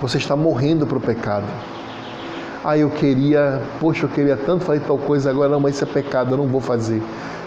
Você 0.01 0.19
está 0.19 0.35
morrendo 0.35 0.87
para 0.87 0.99
o 0.99 1.01
pecado. 1.01 1.47
Ah, 2.65 2.77
eu 2.77 2.91
queria, 2.91 3.63
poxa, 3.81 4.05
eu 4.05 4.09
queria 4.09 4.37
tanto 4.37 4.65
fazer 4.65 4.81
tal 4.81 4.99
coisa 4.99 5.31
agora, 5.31 5.49
não, 5.49 5.61
mas 5.61 5.75
isso 5.75 5.85
é 5.85 5.87
pecado, 5.87 6.33
eu 6.33 6.37
não 6.37 6.47
vou 6.47 6.61
fazer 6.61 7.03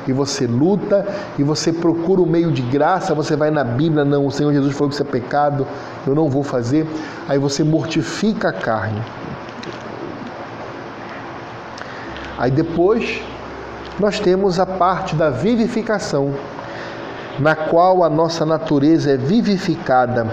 e 0.07 0.13
você 0.13 0.45
luta 0.45 1.05
e 1.37 1.43
você 1.43 1.73
procura 1.73 2.21
o 2.21 2.25
meio 2.25 2.51
de 2.51 2.61
graça, 2.61 3.13
você 3.13 3.35
vai 3.35 3.49
na 3.49 3.63
Bíblia, 3.63 4.05
não, 4.05 4.25
o 4.25 4.31
Senhor 4.31 4.53
Jesus 4.53 4.73
falou 4.73 4.89
que 4.89 4.95
isso 4.95 5.03
é 5.03 5.05
pecado, 5.05 5.67
eu 6.05 6.13
não 6.13 6.29
vou 6.29 6.43
fazer. 6.43 6.87
Aí 7.27 7.39
você 7.39 7.63
mortifica 7.63 8.49
a 8.49 8.53
carne. 8.53 9.01
Aí 12.37 12.51
depois 12.51 13.21
nós 13.99 14.19
temos 14.19 14.59
a 14.59 14.65
parte 14.65 15.15
da 15.15 15.29
vivificação, 15.29 16.33
na 17.39 17.55
qual 17.55 18.03
a 18.03 18.09
nossa 18.09 18.45
natureza 18.45 19.11
é 19.11 19.17
vivificada 19.17 20.27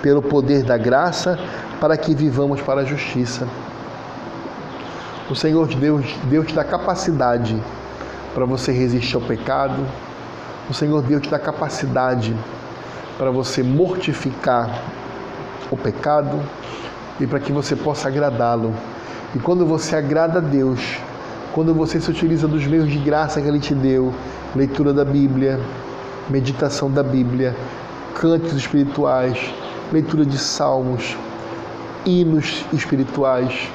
pelo 0.00 0.22
poder 0.22 0.62
da 0.62 0.78
graça 0.78 1.38
para 1.80 1.96
que 1.96 2.14
vivamos 2.14 2.60
para 2.60 2.82
a 2.82 2.84
justiça. 2.84 3.46
O 5.28 5.34
Senhor 5.34 5.66
Deus, 5.66 6.06
Deus 6.24 6.46
te 6.46 6.54
dá 6.54 6.62
capacidade 6.62 7.60
para 8.32 8.44
você 8.44 8.70
resistir 8.70 9.16
ao 9.16 9.22
pecado. 9.22 9.84
O 10.70 10.74
Senhor 10.74 11.02
Deus 11.02 11.22
te 11.22 11.30
dá 11.30 11.38
capacidade 11.38 12.36
para 13.18 13.30
você 13.30 13.62
mortificar 13.62 14.70
o 15.70 15.76
pecado 15.76 16.40
e 17.18 17.26
para 17.26 17.40
que 17.40 17.50
você 17.50 17.74
possa 17.74 18.08
agradá-lo. 18.08 18.72
E 19.34 19.38
quando 19.38 19.66
você 19.66 19.96
agrada 19.96 20.38
a 20.38 20.42
Deus, 20.42 20.98
quando 21.52 21.74
você 21.74 22.00
se 22.00 22.10
utiliza 22.10 22.46
dos 22.46 22.66
meios 22.66 22.88
de 22.90 22.98
graça 22.98 23.40
que 23.40 23.48
Ele 23.48 23.58
te 23.58 23.74
deu, 23.74 24.14
leitura 24.54 24.92
da 24.92 25.04
Bíblia, 25.04 25.58
meditação 26.28 26.90
da 26.90 27.02
Bíblia, 27.02 27.54
cânticos 28.14 28.54
espirituais, 28.56 29.38
leitura 29.92 30.24
de 30.24 30.38
salmos, 30.38 31.16
hinos 32.04 32.64
espirituais, 32.72 33.68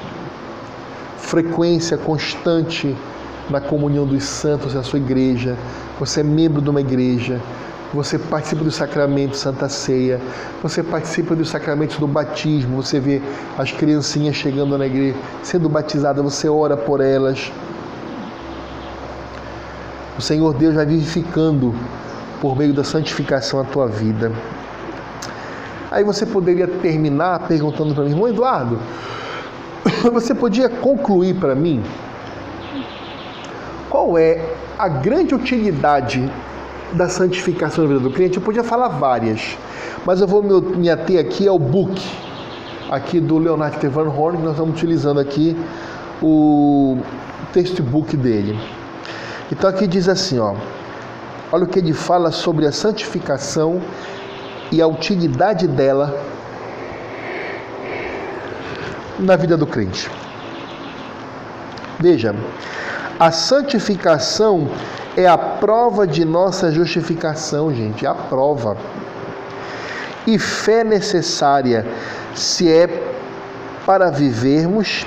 frequência 1.18 1.96
constante 1.96 2.96
na 3.48 3.60
comunhão 3.60 4.06
dos 4.06 4.24
santos, 4.24 4.74
na 4.74 4.82
sua 4.82 4.98
igreja, 4.98 5.56
você 5.98 6.20
é 6.20 6.22
membro 6.22 6.60
de 6.60 6.68
uma 6.68 6.80
igreja, 6.80 7.40
você 7.92 8.18
participa 8.18 8.64
dos 8.64 8.74
sacramentos 8.74 9.40
Santa 9.40 9.68
Ceia, 9.68 10.20
você 10.62 10.82
participa 10.82 11.34
dos 11.34 11.50
sacramentos 11.50 11.98
do 11.98 12.06
batismo, 12.06 12.82
você 12.82 12.98
vê 12.98 13.20
as 13.58 13.70
criancinhas 13.70 14.36
chegando 14.36 14.78
na 14.78 14.86
igreja, 14.86 15.16
sendo 15.42 15.68
batizadas, 15.68 16.24
você 16.24 16.48
ora 16.48 16.76
por 16.76 17.00
elas. 17.00 17.52
O 20.18 20.22
Senhor 20.22 20.54
Deus 20.54 20.74
vai 20.74 20.86
vivificando 20.86 21.74
por 22.42 22.58
meio 22.58 22.74
da 22.74 22.82
santificação 22.82 23.60
a 23.60 23.64
tua 23.64 23.86
vida. 23.86 24.32
Aí 25.92 26.02
você 26.02 26.26
poderia 26.26 26.66
terminar 26.66 27.46
perguntando 27.46 27.94
para 27.94 28.02
mim, 28.02 28.10
irmão 28.10 28.28
Eduardo, 28.28 28.80
você 30.12 30.34
podia 30.34 30.68
concluir 30.68 31.36
para 31.36 31.54
mim 31.54 31.84
qual 33.88 34.18
é 34.18 34.44
a 34.76 34.88
grande 34.88 35.36
utilidade 35.36 36.28
da 36.92 37.08
santificação 37.08 37.84
na 37.84 37.94
vida 37.94 38.00
do 38.00 38.10
crente? 38.10 38.38
Eu 38.38 38.42
podia 38.42 38.64
falar 38.64 38.88
várias, 38.88 39.56
mas 40.04 40.20
eu 40.20 40.26
vou 40.26 40.42
me 40.42 40.90
ater 40.90 41.20
aqui 41.20 41.46
ao 41.46 41.60
book 41.60 42.02
aqui 42.90 43.20
do 43.20 43.38
Leonardo 43.38 43.78
Tevan 43.78 44.08
Horn, 44.08 44.38
que 44.38 44.42
nós 44.42 44.52
estamos 44.54 44.74
utilizando 44.74 45.20
aqui 45.20 45.56
o 46.20 46.98
textbook 47.52 48.16
dele. 48.16 48.58
Então 49.52 49.70
aqui 49.70 49.86
diz 49.86 50.08
assim, 50.08 50.40
ó, 50.40 50.54
olha 51.52 51.64
o 51.64 51.66
que 51.66 51.78
ele 51.78 51.92
fala 51.92 52.32
sobre 52.32 52.66
a 52.66 52.72
santificação 52.72 53.80
e 54.72 54.80
a 54.80 54.86
utilidade 54.86 55.68
dela 55.68 56.18
na 59.18 59.36
vida 59.36 59.56
do 59.56 59.66
crente. 59.66 60.10
Veja, 62.00 62.34
a 63.20 63.30
santificação 63.30 64.68
é 65.16 65.26
a 65.26 65.36
prova 65.36 66.06
de 66.06 66.24
nossa 66.24 66.72
justificação, 66.72 67.72
gente, 67.72 68.06
é 68.06 68.08
a 68.08 68.14
prova. 68.14 68.76
E 70.26 70.38
fé 70.38 70.82
necessária 70.82 71.86
se 72.34 72.72
é 72.72 72.86
para 73.84 74.10
vivermos 74.10 75.04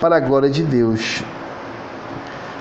para 0.00 0.16
a 0.16 0.20
glória 0.20 0.48
de 0.48 0.62
Deus. 0.62 1.22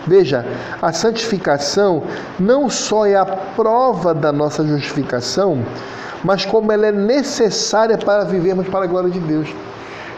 Veja, 0.06 0.46
a 0.82 0.92
santificação 0.92 2.04
não 2.40 2.70
só 2.70 3.06
é 3.06 3.16
a 3.16 3.26
prova 3.26 4.14
da 4.14 4.32
nossa 4.32 4.66
justificação, 4.66 5.64
mas 6.24 6.46
como 6.46 6.72
ela 6.72 6.88
é 6.88 6.92
necessária 6.92 7.98
para 7.98 8.24
vivermos 8.26 8.68
para 8.68 8.86
a 8.86 8.88
glória 8.88 9.10
de 9.10 9.20
Deus. 9.20 9.48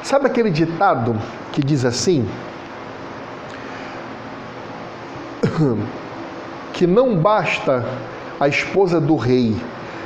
Sabe 0.04 0.28
aquele 0.28 0.50
ditado 0.50 1.16
que 1.52 1.64
diz 1.64 1.86
assim? 1.86 2.28
que 6.74 6.86
não 6.86 7.16
basta 7.16 7.86
a 8.40 8.48
esposa 8.48 9.00
do 9.00 9.16
rei 9.16 9.56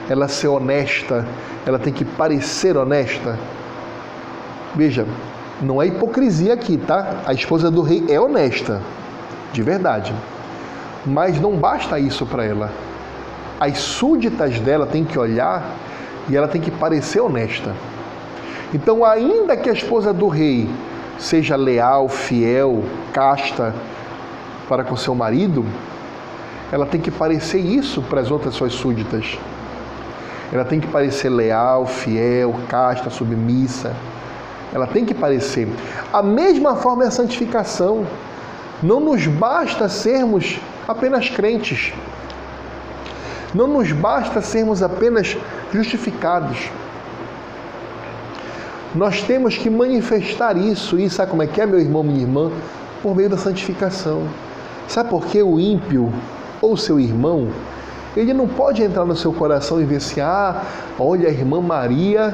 ela 0.09 0.27
ser 0.27 0.47
honesta, 0.47 1.25
ela 1.65 1.77
tem 1.77 1.93
que 1.93 2.03
parecer 2.03 2.75
honesta. 2.75 3.37
Veja, 4.75 5.05
não 5.61 5.81
é 5.81 5.87
hipocrisia 5.87 6.53
aqui, 6.53 6.77
tá? 6.77 7.21
A 7.25 7.33
esposa 7.33 7.69
do 7.69 7.81
rei 7.81 8.03
é 8.09 8.19
honesta, 8.19 8.81
de 9.51 9.61
verdade. 9.61 10.13
Mas 11.05 11.39
não 11.39 11.55
basta 11.55 11.99
isso 11.99 12.25
para 12.25 12.45
ela. 12.45 12.71
As 13.59 13.77
súditas 13.79 14.59
dela 14.59 14.85
têm 14.85 15.03
que 15.03 15.17
olhar 15.17 15.63
e 16.29 16.35
ela 16.35 16.47
tem 16.47 16.61
que 16.61 16.71
parecer 16.71 17.19
honesta. 17.19 17.73
Então, 18.73 19.03
ainda 19.03 19.57
que 19.57 19.69
a 19.69 19.73
esposa 19.73 20.13
do 20.13 20.27
rei 20.27 20.69
seja 21.17 21.55
leal, 21.55 22.07
fiel, 22.07 22.83
casta 23.11 23.73
para 24.67 24.83
com 24.83 24.95
seu 24.95 25.15
marido, 25.15 25.65
ela 26.71 26.85
tem 26.85 27.01
que 27.01 27.09
parecer 27.09 27.59
isso 27.59 28.01
para 28.03 28.21
as 28.21 28.29
outras 28.29 28.53
suas 28.53 28.73
súditas. 28.73 29.39
Ela 30.53 30.63
tem 30.63 30.79
que 30.79 30.87
parecer 30.87 31.29
leal, 31.29 31.85
fiel, 31.85 32.55
casta, 32.67 33.09
submissa. 33.09 33.93
Ela 34.73 34.85
tem 34.85 35.03
que 35.03 35.13
parecer. 35.13 35.67
A 36.13 36.21
mesma 36.21 36.75
forma 36.75 37.03
é 37.03 37.07
a 37.07 37.11
santificação. 37.11 38.05
Não 38.81 38.99
nos 38.99 39.27
basta 39.27 39.89
sermos 39.89 40.57
apenas 40.87 41.29
crentes. 41.29 41.93
Não 43.53 43.67
nos 43.67 43.91
basta 43.91 44.41
sermos 44.41 44.81
apenas 44.81 45.35
justificados. 45.73 46.69
Nós 48.95 49.21
temos 49.21 49.57
que 49.57 49.69
manifestar 49.69 50.57
isso, 50.57 50.97
e 50.97 51.09
sabe 51.09 51.31
como 51.31 51.43
é 51.43 51.47
que 51.47 51.59
é, 51.61 51.65
meu 51.65 51.79
irmão, 51.79 52.03
minha 52.03 52.21
irmã? 52.21 52.51
Por 53.03 53.15
meio 53.15 53.29
da 53.29 53.37
santificação. 53.37 54.27
Sabe 54.87 55.09
por 55.09 55.25
que 55.25 55.43
o 55.43 55.59
ímpio 55.59 56.11
ou 56.61 56.75
seu 56.75 56.99
irmão, 56.99 57.49
ele 58.15 58.33
não 58.33 58.47
pode 58.47 58.81
entrar 58.81 59.05
no 59.05 59.15
seu 59.15 59.31
coração 59.31 59.81
e 59.81 59.85
ver 59.85 59.97
assim: 59.97 60.21
ah, 60.21 60.63
olha 60.97 61.29
a 61.29 61.31
irmã 61.31 61.61
Maria, 61.61 62.33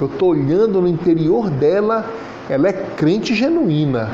eu 0.00 0.06
estou 0.06 0.30
olhando 0.30 0.80
no 0.80 0.88
interior 0.88 1.50
dela, 1.50 2.06
ela 2.48 2.68
é 2.68 2.72
crente 2.72 3.34
genuína. 3.34 4.10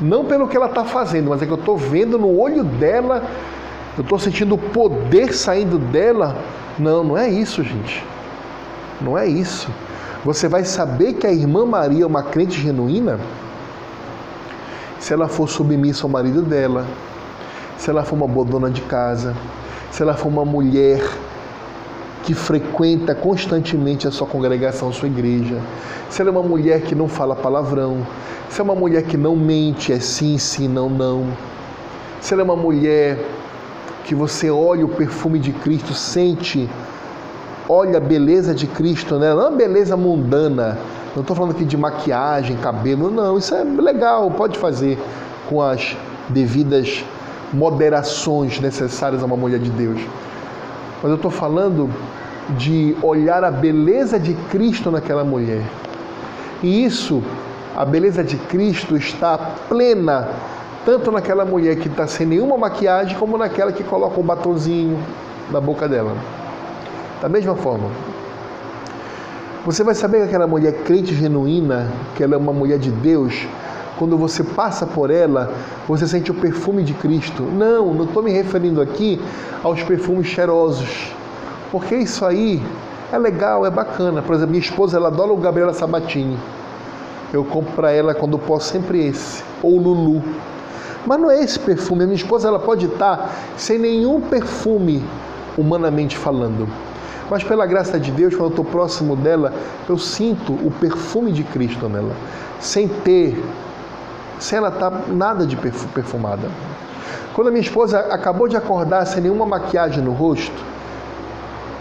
Não 0.00 0.24
pelo 0.24 0.46
que 0.46 0.56
ela 0.56 0.66
está 0.66 0.84
fazendo, 0.84 1.30
mas 1.30 1.42
é 1.42 1.46
que 1.46 1.52
eu 1.52 1.58
estou 1.58 1.76
vendo 1.76 2.18
no 2.18 2.38
olho 2.38 2.62
dela, 2.62 3.22
eu 3.96 4.02
estou 4.02 4.18
sentindo 4.18 4.54
o 4.54 4.58
poder 4.58 5.34
saindo 5.34 5.78
dela. 5.78 6.36
Não, 6.78 7.02
não 7.02 7.18
é 7.18 7.28
isso, 7.28 7.62
gente. 7.64 8.04
Não 9.00 9.18
é 9.18 9.26
isso. 9.26 9.68
Você 10.24 10.48
vai 10.48 10.64
saber 10.64 11.14
que 11.14 11.26
a 11.26 11.32
irmã 11.32 11.64
Maria 11.64 12.04
é 12.04 12.06
uma 12.06 12.22
crente 12.22 12.60
genuína 12.60 13.18
se 15.00 15.12
ela 15.12 15.28
for 15.28 15.48
submissa 15.48 16.04
ao 16.04 16.10
marido 16.10 16.42
dela, 16.42 16.86
se 17.76 17.88
ela 17.88 18.04
for 18.04 18.16
uma 18.16 18.26
boa 18.26 18.44
dona 18.44 18.70
de 18.70 18.82
casa, 18.82 19.34
se 19.90 20.02
ela 20.02 20.14
for 20.14 20.28
uma 20.28 20.44
mulher 20.44 21.00
que 22.22 22.34
frequenta 22.34 23.14
constantemente 23.14 24.06
a 24.06 24.10
sua 24.10 24.26
congregação, 24.26 24.88
a 24.88 24.92
sua 24.92 25.08
igreja, 25.08 25.58
se 26.10 26.20
ela 26.20 26.30
é 26.30 26.32
uma 26.32 26.42
mulher 26.42 26.82
que 26.82 26.94
não 26.94 27.08
fala 27.08 27.34
palavrão, 27.34 28.06
se 28.48 28.60
é 28.60 28.64
uma 28.64 28.74
mulher 28.74 29.02
que 29.02 29.16
não 29.16 29.36
mente, 29.36 29.92
é 29.92 30.00
sim, 30.00 30.38
sim, 30.38 30.68
não, 30.68 30.88
não, 30.88 31.26
se 32.20 32.34
ela 32.34 32.42
é 32.42 32.44
uma 32.44 32.56
mulher 32.56 33.18
que 34.04 34.14
você 34.14 34.50
olha 34.50 34.84
o 34.84 34.88
perfume 34.88 35.38
de 35.38 35.52
Cristo, 35.52 35.94
sente, 35.94 36.68
olha 37.68 37.98
a 37.98 38.00
beleza 38.00 38.54
de 38.54 38.66
Cristo, 38.66 39.18
né? 39.18 39.34
não 39.34 39.42
é 39.42 39.48
uma 39.48 39.56
beleza 39.56 39.96
mundana, 39.96 40.78
não 41.14 41.22
estou 41.22 41.36
falando 41.36 41.52
aqui 41.52 41.64
de 41.64 41.76
maquiagem, 41.76 42.56
cabelo, 42.56 43.10
não. 43.10 43.38
Isso 43.38 43.54
é 43.54 43.64
legal, 43.64 44.30
pode 44.30 44.58
fazer 44.58 44.98
com 45.48 45.60
as 45.60 45.96
devidas 46.28 47.04
moderações 47.52 48.60
necessárias 48.60 49.22
a 49.22 49.26
uma 49.26 49.36
mulher 49.36 49.58
de 49.58 49.70
Deus. 49.70 50.00
Mas 51.02 51.10
eu 51.10 51.16
estou 51.16 51.30
falando 51.30 51.90
de 52.56 52.96
olhar 53.02 53.44
a 53.44 53.50
beleza 53.50 54.18
de 54.18 54.34
Cristo 54.50 54.90
naquela 54.90 55.24
mulher. 55.24 55.62
E 56.62 56.84
isso, 56.84 57.22
a 57.76 57.84
beleza 57.84 58.24
de 58.24 58.36
Cristo 58.36 58.96
está 58.96 59.38
plena, 59.68 60.28
tanto 60.84 61.12
naquela 61.12 61.44
mulher 61.44 61.76
que 61.76 61.88
está 61.88 62.06
sem 62.06 62.26
nenhuma 62.26 62.56
maquiagem, 62.56 63.16
como 63.16 63.38
naquela 63.38 63.72
que 63.72 63.84
coloca 63.84 64.20
um 64.20 64.24
batonzinho 64.24 64.98
na 65.50 65.60
boca 65.60 65.88
dela. 65.88 66.16
Da 67.20 67.28
mesma 67.28 67.54
forma, 67.54 67.90
você 69.64 69.84
vai 69.84 69.94
saber 69.94 70.18
que 70.18 70.24
aquela 70.24 70.46
mulher 70.46 70.72
crente 70.84 71.14
genuína, 71.14 71.92
que 72.16 72.22
ela 72.22 72.34
é 72.34 72.38
uma 72.38 72.52
mulher 72.52 72.78
de 72.78 72.90
Deus, 72.90 73.46
quando 73.98 74.16
você 74.16 74.42
passa 74.42 74.86
por 74.86 75.10
ela, 75.10 75.52
você 75.86 76.06
sente 76.06 76.30
o 76.30 76.34
perfume 76.34 76.82
de 76.82 76.94
Cristo. 76.94 77.42
Não, 77.42 77.92
não 77.92 78.04
estou 78.04 78.22
me 78.22 78.30
referindo 78.30 78.80
aqui 78.80 79.20
aos 79.62 79.82
perfumes 79.82 80.26
cheirosos, 80.26 81.12
porque 81.70 81.96
isso 81.96 82.24
aí 82.24 82.62
é 83.12 83.18
legal, 83.18 83.66
é 83.66 83.70
bacana. 83.70 84.22
Por 84.22 84.34
exemplo, 84.34 84.52
minha 84.52 84.62
esposa 84.62 84.96
ela 84.96 85.08
adora 85.08 85.32
o 85.32 85.36
Gabriela 85.36 85.74
Sabatini. 85.74 86.38
Eu 87.32 87.44
compro 87.44 87.72
para 87.72 87.90
ela 87.90 88.14
quando 88.14 88.38
posso 88.38 88.70
sempre 88.70 89.06
esse, 89.06 89.42
ou 89.62 89.78
Lulu. 89.78 90.22
Mas 91.06 91.20
não 91.20 91.30
é 91.30 91.42
esse 91.42 91.58
perfume. 91.58 92.04
A 92.04 92.06
minha 92.06 92.16
esposa 92.16 92.48
ela 92.48 92.58
pode 92.58 92.86
estar 92.86 93.30
sem 93.56 93.78
nenhum 93.78 94.20
perfume, 94.20 95.04
humanamente 95.56 96.16
falando 96.16 96.68
mas 97.30 97.44
pela 97.44 97.66
graça 97.66 97.98
de 98.00 98.10
Deus, 98.10 98.34
quando 98.34 98.46
eu 98.46 98.50
estou 98.50 98.64
próximo 98.64 99.14
dela, 99.14 99.52
eu 99.88 99.98
sinto 99.98 100.52
o 100.52 100.72
perfume 100.80 101.32
de 101.32 101.44
Cristo 101.44 101.88
nela, 101.88 102.14
sem 102.58 102.88
ter, 102.88 103.42
sem 104.38 104.58
ela 104.58 104.68
estar 104.68 104.90
tá 104.90 105.02
nada 105.08 105.46
de 105.46 105.56
perfumada. 105.56 106.50
Quando 107.34 107.48
a 107.48 107.50
minha 107.50 107.62
esposa 107.62 108.00
acabou 108.00 108.48
de 108.48 108.56
acordar 108.56 109.06
sem 109.06 109.22
nenhuma 109.22 109.46
maquiagem 109.46 110.02
no 110.02 110.12
rosto, 110.12 110.68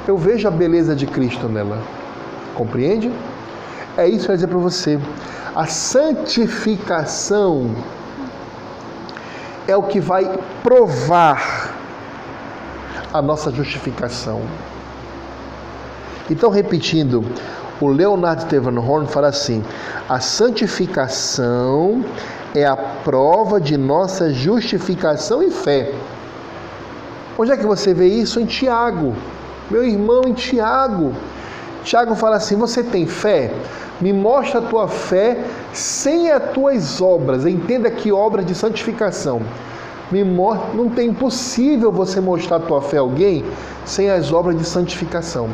eu 0.08 0.18
vejo 0.18 0.48
a 0.48 0.52
beleza 0.52 0.96
de 0.96 1.06
Cristo 1.06 1.50
nela. 1.50 1.80
Compreende? 2.56 3.12
É 3.98 4.08
isso 4.08 4.26
que 4.26 4.32
eu 4.32 4.36
dizer 4.36 4.48
para 4.48 4.58
você. 4.58 4.98
A 5.56 5.66
santificação 5.66 7.76
é 9.68 9.76
o 9.76 9.84
que 9.84 10.00
vai 10.00 10.40
provar 10.64 11.76
a 13.12 13.22
nossa 13.22 13.52
justificação. 13.52 14.42
Então, 16.30 16.50
repetindo, 16.50 17.26
o 17.80 17.88
Leonard 17.88 18.46
Horn 18.56 19.08
fala 19.08 19.28
assim: 19.28 19.64
a 20.10 20.20
santificação 20.20 22.04
é 22.56 22.66
a 22.66 22.76
prova 22.76 23.62
de 23.62 23.78
nossa 23.78 24.34
justificação 24.34 25.44
e 25.44 25.52
fé. 25.52 25.94
Onde 27.38 27.52
é 27.52 27.58
que 27.58 27.66
você 27.66 27.94
vê 27.94 28.08
isso? 28.08 28.40
Em 28.40 28.46
Tiago. 28.46 29.14
Meu 29.70 29.84
irmão, 29.84 30.24
em 30.26 30.34
Tiago. 30.34 31.14
Tiago 31.84 32.16
fala 32.16 32.38
assim: 32.38 32.56
Você 32.56 32.84
tem 32.84 33.06
fé? 33.06 33.54
Me 34.02 34.14
mostra 34.14 34.60
a 34.60 34.64
tua 34.64 34.88
fé 34.88 35.44
sem 35.74 36.32
as 36.32 36.52
tuas 36.52 37.02
obras. 37.02 37.46
Entenda 37.46 37.92
que 37.92 38.12
obras 38.12 38.46
de 38.46 38.56
santificação. 38.56 39.42
Me 40.12 40.24
mostra, 40.24 40.74
não 40.74 40.90
tem 40.90 41.10
impossível 41.10 41.92
você 41.92 42.22
mostrar 42.22 42.58
a 42.58 42.60
tua 42.62 42.82
fé 42.82 42.98
a 42.98 43.02
alguém 43.02 43.44
sem 43.86 44.10
as 44.10 44.32
obras 44.32 44.58
de 44.58 44.64
santificação. 44.64 45.50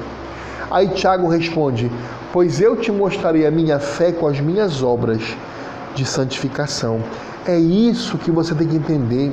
Aí 0.73 0.87
Tiago 0.87 1.27
responde: 1.27 1.91
Pois 2.33 2.59
eu 2.59 2.75
te 2.75 2.91
mostrarei 2.91 3.45
a 3.45 3.51
minha 3.51 3.77
fé 3.77 4.11
com 4.11 4.25
as 4.25 4.39
minhas 4.39 4.81
obras 4.81 5.21
de 5.93 6.03
santificação. 6.03 6.99
É 7.45 7.55
isso 7.59 8.17
que 8.17 8.31
você 8.31 8.55
tem 8.55 8.67
que 8.67 8.77
entender. 8.77 9.31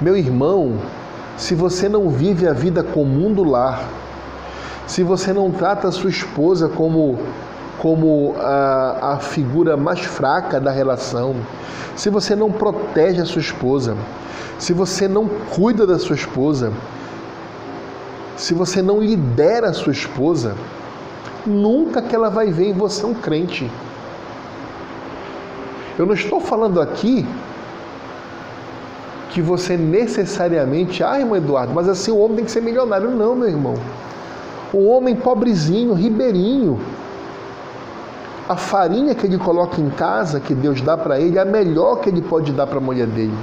Meu 0.00 0.16
irmão, 0.16 0.78
se 1.36 1.54
você 1.54 1.90
não 1.90 2.08
vive 2.08 2.48
a 2.48 2.54
vida 2.54 2.82
comum 2.82 3.30
do 3.30 3.44
lar, 3.44 3.86
se 4.86 5.02
você 5.02 5.30
não 5.30 5.50
trata 5.50 5.88
a 5.88 5.92
sua 5.92 6.08
esposa 6.08 6.66
como, 6.66 7.18
como 7.78 8.34
a, 8.38 9.12
a 9.12 9.18
figura 9.18 9.76
mais 9.76 10.00
fraca 10.00 10.58
da 10.58 10.70
relação, 10.70 11.36
se 11.94 12.08
você 12.08 12.34
não 12.34 12.50
protege 12.50 13.20
a 13.20 13.26
sua 13.26 13.42
esposa, 13.42 13.94
se 14.58 14.72
você 14.72 15.06
não 15.06 15.28
cuida 15.28 15.86
da 15.86 15.98
sua 15.98 16.16
esposa, 16.16 16.72
se 18.38 18.54
você 18.54 18.80
não 18.80 19.00
lidera 19.00 19.70
a 19.70 19.72
sua 19.72 19.92
esposa, 19.92 20.54
nunca 21.44 22.00
que 22.00 22.14
ela 22.14 22.30
vai 22.30 22.52
ver 22.52 22.68
em 22.68 22.72
você 22.72 23.04
um 23.04 23.12
crente. 23.12 23.68
Eu 25.98 26.06
não 26.06 26.14
estou 26.14 26.40
falando 26.40 26.80
aqui 26.80 27.26
que 29.30 29.42
você 29.42 29.76
necessariamente, 29.76 31.02
ah, 31.02 31.18
irmão 31.18 31.36
Eduardo, 31.36 31.74
mas 31.74 31.88
assim 31.88 32.12
o 32.12 32.18
homem 32.18 32.36
tem 32.36 32.44
que 32.44 32.50
ser 32.52 32.62
milionário. 32.62 33.10
Não, 33.10 33.34
meu 33.34 33.48
irmão. 33.48 33.74
O 34.72 34.86
homem 34.86 35.16
pobrezinho, 35.16 35.92
ribeirinho, 35.92 36.78
a 38.48 38.56
farinha 38.56 39.16
que 39.16 39.26
ele 39.26 39.36
coloca 39.36 39.80
em 39.80 39.90
casa, 39.90 40.38
que 40.38 40.54
Deus 40.54 40.80
dá 40.80 40.96
para 40.96 41.18
ele, 41.20 41.38
é 41.38 41.42
a 41.42 41.44
melhor 41.44 41.96
que 41.96 42.08
ele 42.08 42.22
pode 42.22 42.52
dar 42.52 42.68
para 42.68 42.78
a 42.78 42.80
mulher 42.80 43.08
dele. 43.08 43.34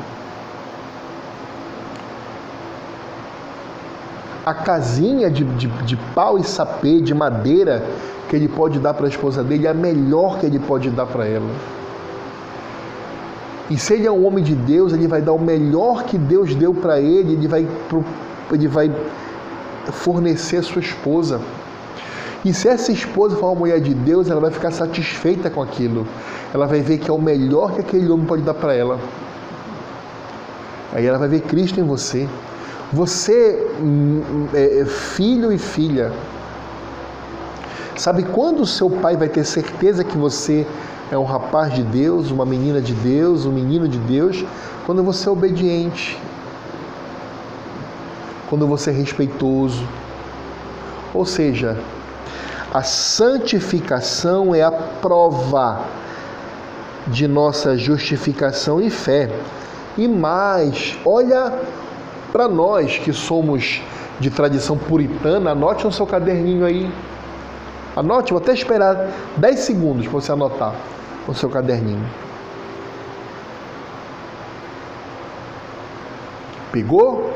A 4.46 4.54
casinha 4.54 5.30
de, 5.30 5.44
de, 5.44 5.68
de 5.68 5.98
pau 6.14 6.38
e 6.38 6.44
sapê, 6.44 7.02
de 7.02 7.14
madeira, 7.14 7.84
que 8.30 8.36
ele 8.36 8.48
pode 8.48 8.80
dar 8.80 8.94
para 8.94 9.06
a 9.06 9.10
esposa 9.10 9.44
dele, 9.44 9.66
é 9.66 9.72
a 9.72 9.74
melhor 9.74 10.40
que 10.40 10.46
ele 10.46 10.60
pode 10.60 10.90
dar 10.90 11.06
para 11.06 11.26
ela. 11.26 11.50
E 13.70 13.78
se 13.78 13.96
ele 13.96 14.06
é 14.06 14.12
um 14.12 14.26
homem 14.26 14.44
de 14.44 14.54
Deus, 14.54 14.94
ele 14.94 15.08
vai 15.08 15.22
dar 15.22 15.34
o 15.34 15.40
melhor 15.40 16.04
que 16.04 16.18
Deus 16.18 16.54
deu 16.54 16.74
para 16.74 17.02
ele, 17.02 17.34
ele 17.34 17.48
vai, 17.48 17.68
ele 18.52 18.68
vai 18.68 18.92
fornecer 19.92 20.58
a 20.58 20.64
sua 20.64 20.82
esposa. 20.82 21.42
E 22.44 22.54
se 22.54 22.68
essa 22.68 22.92
esposa 22.92 23.36
for 23.38 23.48
uma 23.48 23.56
mulher 23.56 23.80
de 23.82 23.96
Deus, 23.96 24.30
ela 24.30 24.40
vai 24.40 24.52
ficar 24.52 24.70
satisfeita 24.70 25.50
com 25.50 25.64
aquilo. 25.64 26.06
Ela 26.54 26.68
vai 26.68 26.80
ver 26.80 27.00
que 27.00 27.10
é 27.10 27.14
o 27.14 27.20
melhor 27.20 27.74
que 27.74 27.82
aquele 27.82 28.08
homem 28.12 28.28
pode 28.28 28.44
dar 28.44 28.54
para 28.54 28.76
ela. 28.76 29.00
Aí 30.94 31.04
ela 31.04 31.18
vai 31.18 31.28
ver 31.28 31.42
Cristo 31.42 31.80
em 31.80 31.84
você. 31.84 32.30
Você, 32.94 33.68
hum, 33.80 34.48
é, 34.54 34.80
é 34.80 34.86
filho 34.86 35.52
e 35.52 35.58
filha, 35.58 36.12
sabe 37.98 38.24
quando 38.24 38.62
o 38.62 38.66
seu 38.66 38.90
pai 38.90 39.18
vai 39.18 39.28
ter 39.28 39.44
certeza 39.44 40.04
que 40.04 40.18
você 40.18 40.66
é 41.12 41.18
um 41.18 41.24
rapaz 41.24 41.74
de 41.74 41.84
Deus, 41.84 42.32
uma 42.32 42.46
menina 42.46 42.82
de 42.82 42.94
Deus, 42.94 43.46
um 43.46 43.52
menino 43.52 43.88
de 43.88 43.98
Deus, 43.98 44.46
quando 44.86 45.04
você 45.04 45.28
é 45.28 45.32
obediente, 45.32 46.20
quando 48.50 48.68
você 48.68 48.92
é 48.92 48.94
respeitoso. 48.94 49.88
Ou 51.14 51.26
seja, 51.26 51.78
a 52.74 52.84
santificação 52.84 54.54
é 54.54 54.62
a 54.62 54.72
prova 54.72 55.82
de 57.08 57.28
nossa 57.28 57.78
justificação 57.78 58.82
e 58.82 58.90
fé. 58.90 59.30
E 59.98 60.08
mais, 60.08 60.98
olha 61.06 61.54
para 62.36 62.50
nós 62.50 62.98
que 62.98 63.14
somos 63.14 63.82
de 64.20 64.30
tradição 64.30 64.78
puritana, 64.78 65.52
anote 65.52 65.86
no 65.86 65.92
seu 65.94 66.06
caderninho 66.06 66.66
aí. 66.66 66.92
Anote, 67.96 68.34
vou 68.34 68.42
até 68.42 68.52
esperar 68.52 69.10
10 69.38 69.60
segundos 69.62 70.06
para 70.06 70.20
você 70.20 70.34
anotar 70.34 70.76
o 71.26 71.34
seu 71.34 71.50
caderninho. 71.50 72.06
Pegou? 76.74 77.32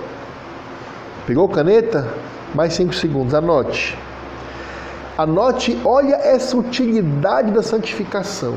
Pegou 1.26 1.48
caneta? 1.48 2.06
Mais 2.54 2.74
cinco 2.74 2.94
segundos, 2.94 3.34
anote. 3.34 3.98
Anote, 5.18 5.80
olha 5.86 6.16
essa 6.16 6.58
utilidade 6.58 7.52
da 7.52 7.64
santificação. 7.64 8.56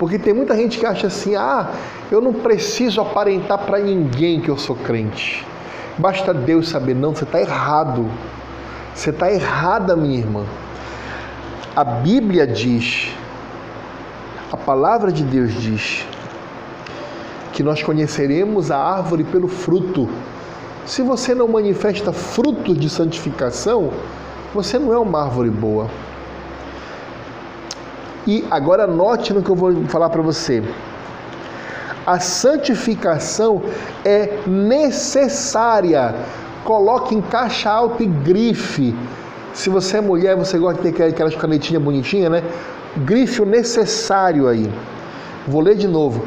Porque 0.00 0.18
tem 0.18 0.32
muita 0.32 0.56
gente 0.56 0.78
que 0.78 0.86
acha 0.86 1.06
assim: 1.06 1.36
ah, 1.36 1.70
eu 2.10 2.20
não 2.20 2.32
preciso 2.32 3.00
aparentar 3.00 3.58
para 3.58 3.78
ninguém 3.78 4.40
que 4.40 4.48
eu 4.48 4.56
sou 4.56 4.74
crente. 4.74 5.46
Basta 5.98 6.34
Deus 6.34 6.70
saber. 6.70 6.94
Não, 6.94 7.14
você 7.14 7.24
está 7.24 7.40
errado. 7.40 8.10
Você 8.94 9.10
está 9.10 9.30
errada, 9.30 9.94
minha 9.94 10.18
irmã. 10.18 10.44
A 11.76 11.84
Bíblia 11.84 12.46
diz 12.46 13.14
a 14.52 14.56
palavra 14.56 15.12
de 15.12 15.22
Deus 15.22 15.52
diz 15.52 16.04
que 17.52 17.62
nós 17.62 17.84
conheceremos 17.84 18.72
a 18.72 18.78
árvore 18.78 19.22
pelo 19.22 19.46
fruto. 19.46 20.08
Se 20.84 21.02
você 21.02 21.36
não 21.36 21.46
manifesta 21.46 22.12
frutos 22.12 22.76
de 22.76 22.90
santificação, 22.90 23.92
você 24.52 24.76
não 24.76 24.92
é 24.92 24.98
uma 24.98 25.22
árvore 25.22 25.50
boa. 25.50 25.88
E 28.26 28.44
agora 28.50 28.86
note 28.86 29.32
no 29.32 29.42
que 29.42 29.50
eu 29.50 29.56
vou 29.56 29.84
falar 29.86 30.10
para 30.10 30.22
você. 30.22 30.62
A 32.06 32.18
santificação 32.18 33.62
é 34.04 34.38
necessária. 34.46 36.14
Coloque 36.64 37.14
em 37.14 37.20
caixa 37.20 37.70
alta 37.70 38.02
e 38.02 38.06
grife. 38.06 38.94
Se 39.52 39.68
você 39.68 39.98
é 39.98 40.00
mulher, 40.00 40.36
você 40.36 40.58
gosta 40.58 40.82
de 40.82 40.92
ter 40.92 41.04
aquelas 41.04 41.34
canetinhas 41.34 41.82
bonitinhas, 41.82 42.30
né? 42.30 42.42
grife 42.98 43.42
o 43.42 43.46
necessário 43.46 44.48
aí. 44.48 44.70
Vou 45.46 45.60
ler 45.60 45.76
de 45.76 45.88
novo. 45.88 46.24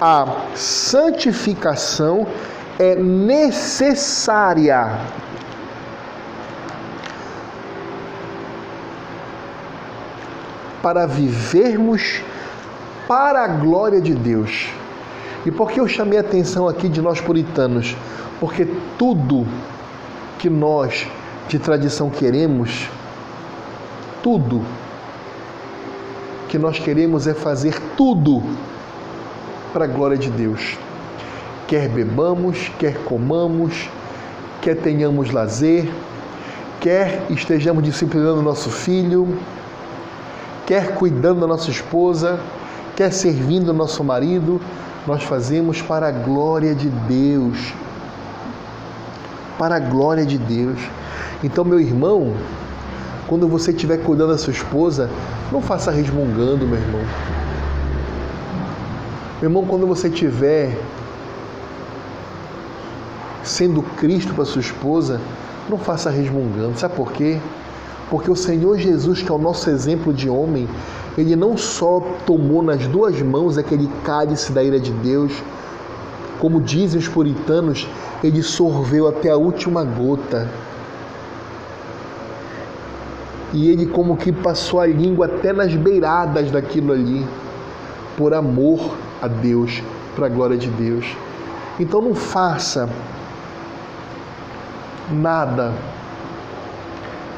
A 0.00 0.26
santificação 0.54 2.26
é 2.78 2.94
necessária. 2.94 4.98
Para 10.82 11.06
vivermos 11.06 12.22
para 13.06 13.44
a 13.44 13.48
glória 13.48 14.00
de 14.00 14.14
Deus. 14.14 14.68
E 15.44 15.50
por 15.50 15.70
que 15.70 15.80
eu 15.80 15.88
chamei 15.88 16.18
a 16.18 16.20
atenção 16.20 16.68
aqui 16.68 16.88
de 16.88 17.00
nós 17.02 17.20
puritanos? 17.20 17.96
Porque 18.38 18.66
tudo 18.96 19.46
que 20.38 20.48
nós 20.48 21.06
de 21.48 21.58
tradição 21.58 22.08
queremos, 22.08 22.88
tudo 24.22 24.64
que 26.48 26.58
nós 26.58 26.78
queremos 26.78 27.26
é 27.26 27.34
fazer 27.34 27.80
tudo 27.96 28.42
para 29.72 29.84
a 29.84 29.88
glória 29.88 30.16
de 30.16 30.30
Deus. 30.30 30.76
Quer 31.66 31.88
bebamos, 31.88 32.70
quer 32.78 32.94
comamos, 33.04 33.88
quer 34.60 34.76
tenhamos 34.76 35.30
lazer, 35.30 35.88
quer 36.80 37.24
estejamos 37.30 37.82
disciplinando 37.82 38.42
nosso 38.42 38.70
filho, 38.70 39.36
quer 40.66 40.94
cuidando 40.94 41.40
da 41.40 41.46
nossa 41.46 41.70
esposa, 41.70 42.40
quer 42.96 43.12
servindo 43.12 43.72
nosso 43.72 44.04
marido, 44.04 44.60
nós 45.06 45.22
fazemos 45.22 45.80
para 45.80 46.08
a 46.08 46.10
glória 46.10 46.74
de 46.74 46.88
Deus. 46.88 47.72
Para 49.58 49.76
a 49.76 49.80
glória 49.80 50.24
de 50.24 50.38
Deus. 50.38 50.78
Então, 51.42 51.64
meu 51.64 51.80
irmão, 51.80 52.34
quando 53.26 53.48
você 53.48 53.70
estiver 53.70 53.98
cuidando 53.98 54.32
da 54.32 54.38
sua 54.38 54.52
esposa, 54.52 55.08
não 55.50 55.62
faça 55.62 55.90
resmungando, 55.90 56.66
meu 56.66 56.78
irmão. 56.78 57.00
Meu 59.40 59.48
irmão, 59.48 59.64
quando 59.66 59.86
você 59.86 60.08
estiver 60.08 60.76
sendo 63.42 63.82
Cristo 63.82 64.34
para 64.34 64.44
sua 64.44 64.60
esposa, 64.60 65.20
não 65.68 65.78
faça 65.78 66.10
resmungando. 66.10 66.78
Sabe 66.78 66.94
por 66.94 67.12
quê? 67.12 67.38
Porque 68.10 68.30
o 68.30 68.36
Senhor 68.36 68.76
Jesus, 68.76 69.22
que 69.22 69.30
é 69.30 69.34
o 69.34 69.38
nosso 69.38 69.70
exemplo 69.70 70.12
de 70.12 70.28
homem, 70.28 70.68
ele 71.16 71.36
não 71.36 71.56
só 71.56 72.00
tomou 72.26 72.62
nas 72.62 72.86
duas 72.86 73.20
mãos 73.22 73.56
aquele 73.56 73.88
cálice 74.04 74.52
da 74.52 74.62
ira 74.62 74.80
de 74.80 74.90
Deus, 74.90 75.32
como 76.40 76.60
dizem 76.60 76.98
os 76.98 77.06
puritanos, 77.06 77.86
ele 78.22 78.42
sorveu 78.42 79.06
até 79.06 79.30
a 79.30 79.36
última 79.36 79.84
gota 79.84 80.48
e 83.52 83.68
ele 83.68 83.86
como 83.86 84.16
que 84.16 84.32
passou 84.32 84.80
a 84.80 84.86
língua 84.86 85.26
até 85.26 85.52
nas 85.52 85.74
beiradas 85.74 86.50
daquilo 86.50 86.92
ali, 86.92 87.26
por 88.16 88.32
amor 88.32 88.96
a 89.20 89.26
Deus, 89.26 89.82
para 90.14 90.26
a 90.26 90.28
glória 90.28 90.56
de 90.56 90.68
Deus. 90.68 91.06
Então 91.78 92.00
não 92.00 92.14
faça 92.14 92.88
nada 95.10 95.72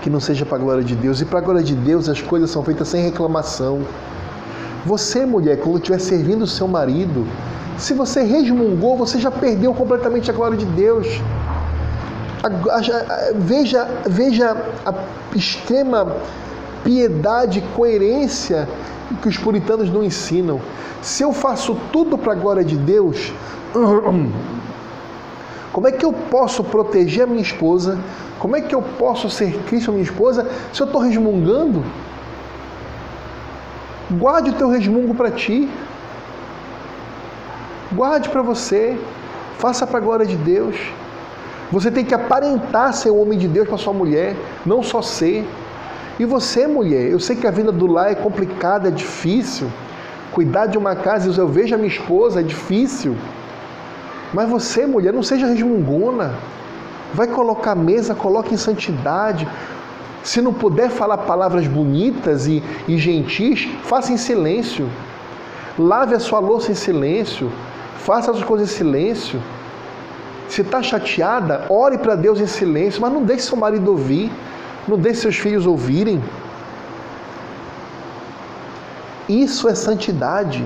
que 0.03 0.11
não 0.11 0.20
seja 0.20 0.44
para 0.44 0.59
a 0.59 0.61
glória 0.61 0.84
de 0.84 0.94
Deus. 0.96 1.20
E 1.20 1.24
para 1.24 1.38
a 1.38 1.42
glória 1.42 1.62
de 1.62 1.74
Deus 1.74 2.09
as 2.09 2.20
coisas 2.20 2.50
são 2.50 2.62
feitas 2.62 2.88
sem 2.88 3.03
reclamação. 3.03 3.82
Você, 4.84 5.24
mulher, 5.24 5.61
quando 5.61 5.76
estiver 5.76 6.00
servindo 6.00 6.42
o 6.42 6.46
seu 6.46 6.66
marido, 6.66 7.26
se 7.78 7.94
você 7.94 8.22
resmungou, 8.22 8.96
você 8.96 9.18
já 9.18 9.30
perdeu 9.30 9.72
completamente 9.72 10.28
a 10.30 10.34
glória 10.34 10.57
de 10.59 10.66
Deus. 10.66 11.07
Veja, 13.36 13.88
veja 14.07 14.57
a 14.84 14.92
extrema 15.36 16.16
piedade 16.82 17.61
e 17.61 17.62
coerência 17.76 18.68
que 19.22 19.28
os 19.28 19.38
puritanos 19.38 19.88
não 19.88 20.03
ensinam. 20.03 20.61
Se 21.00 21.22
eu 21.22 21.32
faço 21.32 21.76
tudo 21.92 22.18
para 22.18 22.32
a 22.32 22.34
glória 22.34 22.64
de 22.64 22.76
Deus, 22.76 23.32
como 25.72 25.86
é 25.86 25.92
que 25.92 26.05
eu 26.05 26.12
posso 26.12 26.64
proteger 26.64 27.22
a 27.22 27.26
minha 27.26 27.42
esposa? 27.42 28.00
Como 28.43 28.57
é 28.57 28.61
que 28.61 28.74
eu 28.74 28.82
posso 28.82 29.30
ser 29.30 29.57
Cristo 29.68 29.93
minha 29.93 30.03
esposa 30.03 30.51
se 30.72 30.82
eu 30.82 30.86
estou 30.86 31.01
resmungando? 31.01 31.84
Guarde 34.11 34.51
o 34.51 34.55
teu 34.55 34.68
resmungo 34.68 35.14
para 35.14 35.30
ti. 35.30 35.70
Guarde 37.93 38.28
para 38.30 38.43
você. 38.43 38.99
Faça 39.59 39.86
para 39.86 39.99
a 39.99 40.01
glória 40.01 40.26
de 40.26 40.34
Deus. 40.34 40.74
Você 41.70 41.88
tem 41.88 42.05
que 42.05 42.12
aparentar 42.12 42.93
ser 42.95 43.11
o 43.11 43.16
homem 43.22 43.38
de 43.38 43.47
Deus 43.47 43.68
para 43.68 43.78
sua 43.78 43.93
mulher, 43.93 44.34
não 44.66 44.82
só 44.82 45.01
ser. 45.01 45.47
E 46.18 46.24
você, 46.24 46.66
mulher, 46.66 47.12
eu 47.12 47.20
sei 47.20 47.36
que 47.36 47.47
a 47.47 47.51
vida 47.53 47.70
do 47.70 47.86
lar 47.86 48.11
é 48.11 48.16
complicada, 48.16 48.88
é 48.88 48.90
difícil. 48.90 49.70
Cuidar 50.32 50.66
de 50.66 50.76
uma 50.76 50.97
casa, 50.97 51.30
eu 51.40 51.47
vejo 51.47 51.76
a 51.76 51.78
minha 51.78 51.88
esposa, 51.88 52.40
é 52.40 52.43
difícil. 52.43 53.16
Mas 54.34 54.51
você, 54.51 54.84
mulher, 54.84 55.12
não 55.12 55.22
seja 55.22 55.47
resmungona. 55.47 56.34
Vai 57.14 57.26
colocar 57.26 57.74
mesa, 57.74 58.14
coloque 58.14 58.54
em 58.54 58.56
santidade. 58.56 59.46
Se 60.22 60.40
não 60.40 60.52
puder 60.52 60.88
falar 60.90 61.18
palavras 61.18 61.66
bonitas 61.66 62.46
e, 62.46 62.62
e 62.88 62.96
gentis, 62.96 63.68
faça 63.84 64.12
em 64.12 64.16
silêncio. 64.16 64.88
Lave 65.78 66.14
a 66.14 66.20
sua 66.20 66.38
louça 66.38 66.72
em 66.72 66.74
silêncio. 66.74 67.50
Faça 67.98 68.30
as 68.30 68.42
coisas 68.42 68.70
em 68.70 68.76
silêncio. 68.76 69.42
Se 70.48 70.62
está 70.62 70.82
chateada, 70.82 71.66
ore 71.68 71.98
para 71.98 72.14
Deus 72.14 72.40
em 72.40 72.46
silêncio, 72.46 73.00
mas 73.00 73.12
não 73.12 73.22
deixe 73.22 73.44
seu 73.44 73.56
marido 73.56 73.90
ouvir. 73.90 74.30
Não 74.86 74.98
deixe 74.98 75.20
seus 75.20 75.36
filhos 75.36 75.66
ouvirem. 75.66 76.22
Isso 79.28 79.68
é 79.68 79.74
santidade. 79.74 80.64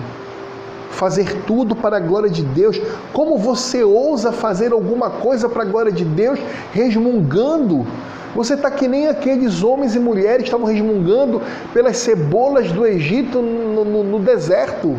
Fazer 0.90 1.42
tudo 1.46 1.74
para 1.76 1.96
a 1.96 2.00
glória 2.00 2.30
de 2.30 2.42
Deus. 2.42 2.80
Como 3.12 3.38
você 3.38 3.84
ousa 3.84 4.32
fazer 4.32 4.72
alguma 4.72 5.10
coisa 5.10 5.48
para 5.48 5.62
a 5.62 5.66
glória 5.66 5.92
de 5.92 6.04
Deus 6.04 6.38
resmungando? 6.72 7.86
Você 8.34 8.54
está 8.54 8.70
que 8.70 8.86
nem 8.86 9.08
aqueles 9.08 9.62
homens 9.62 9.94
e 9.94 9.98
mulheres 9.98 10.42
que 10.42 10.48
estavam 10.48 10.66
resmungando 10.66 11.40
pelas 11.72 11.96
cebolas 11.96 12.70
do 12.70 12.86
Egito 12.86 13.40
no, 13.40 13.84
no, 13.84 14.04
no 14.04 14.18
deserto. 14.18 14.96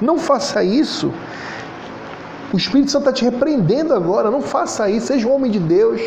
Não 0.00 0.18
faça 0.18 0.64
isso. 0.64 1.12
O 2.52 2.56
Espírito 2.56 2.90
Santo 2.90 3.10
está 3.10 3.12
te 3.12 3.24
repreendendo 3.24 3.92
agora. 3.92 4.30
Não 4.30 4.40
faça 4.40 4.88
isso. 4.88 5.08
Seja 5.08 5.28
um 5.28 5.34
homem 5.34 5.50
de 5.50 5.58
Deus. 5.58 6.00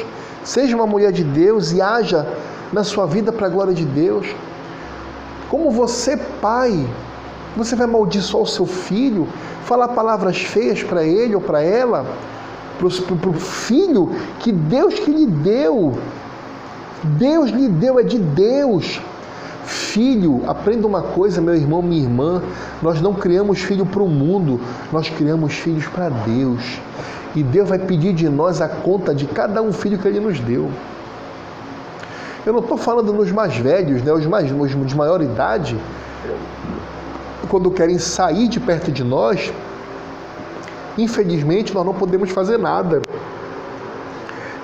Seja 0.44 0.76
uma 0.76 0.88
mulher 0.88 1.12
de 1.12 1.24
Deus 1.24 1.72
e 1.72 1.82
haja 1.82 2.26
na 2.74 2.84
sua 2.84 3.06
vida 3.06 3.32
para 3.32 3.48
a 3.48 3.50
glória 3.50 3.74
de 3.74 3.86
Deus. 3.86 4.28
Como 5.50 5.70
você, 5.70 6.18
pai, 6.18 6.88
você 7.56 7.76
vai 7.76 7.86
amaldiçoar 7.86 8.44
o 8.44 8.48
seu 8.48 8.66
filho, 8.66 9.28
falar 9.64 9.90
palavras 9.90 10.38
feias 10.38 10.84
para 10.84 11.04
ele 11.04 11.36
ou 11.36 11.42
para 11.42 11.62
ela, 11.62 12.06
para 12.78 13.30
o 13.30 13.34
filho 13.34 14.12
que 14.40 14.52
Deus 14.52 14.96
que 14.96 15.12
lhe 15.12 15.26
deu. 15.26 15.98
Deus 17.04 17.50
lhe 17.50 17.68
deu, 17.68 18.00
é 18.00 18.04
de 18.04 18.18
Deus. 18.18 19.02
Filho, 19.66 20.42
aprenda 20.48 20.88
uma 20.88 21.02
coisa, 21.02 21.42
meu 21.42 21.56
irmão, 21.56 21.82
minha 21.82 22.02
irmã. 22.02 22.42
Nós 22.82 23.02
não 23.02 23.14
criamos 23.14 23.60
filho 23.60 23.86
para 23.86 24.02
o 24.02 24.08
mundo, 24.08 24.60
nós 24.92 25.10
criamos 25.10 25.54
filhos 25.54 25.86
para 25.88 26.10
Deus. 26.10 26.80
E 27.36 27.44
Deus 27.44 27.70
vai 27.70 27.78
pedir 27.78 28.14
de 28.14 28.28
nós 28.28 28.62
a 28.62 28.68
conta 28.68 29.14
de 29.14 29.26
cada 29.26 29.62
um 29.62 29.72
filho 29.72 29.98
que 29.98 30.08
Ele 30.08 30.20
nos 30.20 30.40
deu. 30.40 30.72
Eu 32.46 32.54
não 32.54 32.62
estou 32.62 32.78
falando 32.78 33.14
nos 33.14 33.32
mais 33.32 33.56
velhos, 33.56 34.02
né, 34.02 34.12
os, 34.12 34.26
mais, 34.26 34.52
os 34.52 34.88
de 34.88 34.96
maior 34.96 35.22
idade, 35.22 35.78
quando 37.48 37.72
querem 37.72 37.98
sair 37.98 38.48
de 38.48 38.60
perto 38.60 38.92
de 38.92 39.04
nós, 39.04 39.54
infelizmente 40.98 41.74
nós 41.74 41.86
não 41.86 41.94
podemos 41.94 42.32
fazer 42.32 42.58
nada. 42.58 43.02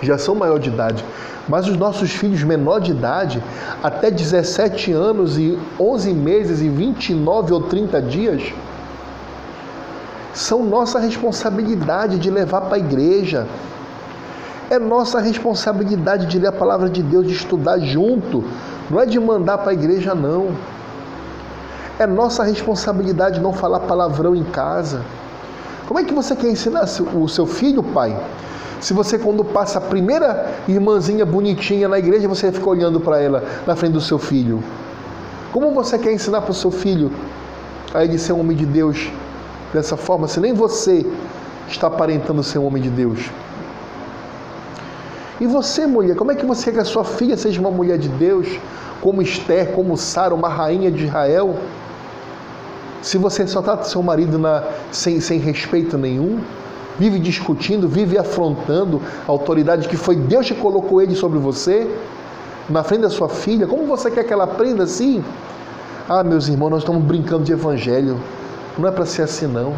Já 0.02 0.18
são 0.18 0.36
maior 0.36 0.60
de 0.60 0.70
idade. 0.70 1.04
Mas 1.48 1.68
os 1.68 1.78
nossos 1.78 2.12
filhos 2.12 2.44
menor 2.44 2.80
de 2.80 2.92
idade, 2.92 3.42
até 3.84 4.10
17 4.10 4.92
anos 4.92 5.38
e 5.38 5.58
11 5.80 6.14
meses 6.14 6.62
e 6.62 6.70
29 6.70 7.54
ou 7.54 7.62
30 7.62 8.02
dias, 8.02 8.42
são 10.34 10.66
nossa 10.66 11.00
responsabilidade 11.00 12.18
de 12.20 12.30
levar 12.30 12.62
para 12.62 12.76
a 12.76 12.80
igreja. 12.80 13.48
É 14.70 14.80
nossa 14.80 15.20
responsabilidade 15.20 16.26
de 16.26 16.40
ler 16.40 16.48
a 16.48 16.52
palavra 16.52 16.90
de 16.90 17.04
Deus, 17.04 17.28
de 17.28 17.34
estudar 17.34 17.80
junto. 17.80 18.44
Não 18.90 19.00
é 19.00 19.06
de 19.06 19.20
mandar 19.20 19.60
para 19.60 19.70
a 19.70 19.74
igreja, 19.74 20.16
não. 20.16 20.50
É 21.98 22.06
nossa 22.06 22.44
responsabilidade 22.44 23.40
não 23.40 23.54
falar 23.54 23.80
palavrão 23.82 24.36
em 24.36 24.44
casa. 24.44 25.02
Como 25.88 26.00
é 26.00 26.04
que 26.04 26.14
você 26.14 26.36
quer 26.36 26.50
ensinar 26.50 26.86
o 27.14 27.28
seu 27.30 27.46
filho, 27.46 27.82
pai? 27.82 28.18
Se 28.82 28.94
você, 28.94 29.18
quando 29.18 29.44
passa 29.44 29.78
a 29.78 29.82
primeira 29.82 30.54
irmãzinha 30.68 31.26
bonitinha 31.26 31.88
na 31.88 31.98
igreja, 31.98 32.28
você 32.28 32.52
fica 32.52 32.70
olhando 32.70 33.00
para 33.00 33.22
ela 33.22 33.44
na 33.66 33.76
frente 33.76 33.94
do 33.94 34.02
seu 34.02 34.20
filho. 34.20 34.62
Como 35.54 35.72
você 35.72 35.98
quer 35.98 36.12
ensinar 36.12 36.42
para 36.42 36.52
o 36.52 36.54
seu 36.54 36.70
filho 36.70 37.12
a 37.94 38.04
ele 38.04 38.18
ser 38.18 38.34
um 38.34 38.42
homem 38.42 38.58
de 38.58 38.66
Deus 38.66 39.10
dessa 39.74 39.96
forma, 39.96 40.28
se 40.28 40.40
nem 40.40 40.54
você 40.54 41.06
está 41.68 41.88
aparentando 41.88 42.44
ser 42.44 42.60
um 42.60 42.66
homem 42.66 42.84
de 42.84 42.90
Deus? 42.90 43.32
E 45.40 45.48
você, 45.48 45.88
mulher, 45.88 46.16
como 46.16 46.32
é 46.32 46.36
que 46.36 46.46
você 46.46 46.66
quer 46.66 46.74
que 46.74 46.80
a 46.80 46.86
sua 46.86 47.06
filha 47.06 47.38
seja 47.38 47.60
uma 47.60 47.72
mulher 47.72 47.98
de 47.98 48.10
Deus, 48.10 48.48
como 49.02 49.22
Esther, 49.22 49.72
como 49.72 49.96
Sara, 49.96 50.34
uma 50.34 50.50
rainha 50.50 50.92
de 50.92 51.06
Israel? 51.06 51.56
Se 53.02 53.18
você 53.18 53.46
só 53.46 53.62
trata 53.62 53.84
seu 53.84 54.02
marido 54.02 54.38
na, 54.38 54.64
sem, 54.92 55.20
sem 55.20 55.40
respeito 55.40 55.98
nenhum, 55.98 56.40
vive 56.98 57.20
discutindo, 57.20 57.88
vive 57.88 58.18
afrontando 58.18 59.02
a 59.28 59.32
autoridade 59.32 59.88
que 59.88 59.98
foi 59.98 60.16
Deus 60.16 60.48
que 60.48 60.56
colocou 60.56 61.02
ele 61.02 61.16
sobre 61.16 61.38
você, 61.38 61.90
na 62.70 62.84
frente 62.84 63.02
da 63.02 63.10
sua 63.10 63.30
filha, 63.30 63.68
como 63.68 63.86
você 63.86 64.10
quer 64.10 64.24
que 64.24 64.34
ela 64.34 64.46
aprenda 64.46 64.84
assim? 64.84 65.24
Ah, 66.10 66.24
meus 66.24 66.48
irmãos, 66.48 66.70
nós 66.70 66.80
estamos 66.82 67.04
brincando 67.04 67.44
de 67.44 67.52
evangelho. 67.52 68.20
Não 68.78 68.88
é 68.88 68.92
para 68.92 69.06
ser 69.06 69.24
assim, 69.24 69.48
não. 69.48 69.74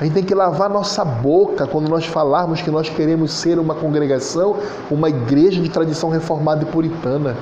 A 0.00 0.04
gente 0.04 0.12
tem 0.12 0.24
que 0.24 0.34
lavar 0.34 0.68
nossa 0.68 1.04
boca 1.04 1.66
quando 1.66 1.88
nós 1.88 2.04
falarmos 2.04 2.60
que 2.60 2.70
nós 2.70 2.88
queremos 2.88 3.32
ser 3.32 3.58
uma 3.58 3.74
congregação, 3.74 4.56
uma 4.90 5.08
igreja 5.08 5.60
de 5.60 5.70
tradição 5.70 6.10
reformada 6.10 6.64
e 6.64 6.66
puritana. 6.66 7.34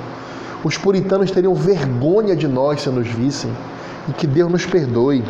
Os 0.62 0.78
puritanos 0.78 1.30
teriam 1.30 1.55
vergonha 1.55 2.36
de 2.36 2.47
nós 2.47 2.82
se 2.82 2.88
nos 2.90 3.09
vissem. 3.09 3.51
E 4.09 4.12
que 4.12 4.26
Deus 4.26 4.50
nos 4.50 4.66
perdoe. 4.66 5.24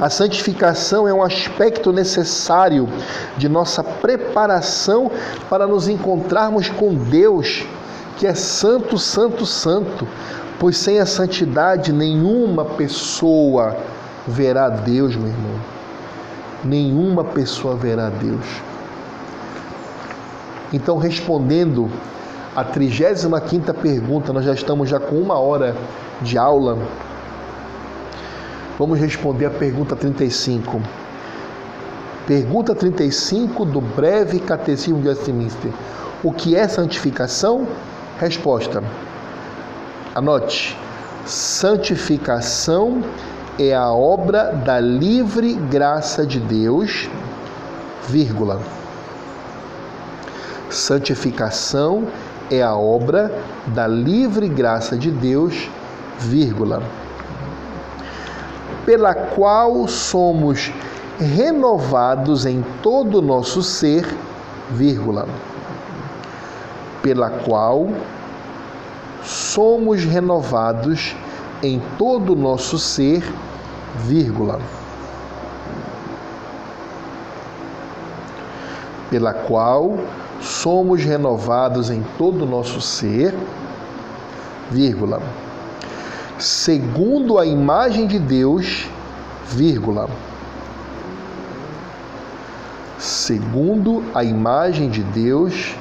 A 0.00 0.08
santificação 0.08 1.08
é 1.08 1.12
um 1.12 1.22
aspecto 1.22 1.92
necessário 1.92 2.88
de 3.36 3.48
nossa 3.48 3.82
preparação 3.82 5.10
para 5.50 5.66
nos 5.66 5.88
encontrarmos 5.88 6.68
com 6.68 6.94
Deus, 6.94 7.64
que 8.16 8.26
é 8.26 8.34
santo, 8.34 8.96
santo, 8.96 9.44
santo, 9.44 10.06
pois 10.58 10.76
sem 10.76 11.00
a 11.00 11.06
santidade 11.06 11.92
nenhuma 11.92 12.64
pessoa 12.64 13.76
verá 14.26 14.68
Deus, 14.68 15.16
meu 15.16 15.28
irmão. 15.28 15.60
Nenhuma 16.64 17.24
pessoa 17.24 17.74
verá 17.74 18.08
Deus. 18.08 18.46
Então, 20.72 20.98
respondendo 20.98 21.90
a 22.58 22.64
35 22.64 23.72
pergunta, 23.74 24.32
nós 24.32 24.44
já 24.44 24.52
estamos 24.52 24.88
já 24.88 24.98
com 24.98 25.14
uma 25.14 25.38
hora 25.38 25.76
de 26.20 26.36
aula. 26.36 26.76
Vamos 28.76 28.98
responder 28.98 29.46
a 29.46 29.50
pergunta 29.50 29.94
35. 29.94 30.82
Pergunta 32.26 32.74
35 32.74 33.64
do 33.64 33.80
breve 33.80 34.40
Catecismo 34.40 35.00
de 35.00 35.08
Westminster. 35.08 35.70
O 36.24 36.32
que 36.32 36.56
é 36.56 36.66
santificação? 36.66 37.64
Resposta. 38.18 38.82
Anote. 40.12 40.76
Santificação 41.24 43.04
é 43.56 43.72
a 43.72 43.92
obra 43.92 44.52
da 44.52 44.80
livre 44.80 45.54
graça 45.54 46.26
de 46.26 46.40
Deus, 46.40 47.08
vírgula. 48.08 48.60
Santificação 50.70 52.08
é 52.24 52.27
a 52.62 52.74
obra 52.74 53.30
da 53.66 53.86
livre 53.86 54.48
graça 54.48 54.96
de 54.96 55.10
Deus, 55.10 55.68
vírgula. 56.18 56.82
Pela 58.84 59.14
qual 59.14 59.86
somos 59.86 60.72
renovados 61.18 62.46
em 62.46 62.64
todo 62.82 63.18
o 63.18 63.22
nosso 63.22 63.62
ser, 63.62 64.06
vírgula, 64.70 65.28
pela 67.02 67.28
qual 67.28 67.88
somos 69.22 70.04
renovados 70.04 71.14
em 71.62 71.82
todo 71.98 72.32
o 72.32 72.36
nosso 72.36 72.78
ser, 72.78 73.22
vírgula, 73.96 74.60
pela 79.10 79.32
qual 79.32 79.98
somos 80.40 81.02
renovados 81.02 81.90
em 81.90 82.02
todo 82.16 82.42
o 82.42 82.46
nosso 82.46 82.80
ser, 82.80 83.34
vírgula, 84.70 85.20
segundo 86.38 87.38
a 87.38 87.46
imagem 87.46 88.06
de 88.06 88.18
Deus, 88.18 88.88
vírgula, 89.46 90.08
segundo 92.98 94.04
a 94.14 94.22
imagem 94.24 94.88
de 94.88 95.02
Deus, 95.02 95.74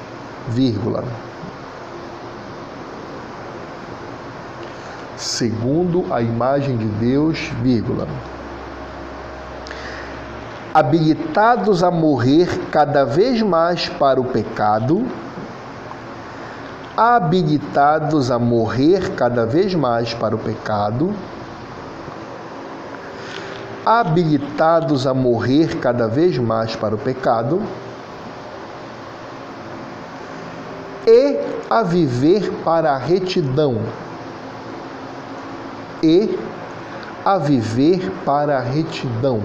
vírgula. 0.49 1.03
Segundo 5.17 6.05
a 6.13 6.21
imagem 6.21 6.77
de 6.77 6.85
Deus, 6.85 7.39
vírgula. 7.63 8.07
Habilitados 10.77 11.83
a 11.83 11.89
morrer 11.89 12.47
cada 12.69 13.03
vez 13.03 13.41
mais 13.41 13.89
para 13.89 14.21
o 14.21 14.23
pecado, 14.23 15.07
habilitados 16.95 18.29
a 18.29 18.37
morrer 18.37 19.15
cada 19.15 19.43
vez 19.43 19.73
mais 19.73 20.13
para 20.13 20.35
o 20.35 20.37
pecado, 20.37 21.15
habilitados 23.83 25.07
a 25.07 25.15
morrer 25.15 25.79
cada 25.79 26.07
vez 26.07 26.37
mais 26.37 26.75
para 26.75 26.93
o 26.93 26.97
pecado 26.99 27.59
e 31.07 31.39
a 31.71 31.81
viver 31.81 32.51
para 32.63 32.91
a 32.91 32.97
retidão 32.99 33.81
e 36.03 36.37
a 37.25 37.39
viver 37.39 38.11
para 38.23 38.59
a 38.59 38.61
retidão 38.61 39.41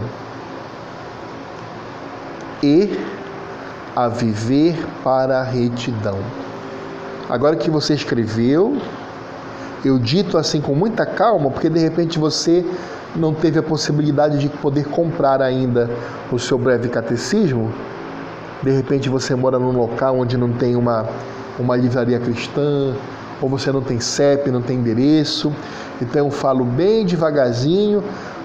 e 2.62 2.98
a 3.94 4.08
viver 4.08 4.76
para 5.02 5.40
a 5.40 5.42
retidão. 5.42 6.18
Agora 7.28 7.56
que 7.56 7.70
você 7.70 7.94
escreveu, 7.94 8.76
eu 9.84 9.98
dito 9.98 10.38
assim 10.38 10.60
com 10.60 10.74
muita 10.74 11.04
calma, 11.04 11.50
porque 11.50 11.68
de 11.68 11.78
repente 11.78 12.18
você 12.18 12.64
não 13.14 13.34
teve 13.34 13.58
a 13.58 13.62
possibilidade 13.62 14.38
de 14.38 14.48
poder 14.48 14.86
comprar 14.86 15.42
ainda 15.42 15.90
o 16.30 16.38
seu 16.38 16.58
breve 16.58 16.88
catecismo. 16.88 17.72
De 18.62 18.70
repente 18.70 19.08
você 19.08 19.34
mora 19.34 19.58
num 19.58 19.72
local 19.72 20.18
onde 20.18 20.36
não 20.36 20.52
tem 20.52 20.76
uma, 20.76 21.06
uma 21.58 21.76
livraria 21.76 22.18
cristã, 22.18 22.94
ou 23.40 23.48
você 23.48 23.72
não 23.72 23.82
tem 23.82 23.98
CEP, 23.98 24.50
não 24.50 24.62
tem 24.62 24.78
endereço. 24.78 25.52
Então 26.00 26.26
eu 26.26 26.30
falo 26.30 26.64
bem 26.64 27.04
devagarzinho 27.04 28.02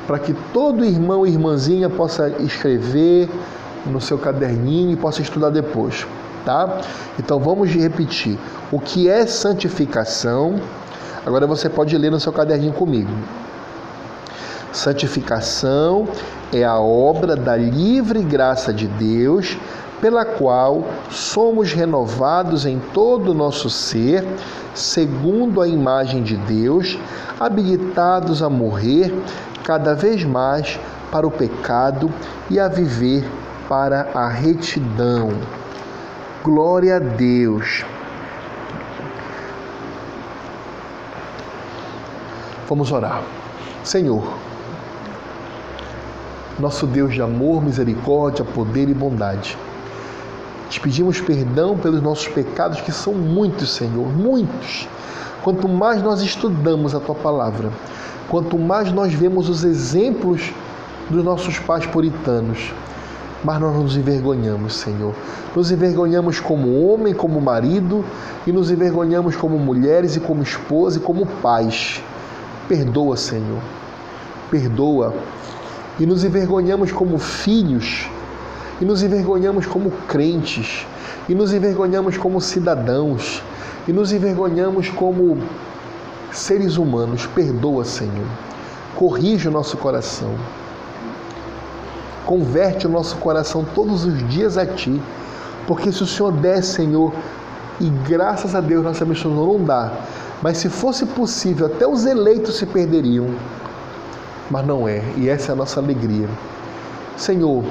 para 0.08 0.18
que 0.18 0.34
todo 0.54 0.84
irmão 0.84 1.26
e 1.26 1.30
irmãzinha 1.30 1.90
possa 1.90 2.30
escrever 2.40 3.30
no 3.90 4.02
seu 4.02 4.18
caderninho 4.18 4.92
e 4.92 4.96
possa 4.96 5.22
estudar 5.22 5.50
depois 5.50 6.06
tá? 6.48 6.80
Então 7.20 7.40
vamos 7.40 7.70
repetir. 7.72 8.40
O 8.72 8.80
que 8.80 9.10
é 9.10 9.28
santificação? 9.28 10.62
Agora 11.26 11.46
você 11.46 11.68
pode 11.68 11.98
ler 11.98 12.10
no 12.10 12.22
seu 12.22 12.32
caderninho 12.32 12.72
comigo. 12.72 13.12
Santificação 14.72 16.08
é 16.54 16.64
a 16.64 16.80
obra 16.80 17.36
da 17.36 17.58
livre 17.58 18.22
graça 18.22 18.74
de 18.74 18.88
Deus, 18.88 19.58
pela 20.00 20.24
qual 20.24 20.88
somos 21.10 21.74
renovados 21.74 22.66
em 22.66 22.80
todo 22.94 23.32
o 23.32 23.34
nosso 23.34 23.70
ser, 23.70 24.26
segundo 24.74 25.60
a 25.60 25.68
imagem 25.68 26.24
de 26.24 26.38
Deus, 26.38 26.98
habilitados 27.38 28.42
a 28.42 28.50
morrer 28.50 29.14
cada 29.66 29.94
vez 29.94 30.24
mais 30.24 30.80
para 31.12 31.28
o 31.28 31.32
pecado 31.32 32.10
e 32.50 32.58
a 32.58 32.70
viver 32.70 33.26
para 33.68 34.10
a 34.14 34.28
retidão. 34.28 35.30
Glória 36.44 36.96
a 36.96 37.00
Deus. 37.00 37.84
Vamos 42.68 42.92
orar. 42.92 43.22
Senhor, 43.84 44.34
nosso 46.60 46.88
Deus 46.88 47.14
de 47.14 47.22
amor, 47.22 47.64
misericórdia, 47.64 48.44
poder 48.44 48.90
e 48.90 48.94
bondade. 48.94 49.58
Te 50.70 50.80
pedimos 50.80 51.22
perdão 51.22 51.78
pelos 51.78 52.02
nossos 52.02 52.28
pecados, 52.28 52.82
que 52.82 52.92
são 52.92 53.14
muitos, 53.14 53.70
Senhor, 53.74 54.08
muitos. 54.08 54.88
Quanto 55.44 55.70
mais 55.70 56.02
nós 56.02 56.22
estudamos 56.22 56.94
a 56.94 57.00
tua 57.00 57.16
palavra, 57.16 57.72
quanto 58.28 58.58
mais 58.58 58.92
nós 58.92 59.14
vemos 59.14 59.48
os 59.48 59.64
exemplos 59.64 60.52
dos 61.10 61.24
nossos 61.24 61.58
pais 61.60 61.86
puritanos, 61.86 62.74
mas 63.44 63.62
nós 63.62 63.76
nos 63.76 63.96
envergonhamos, 63.96 64.76
Senhor. 64.76 65.14
Nos 65.56 65.72
envergonhamos 65.72 66.40
como 66.40 66.88
homem, 66.88 67.14
como 67.14 67.40
marido, 67.40 68.04
e 68.46 68.52
nos 68.52 68.72
envergonhamos 68.72 69.36
como 69.36 69.58
mulheres 69.58 70.16
e 70.16 70.20
como 70.20 70.42
esposa 70.42 70.98
e 70.98 71.02
como 71.02 71.26
pais. 71.26 72.02
Perdoa, 72.68 73.16
Senhor. 73.16 73.62
Perdoa. 74.50 75.14
E 76.00 76.06
nos 76.06 76.24
envergonhamos 76.24 76.92
como 76.92 77.18
filhos, 77.18 78.08
e 78.80 78.86
nos 78.86 79.02
envergonhamos 79.02 79.66
como 79.66 79.92
crentes, 80.08 80.86
e 81.28 81.34
nos 81.34 81.54
envergonhamos 81.54 82.18
como 82.18 82.40
cidadãos, 82.40 83.42
e 83.88 83.94
nos 83.94 84.12
envergonhamos 84.12 84.90
como 84.90 85.38
seres 86.32 86.78
humanos. 86.78 87.26
Perdoa, 87.28 87.84
Senhor. 87.86 88.28
Corrige 88.96 89.48
o 89.48 89.52
nosso 89.52 89.78
coração. 89.78 90.36
Converte 92.28 92.86
o 92.86 92.90
nosso 92.90 93.16
coração 93.16 93.66
todos 93.74 94.04
os 94.04 94.30
dias 94.30 94.58
a 94.58 94.66
Ti. 94.66 95.02
Porque 95.66 95.92
se 95.92 96.04
o 96.04 96.06
Senhor 96.06 96.32
der, 96.34 96.62
Senhor, 96.62 97.14
e 97.80 97.90
graças 97.90 98.54
a 98.54 98.62
Deus 98.62 98.84
nossa 98.84 99.06
missão 99.06 99.32
não 99.32 99.64
dá, 99.64 99.92
mas 100.42 100.58
se 100.58 100.70
fosse 100.70 101.06
possível, 101.06 101.68
até 101.68 101.88
os 101.88 102.06
eleitos 102.06 102.58
se 102.58 102.66
perderiam. 102.66 103.28
Mas 104.52 104.66
não 104.66 104.88
é, 104.88 105.04
e 105.16 105.30
essa 105.30 105.52
é 105.52 105.54
a 105.54 105.56
nossa 105.56 105.80
alegria. 105.80 106.28
Senhor, 107.16 107.64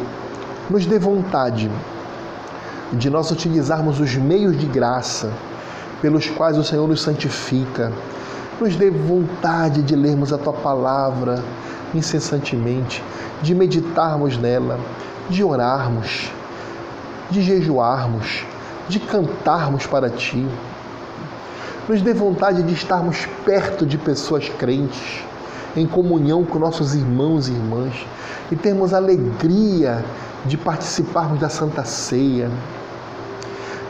nos 0.69 0.87
dê 0.87 0.99
vontade 0.99 1.71
de 2.93 3.11
nós 3.11 3.31
utilizarmos 3.31 4.01
os 4.01 4.15
meios 4.17 4.59
de 4.59 4.67
graça 4.67 5.31
pelos 6.01 6.29
quais 6.31 6.57
o 6.57 6.65
Senhor 6.65 6.89
nos 6.89 7.03
santifica. 7.03 7.93
Nos 8.61 8.75
dê 8.75 8.91
vontade 8.91 9.83
de 9.83 9.95
lermos 9.95 10.33
a 10.33 10.39
tua 10.39 10.55
palavra 10.55 11.43
incessantemente, 11.97 13.03
de 13.43 13.55
meditarmos 13.55 14.37
nela, 14.37 14.79
de 15.29 15.43
orarmos, 15.43 16.31
de 17.31 17.43
jejuarmos, 17.43 18.45
de 18.89 19.01
cantarmos 19.01 19.87
para 19.87 20.09
Ti. 20.11 20.47
Nos 21.89 22.03
dê 22.03 22.13
vontade 22.13 22.63
de 22.63 22.75
estarmos 22.75 23.27
perto 23.45 23.87
de 23.87 23.99
pessoas 23.99 24.49
crentes, 24.49 25.23
em 25.77 25.87
comunhão 25.87 26.45
com 26.45 26.59
nossos 26.59 26.95
irmãos 26.95 27.49
e 27.49 27.53
irmãs, 27.53 28.07
e 28.51 28.57
termos 28.57 28.95
alegria 28.95 30.05
de 30.45 30.57
participarmos 30.57 31.41
da 31.41 31.49
Santa 31.49 31.85
Ceia, 31.85 32.51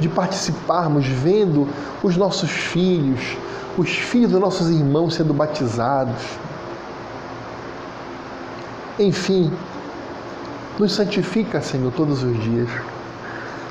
de 0.01 0.09
participarmos 0.09 1.07
vendo 1.07 1.69
os 2.03 2.17
nossos 2.17 2.51
filhos, 2.51 3.37
os 3.79 3.91
filhos 3.91 4.31
dos 4.31 4.41
nossos 4.41 4.71
irmãos 4.71 5.15
sendo 5.15 5.33
batizados 5.33 6.15
enfim, 8.99 9.53
nos 10.79 10.93
santifica, 10.95 11.61
Senhor, 11.61 11.93
todos 11.93 12.23
os 12.23 12.43
dias, 12.43 12.69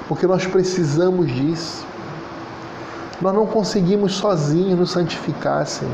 porque 0.07 0.28
nós 0.28 0.45
precisamos 0.45 1.32
disso. 1.32 1.86
Nós 3.21 3.34
não 3.34 3.45
conseguimos 3.45 4.13
sozinhos 4.15 4.78
nos 4.78 4.91
santificar, 4.91 5.65
Senhor. 5.65 5.93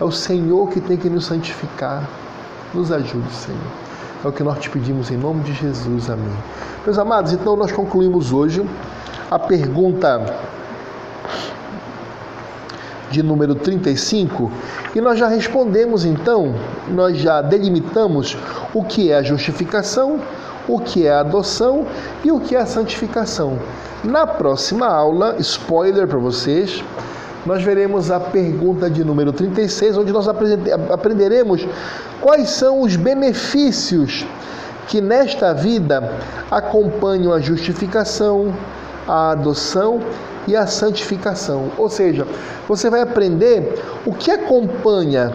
É 0.00 0.04
o 0.04 0.12
Senhor 0.12 0.68
que 0.70 0.80
tem 0.80 0.96
que 0.96 1.10
nos 1.10 1.26
santificar. 1.26 2.08
Nos 2.72 2.92
ajude, 2.92 3.32
Senhor. 3.32 3.60
É 4.24 4.28
o 4.28 4.32
que 4.32 4.42
nós 4.42 4.58
te 4.58 4.70
pedimos 4.70 5.10
em 5.10 5.16
nome 5.16 5.42
de 5.42 5.52
Jesus. 5.52 6.08
Amém. 6.08 6.36
Meus 6.84 6.98
amados, 6.98 7.32
então 7.32 7.56
nós 7.56 7.72
concluímos 7.72 8.32
hoje 8.32 8.64
a 9.30 9.38
pergunta 9.38 10.24
de 13.14 13.22
número 13.22 13.54
35, 13.54 14.50
e 14.94 15.00
nós 15.00 15.18
já 15.18 15.28
respondemos 15.28 16.04
então, 16.04 16.52
nós 16.88 17.16
já 17.16 17.40
delimitamos 17.40 18.36
o 18.74 18.82
que 18.82 19.12
é 19.12 19.16
a 19.16 19.22
justificação, 19.22 20.18
o 20.66 20.80
que 20.80 21.06
é 21.06 21.12
a 21.12 21.20
adoção 21.20 21.86
e 22.24 22.32
o 22.32 22.40
que 22.40 22.56
é 22.56 22.60
a 22.60 22.66
santificação. 22.66 23.58
Na 24.02 24.26
próxima 24.26 24.86
aula, 24.86 25.36
spoiler 25.38 26.08
para 26.08 26.18
vocês, 26.18 26.82
nós 27.46 27.62
veremos 27.62 28.10
a 28.10 28.18
pergunta 28.18 28.90
de 28.90 29.04
número 29.04 29.32
36, 29.32 29.96
onde 29.96 30.12
nós 30.12 30.26
aprenderemos 30.28 31.66
quais 32.20 32.50
são 32.50 32.80
os 32.80 32.96
benefícios 32.96 34.26
que 34.88 35.00
nesta 35.00 35.54
vida 35.54 36.12
acompanham 36.50 37.32
a 37.32 37.40
justificação, 37.40 38.52
a 39.06 39.30
adoção 39.30 40.00
e 40.46 40.56
a 40.56 40.66
santificação. 40.66 41.70
Ou 41.76 41.88
seja, 41.88 42.26
você 42.68 42.90
vai 42.90 43.00
aprender 43.00 43.82
o 44.04 44.12
que 44.12 44.30
acompanha, 44.30 45.32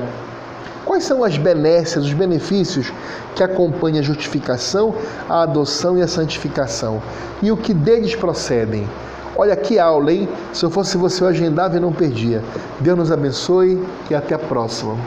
quais 0.86 1.04
são 1.04 1.24
as 1.24 1.38
benécias, 1.38 2.06
os 2.06 2.14
benefícios 2.14 2.92
que 3.36 3.44
acompanham 3.44 4.00
a 4.00 4.04
justificação, 4.04 4.96
a 5.30 5.44
adoção 5.44 5.98
e 5.98 6.02
a 6.02 6.08
santificação, 6.08 7.02
e 7.42 7.52
o 7.52 7.58
que 7.58 7.74
deles 7.74 8.16
procedem. 8.16 8.88
Olha 9.36 9.56
que 9.56 9.80
aula, 9.80 10.12
hein? 10.12 10.28
Se 10.52 10.66
eu 10.66 10.70
fosse 10.70 10.98
você, 10.98 11.24
eu 11.24 11.28
agendava 11.28 11.78
e 11.78 11.80
não 11.80 11.94
perdia. 11.94 12.44
Deus 12.80 12.98
nos 12.98 13.12
abençoe 13.12 13.82
e 14.10 14.16
até 14.16 14.36
a 14.36 14.40
próxima. 14.40 14.98